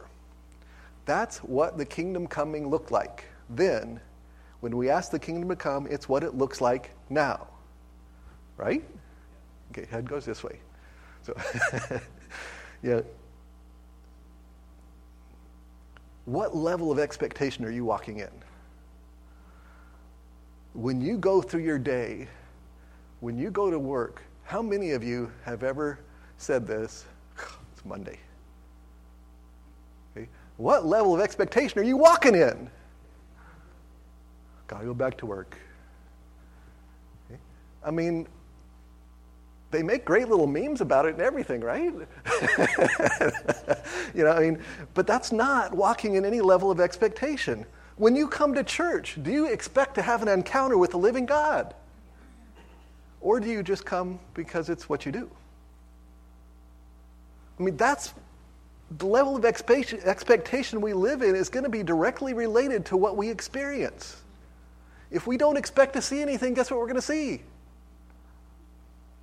That's 1.03 1.39
what 1.39 1.77
the 1.77 1.85
kingdom 1.85 2.27
coming 2.27 2.69
looked 2.69 2.91
like 2.91 3.25
then. 3.49 3.99
When 4.61 4.77
we 4.77 4.89
ask 4.89 5.11
the 5.11 5.19
kingdom 5.19 5.49
to 5.49 5.55
come, 5.55 5.87
it's 5.87 6.07
what 6.07 6.23
it 6.23 6.35
looks 6.35 6.61
like 6.61 6.91
now. 7.09 7.47
Right? 8.57 8.83
Okay, 9.71 9.87
head 9.89 10.07
goes 10.07 10.25
this 10.25 10.43
way. 10.43 10.59
So, 11.23 11.35
yeah, 12.83 13.01
what 16.25 16.55
level 16.55 16.91
of 16.91 16.99
expectation 16.99 17.65
are 17.65 17.71
you 17.71 17.83
walking 17.83 18.19
in? 18.19 18.29
When 20.73 21.01
you 21.01 21.17
go 21.17 21.41
through 21.41 21.63
your 21.63 21.79
day, 21.79 22.27
when 23.19 23.37
you 23.37 23.51
go 23.51 23.69
to 23.69 23.79
work, 23.79 24.21
how 24.43 24.61
many 24.61 24.91
of 24.91 25.03
you 25.03 25.31
have 25.43 25.63
ever 25.63 25.99
said 26.37 26.65
this? 26.67 27.05
It's 27.73 27.85
Monday. 27.85 28.19
Okay. 30.15 30.27
What 30.57 30.85
level 30.85 31.15
of 31.15 31.21
expectation 31.21 31.79
are 31.79 31.83
you 31.83 31.97
walking 31.97 32.35
in? 32.35 32.69
Gotta 34.71 34.85
go 34.85 34.93
back 34.93 35.17
to 35.17 35.25
work. 35.25 35.57
I 37.83 37.91
mean, 37.91 38.25
they 39.69 39.83
make 39.83 40.05
great 40.05 40.29
little 40.29 40.47
memes 40.47 40.79
about 40.79 41.05
it 41.05 41.13
and 41.13 41.21
everything, 41.21 41.59
right? 41.59 41.91
you 44.15 44.23
know, 44.23 44.31
I 44.31 44.39
mean, 44.39 44.59
but 44.93 45.05
that's 45.05 45.33
not 45.33 45.75
walking 45.75 46.15
in 46.15 46.23
any 46.23 46.39
level 46.39 46.71
of 46.71 46.79
expectation. 46.79 47.65
When 47.97 48.15
you 48.15 48.29
come 48.29 48.53
to 48.53 48.63
church, 48.63 49.17
do 49.21 49.29
you 49.29 49.47
expect 49.47 49.95
to 49.95 50.01
have 50.01 50.21
an 50.21 50.29
encounter 50.29 50.77
with 50.77 50.91
the 50.91 50.97
living 50.97 51.25
God? 51.25 51.75
Or 53.19 53.41
do 53.41 53.49
you 53.49 53.63
just 53.63 53.85
come 53.85 54.19
because 54.33 54.69
it's 54.69 54.87
what 54.87 55.05
you 55.05 55.11
do? 55.11 55.29
I 57.59 57.63
mean, 57.63 57.75
that's 57.75 58.13
the 58.97 59.05
level 59.05 59.35
of 59.35 59.43
expectation 59.43 60.79
we 60.81 60.93
live 60.93 61.23
in 61.23 61.35
is 61.35 61.49
going 61.49 61.65
to 61.65 61.69
be 61.69 61.83
directly 61.83 62.33
related 62.33 62.85
to 62.85 62.95
what 62.95 63.17
we 63.17 63.29
experience. 63.29 64.21
If 65.11 65.27
we 65.27 65.37
don't 65.37 65.57
expect 65.57 65.93
to 65.93 66.01
see 66.01 66.21
anything, 66.21 66.53
guess 66.53 66.71
what 66.71 66.79
we're 66.79 66.87
going 66.87 66.95
to 66.95 67.01
see? 67.01 67.41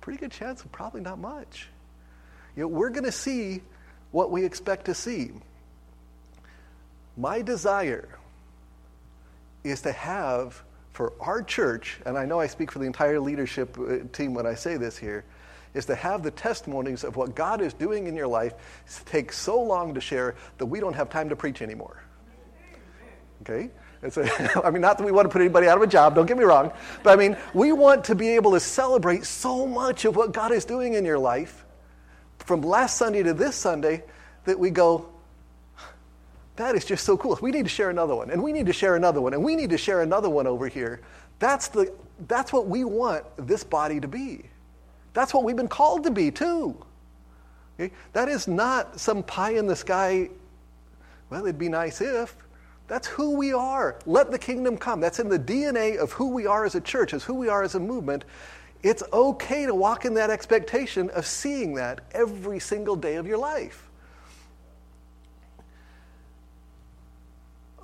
Pretty 0.01 0.19
good 0.19 0.31
chance 0.31 0.63
of 0.63 0.71
probably 0.71 1.01
not 1.01 1.19
much. 1.19 1.67
You 2.55 2.63
know, 2.63 2.67
we're 2.67 2.89
going 2.89 3.05
to 3.05 3.11
see 3.11 3.61
what 4.11 4.31
we 4.31 4.45
expect 4.45 4.85
to 4.85 4.93
see. 4.93 5.31
My 7.17 7.41
desire 7.41 8.07
is 9.63 9.81
to 9.81 9.91
have 9.91 10.61
for 10.93 11.13
our 11.19 11.41
church, 11.41 11.99
and 12.05 12.17
I 12.17 12.25
know 12.25 12.39
I 12.39 12.47
speak 12.47 12.71
for 12.71 12.79
the 12.79 12.85
entire 12.85 13.19
leadership 13.19 13.77
uh, 13.77 13.99
team 14.11 14.33
when 14.33 14.45
I 14.45 14.53
say 14.53 14.77
this 14.77 14.97
here, 14.97 15.23
is 15.73 15.85
to 15.85 15.95
have 15.95 16.23
the 16.23 16.31
testimonies 16.31 17.03
of 17.03 17.15
what 17.15 17.35
God 17.35 17.61
is 17.61 17.73
doing 17.73 18.07
in 18.07 18.15
your 18.15 18.27
life 18.27 18.53
take 19.05 19.31
so 19.31 19.61
long 19.61 19.93
to 19.93 20.01
share 20.01 20.35
that 20.57 20.65
we 20.65 20.79
don't 20.79 20.95
have 20.95 21.09
time 21.09 21.29
to 21.29 21.35
preach 21.35 21.61
anymore. 21.61 22.03
Okay? 23.43 23.69
It's 24.01 24.17
a, 24.17 24.61
I 24.65 24.71
mean, 24.71 24.81
not 24.81 24.97
that 24.97 25.03
we 25.03 25.11
want 25.11 25.25
to 25.25 25.29
put 25.31 25.41
anybody 25.41 25.67
out 25.67 25.77
of 25.77 25.83
a 25.83 25.87
job, 25.87 26.15
don't 26.15 26.25
get 26.25 26.37
me 26.37 26.43
wrong, 26.43 26.71
but 27.03 27.11
I 27.11 27.15
mean, 27.15 27.37
we 27.53 27.71
want 27.71 28.05
to 28.05 28.15
be 28.15 28.29
able 28.29 28.51
to 28.51 28.59
celebrate 28.59 29.25
so 29.25 29.67
much 29.67 30.05
of 30.05 30.15
what 30.15 30.33
God 30.33 30.51
is 30.51 30.65
doing 30.65 30.93
in 30.93 31.05
your 31.05 31.19
life 31.19 31.65
from 32.39 32.61
last 32.61 32.97
Sunday 32.97 33.23
to 33.23 33.33
this 33.33 33.55
Sunday 33.55 34.03
that 34.45 34.57
we 34.57 34.69
go, 34.69 35.09
that 36.55 36.75
is 36.75 36.85
just 36.85 37.05
so 37.05 37.17
cool. 37.17 37.37
We 37.41 37.51
need 37.51 37.63
to 37.63 37.69
share 37.69 37.89
another 37.89 38.15
one, 38.15 38.31
and 38.31 38.41
we 38.41 38.51
need 38.51 38.65
to 38.65 38.73
share 38.73 38.95
another 38.95 39.21
one, 39.21 39.33
and 39.33 39.43
we 39.43 39.55
need 39.55 39.69
to 39.69 39.77
share 39.77 40.01
another 40.01 40.29
one 40.29 40.47
over 40.47 40.67
here. 40.67 41.01
That's, 41.39 41.67
the, 41.67 41.93
that's 42.27 42.51
what 42.51 42.67
we 42.67 42.83
want 42.83 43.25
this 43.37 43.63
body 43.63 43.99
to 43.99 44.07
be. 44.07 44.49
That's 45.13 45.33
what 45.33 45.43
we've 45.43 45.55
been 45.55 45.67
called 45.67 46.03
to 46.05 46.11
be, 46.11 46.31
too. 46.31 46.75
Okay? 47.79 47.93
That 48.13 48.29
is 48.29 48.47
not 48.47 48.99
some 48.99 49.23
pie 49.23 49.51
in 49.51 49.67
the 49.67 49.75
sky, 49.75 50.29
well, 51.29 51.43
it'd 51.43 51.59
be 51.59 51.69
nice 51.69 52.01
if. 52.01 52.35
That's 52.89 53.07
who 53.07 53.35
we 53.37 53.53
are. 53.53 53.99
Let 54.07 54.31
the 54.31 54.39
kingdom 54.39 54.75
come. 54.75 54.99
That's 54.99 55.19
in 55.19 55.29
the 55.29 55.39
DNA 55.39 55.97
of 55.97 56.11
who 56.11 56.29
we 56.29 56.47
are 56.47 56.65
as 56.65 56.73
a 56.73 56.81
church, 56.81 57.13
as 57.13 57.23
who 57.23 57.35
we 57.35 57.47
are 57.47 57.61
as 57.63 57.75
a 57.75 57.79
movement. 57.79 58.25
It's 58.81 59.03
okay 59.13 59.67
to 59.67 59.75
walk 59.75 60.05
in 60.05 60.15
that 60.15 60.31
expectation 60.31 61.11
of 61.11 61.27
seeing 61.27 61.75
that 61.75 62.01
every 62.13 62.59
single 62.59 62.95
day 62.95 63.15
of 63.15 63.27
your 63.27 63.37
life. 63.37 63.87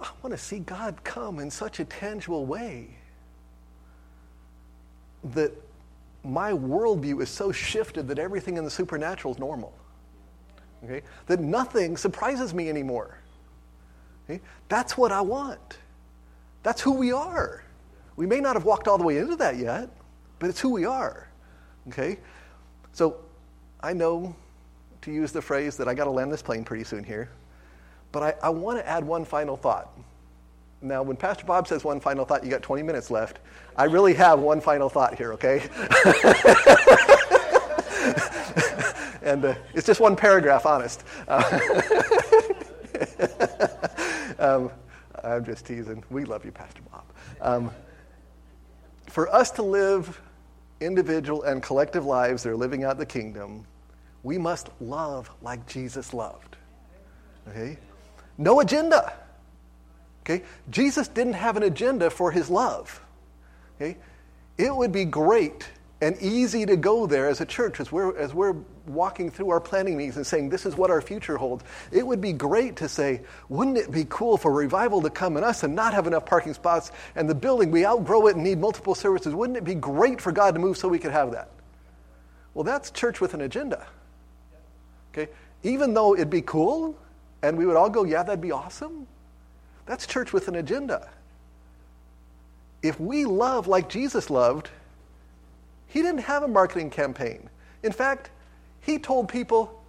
I 0.02 0.10
want 0.24 0.36
to 0.36 0.44
see 0.44 0.60
God 0.60 1.04
come 1.04 1.40
in 1.40 1.52
such 1.52 1.80
a 1.80 1.86
tangible 1.86 2.48
way 2.48 2.88
that 5.36 5.52
my 6.24 6.52
worldview 6.52 7.22
is 7.22 7.30
so 7.30 7.52
shifted 7.52 8.08
that 8.08 8.18
everything 8.18 8.58
in 8.58 8.64
the 8.64 8.72
supernatural 8.72 9.36
is 9.36 9.40
normal. 9.40 9.74
Okay? 10.84 11.04
That 11.28 11.40
nothing 11.40 11.96
surprises 11.96 12.56
me 12.56 12.70
anymore. 12.70 13.20
Okay? 14.26 14.42
That's 14.68 14.98
what 14.98 15.12
I 15.12 15.22
want. 15.22 15.78
That's 16.64 16.82
who 16.82 16.94
we 16.94 17.12
are. 17.12 17.64
We 18.16 18.26
may 18.26 18.40
not 18.40 18.56
have 18.56 18.66
walked 18.66 18.88
all 18.88 18.98
the 18.98 19.04
way 19.04 19.18
into 19.18 19.36
that 19.38 19.58
yet, 19.58 19.90
but 20.40 20.50
it's 20.50 20.60
who 20.60 20.70
we 20.70 20.86
are. 20.86 21.28
Okay? 21.88 22.18
So 22.92 23.18
I 23.82 23.94
know 23.94 24.36
to 25.02 25.12
use 25.12 25.32
the 25.32 25.42
phrase 25.42 25.78
that 25.78 25.88
I 25.88 25.94
got 25.94 26.06
to 26.06 26.12
land 26.12 26.32
this 26.34 26.42
plane 26.42 26.64
pretty 26.64 26.84
soon 26.84 27.04
here, 27.04 27.30
but 28.12 28.24
I, 28.24 28.34
I 28.42 28.50
want 28.50 28.80
to 28.80 28.88
add 28.88 29.04
one 29.04 29.26
final 29.26 29.56
thought. 29.56 29.96
Now, 30.82 31.04
when 31.04 31.18
Pastor 31.18 31.46
Bob 31.46 31.68
says 31.68 31.84
one 31.84 32.00
final 32.00 32.26
thought, 32.26 32.44
you 32.44 32.50
got 32.50 32.62
20 32.62 32.84
minutes 32.84 33.10
left. 33.12 33.40
I 33.76 33.86
really 33.86 34.14
have 34.16 34.40
one 34.40 34.62
final 34.62 34.90
thought 34.90 35.16
here, 35.16 35.34
okay? 35.34 35.62
and 39.24 39.46
uh, 39.46 39.56
it's 39.74 39.88
just 39.88 40.00
one 40.00 40.16
paragraph, 40.16 40.66
honest. 40.66 41.04
Uh, 41.28 41.60
um, 44.46 44.72
I'm 45.24 45.44
just 45.44 45.66
teasing. 45.66 46.04
We 46.10 46.26
love 46.26 46.46
you, 46.46 46.52
Pastor 46.52 46.82
Bob. 46.92 47.04
Um, 47.42 47.72
for 49.08 49.34
us 49.34 49.52
to 49.52 49.64
live 49.64 50.22
individual 50.82 51.44
and 51.44 51.64
collective 51.64 52.06
lives 52.06 52.44
that 52.44 52.50
are 52.50 52.56
living 52.56 52.84
out 52.84 52.98
the 52.98 53.06
kingdom, 53.06 53.66
we 54.24 54.38
must 54.38 54.70
love 54.80 55.30
like 55.42 55.66
Jesus 55.68 56.14
loved. 56.14 56.58
Okay? 57.48 57.78
No 58.38 58.60
agenda. 58.60 59.14
Okay? 60.24 60.44
Jesus 60.70 61.08
didn't 61.08 61.34
have 61.34 61.58
an 61.58 61.64
agenda 61.64 62.10
for 62.10 62.32
his 62.32 62.50
love. 62.50 63.02
Okay? 63.76 63.98
It 64.58 64.76
would 64.76 64.92
be 64.92 65.06
great 65.06 65.68
and 66.02 66.18
easy 66.22 66.66
to 66.66 66.76
go 66.76 67.06
there 67.08 67.28
as 67.28 67.42
a 67.42 67.46
church 67.46 67.80
as 67.80 67.92
we're, 67.92 68.18
as 68.18 68.34
we're 68.34 68.56
walking 68.88 69.32
through 69.32 69.50
our 69.50 69.60
planning 69.60 69.98
meetings 69.98 70.18
and 70.18 70.26
saying, 70.26 70.50
this 70.50 70.66
is 70.66 70.76
what 70.76 70.90
our 70.90 71.02
future 71.02 71.38
holds. 71.38 71.64
It 71.92 72.06
would 72.06 72.22
be 72.22 72.34
great 72.34 72.78
to 72.78 72.90
say, 72.90 73.22
wouldn't 73.50 73.78
it 73.78 73.92
be 73.92 74.06
cool 74.08 74.38
for 74.38 74.52
revival 74.52 75.02
to 75.02 75.10
come 75.10 75.38
in 75.38 75.44
us 75.44 75.64
and 75.64 75.76
not 75.76 75.94
have 75.94 76.08
enough 76.08 76.26
parking 76.26 76.54
spots 76.54 76.92
and 77.16 77.30
the 77.30 77.36
building, 77.36 77.72
we 77.72 77.86
outgrow 77.86 78.28
it 78.28 78.36
and 78.36 78.44
need 78.44 78.60
multiple 78.60 78.96
services? 78.96 79.34
Wouldn't 79.34 79.58
it 79.58 79.64
be 79.64 79.76
great 79.76 80.22
for 80.22 80.32
God 80.32 80.54
to 80.54 80.60
move 80.60 80.78
so 80.78 80.88
we 80.88 81.00
could 81.00 81.12
have 81.12 81.32
that? 81.32 81.50
Well, 82.54 82.64
that's 82.64 82.92
church 82.92 83.20
with 83.20 83.34
an 83.34 83.42
agenda. 83.42 83.86
Okay? 85.14 85.32
Even 85.64 85.94
though 85.94 86.14
it'd 86.16 86.30
be 86.30 86.42
cool 86.42 86.98
and 87.42 87.58
we 87.58 87.66
would 87.66 87.76
all 87.76 87.90
go, 87.90 88.04
yeah, 88.04 88.24
that'd 88.24 88.42
be 88.42 88.52
awesome, 88.52 89.08
that's 89.86 90.08
church 90.08 90.34
with 90.34 90.48
an 90.48 90.56
agenda. 90.56 91.10
If 92.82 93.00
we 93.00 93.26
love 93.26 93.68
like 93.68 93.90
Jesus 93.90 94.30
loved, 94.30 94.70
he 95.88 96.02
didn't 96.02 96.22
have 96.22 96.44
a 96.44 96.48
marketing 96.48 96.90
campaign. 96.90 97.50
In 97.82 97.92
fact, 97.92 98.30
he 98.86 99.00
told 99.00 99.28
people, 99.28 99.82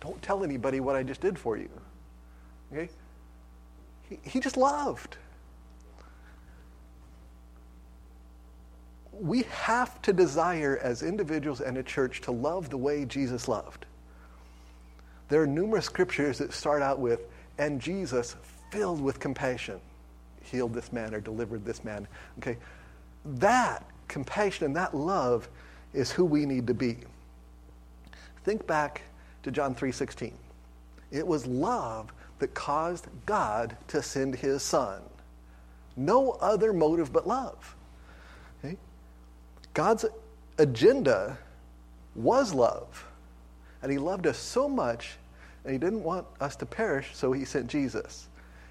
don't 0.00 0.22
tell 0.22 0.44
anybody 0.44 0.78
what 0.78 0.94
I 0.94 1.02
just 1.02 1.20
did 1.20 1.36
for 1.36 1.56
you. 1.56 1.68
Okay? 2.72 2.88
He, 4.08 4.18
he 4.22 4.38
just 4.38 4.56
loved. 4.56 5.16
We 9.12 9.42
have 9.50 10.00
to 10.02 10.12
desire 10.12 10.78
as 10.80 11.02
individuals 11.02 11.60
and 11.60 11.78
a 11.78 11.82
church 11.82 12.20
to 12.22 12.30
love 12.30 12.70
the 12.70 12.76
way 12.76 13.04
Jesus 13.04 13.48
loved. 13.48 13.86
There 15.28 15.42
are 15.42 15.46
numerous 15.46 15.86
scriptures 15.86 16.38
that 16.38 16.52
start 16.52 16.80
out 16.80 17.00
with, 17.00 17.22
and 17.58 17.80
Jesus, 17.80 18.36
filled 18.70 19.00
with 19.00 19.18
compassion, 19.18 19.80
healed 20.44 20.72
this 20.72 20.92
man 20.92 21.12
or 21.12 21.20
delivered 21.20 21.64
this 21.64 21.82
man. 21.82 22.06
Okay? 22.38 22.56
That 23.24 23.84
compassion 24.06 24.66
and 24.66 24.76
that 24.76 24.94
love 24.94 25.48
is 25.92 26.12
who 26.12 26.24
we 26.24 26.46
need 26.46 26.68
to 26.68 26.74
be. 26.74 26.98
Think 28.48 28.66
back 28.66 29.02
to 29.42 29.50
John 29.50 29.74
3:16. 29.74 30.32
It 31.10 31.26
was 31.26 31.46
love 31.46 32.14
that 32.38 32.54
caused 32.54 33.06
God 33.26 33.76
to 33.88 34.02
send 34.02 34.36
his 34.36 34.62
son. 34.62 35.02
No 35.98 36.30
other 36.30 36.72
motive 36.72 37.12
but 37.12 37.26
love. 37.26 37.76
Okay? 38.64 38.78
God's 39.74 40.06
agenda 40.56 41.36
was 42.14 42.54
love. 42.54 43.06
And 43.82 43.92
he 43.92 43.98
loved 43.98 44.26
us 44.26 44.38
so 44.38 44.66
much, 44.66 45.18
and 45.64 45.72
he 45.74 45.78
didn't 45.78 46.02
want 46.02 46.26
us 46.40 46.56
to 46.56 46.64
perish, 46.64 47.14
so 47.14 47.32
he 47.32 47.44
sent 47.44 47.66
Jesus. 47.66 48.28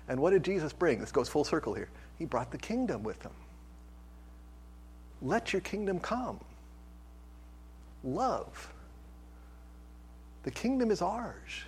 And 0.08 0.20
what 0.20 0.32
did 0.32 0.44
Jesus 0.44 0.74
bring? 0.74 1.00
This 1.00 1.12
goes 1.12 1.30
full 1.30 1.44
circle 1.44 1.76
here. 1.76 1.90
He 2.18 2.26
brought 2.26 2.50
the 2.50 2.58
kingdom 2.58 3.04
with 3.04 3.22
him. 3.22 3.34
Let 5.22 5.54
your 5.54 5.62
kingdom 5.62 6.00
come. 6.00 6.40
Love. 8.04 8.74
The 10.48 10.52
kingdom 10.52 10.92
is 10.92 11.02
ours. 11.02 11.66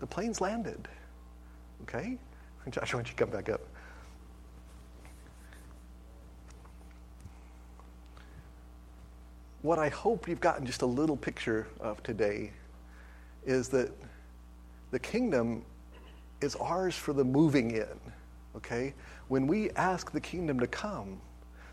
The 0.00 0.06
plane's 0.08 0.40
landed. 0.40 0.88
Okay? 1.82 2.18
Joshua, 2.68 2.98
why 2.98 3.02
don't 3.04 3.08
you 3.08 3.14
come 3.14 3.30
back 3.30 3.48
up? 3.48 3.60
What 9.60 9.78
I 9.78 9.88
hope 9.88 10.26
you've 10.26 10.40
gotten 10.40 10.66
just 10.66 10.82
a 10.82 10.86
little 10.86 11.16
picture 11.16 11.68
of 11.78 12.02
today 12.02 12.50
is 13.46 13.68
that 13.68 13.92
the 14.90 14.98
kingdom 14.98 15.64
is 16.40 16.56
ours 16.56 16.96
for 16.96 17.12
the 17.12 17.22
moving 17.22 17.70
in. 17.70 18.00
Okay? 18.56 18.94
When 19.28 19.46
we 19.46 19.70
ask 19.76 20.10
the 20.10 20.20
kingdom 20.20 20.58
to 20.58 20.66
come, 20.66 21.20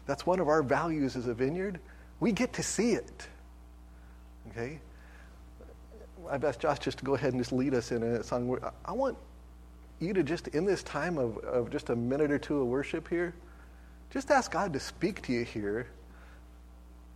that's 0.06 0.28
one 0.28 0.39
of 0.39 0.47
our 0.47 0.62
values 0.62 1.16
as 1.16 1.26
a 1.26 1.34
vineyard. 1.34 1.80
We 2.20 2.34
get 2.34 2.54
to 2.54 2.62
see 2.62 2.91
it. 2.91 3.28
Okay? 4.52 4.80
I've 6.30 6.43
asked 6.43 6.59
Josh 6.59 6.80
just 6.80 6.99
to 6.99 7.05
go 7.05 7.15
ahead 7.15 7.34
and 7.34 7.41
just 7.41 7.51
lead 7.51 7.73
us 7.73 7.91
in 7.91 8.03
a 8.03 8.23
song. 8.23 8.57
I 8.86 8.91
want 8.91 9.17
you 9.99 10.13
to 10.13 10.23
just, 10.23 10.47
in 10.49 10.65
this 10.65 10.84
time 10.84 11.17
of, 11.17 11.38
of 11.39 11.69
just 11.69 11.89
a 11.89 11.95
minute 11.95 12.32
or 12.32 12.39
two 12.39 12.61
of 12.61 12.67
worship 12.67 13.07
here, 13.07 13.34
just 14.09 14.32
ask 14.32 14.51
God 14.51 14.73
to 14.73 14.80
speak 14.80 15.21
to 15.23 15.34
you 15.34 15.43
here 15.43 15.88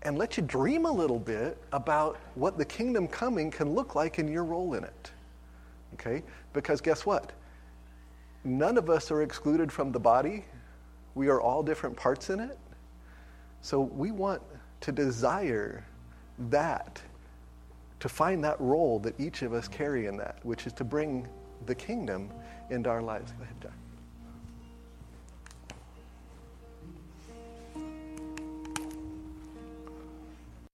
and 0.04 0.18
let 0.18 0.38
you 0.38 0.44
dream 0.44 0.86
a 0.86 0.92
little 0.92 1.20
bit 1.20 1.58
about 1.72 2.20
what 2.36 2.58
the 2.58 2.66
kingdom 2.66 3.08
coming 3.08 3.50
can 3.50 3.74
look 3.74 3.96
like 3.96 4.20
in 4.20 4.28
your 4.28 4.44
role 4.44 4.74
in 4.74 4.84
it. 4.84 5.12
Okay? 5.94 6.24
Because 6.52 6.82
guess 6.82 7.06
what? 7.06 7.32
None 8.44 8.78
of 8.78 8.90
us 8.90 9.12
are 9.12 9.22
excluded 9.22 9.72
from 9.72 9.92
the 9.92 10.00
body. 10.00 10.44
We 11.16 11.30
are 11.30 11.40
all 11.40 11.64
different 11.64 11.96
parts 11.96 12.30
in 12.30 12.40
it. 12.40 12.58
So 13.62 13.80
we 13.80 14.12
want 14.12 14.42
to 14.82 14.92
desire 14.92 15.86
that, 16.50 17.02
to 18.04 18.10
find 18.10 18.44
that 18.44 18.60
role 18.60 19.00
that 19.00 19.18
each 19.18 19.44
of 19.44 19.54
us 19.54 19.70
carry 19.70 20.08
in 20.08 20.18
that, 20.18 20.38
which 20.44 20.68
is 20.68 20.74
to 20.74 20.84
bring 20.84 21.26
the 21.68 21.74
kingdom 21.74 22.30
into 22.70 22.90
our 22.90 23.02
lives. 23.02 23.32
Go 23.32 23.44
ahead, 23.44 23.62
John. 23.62 23.72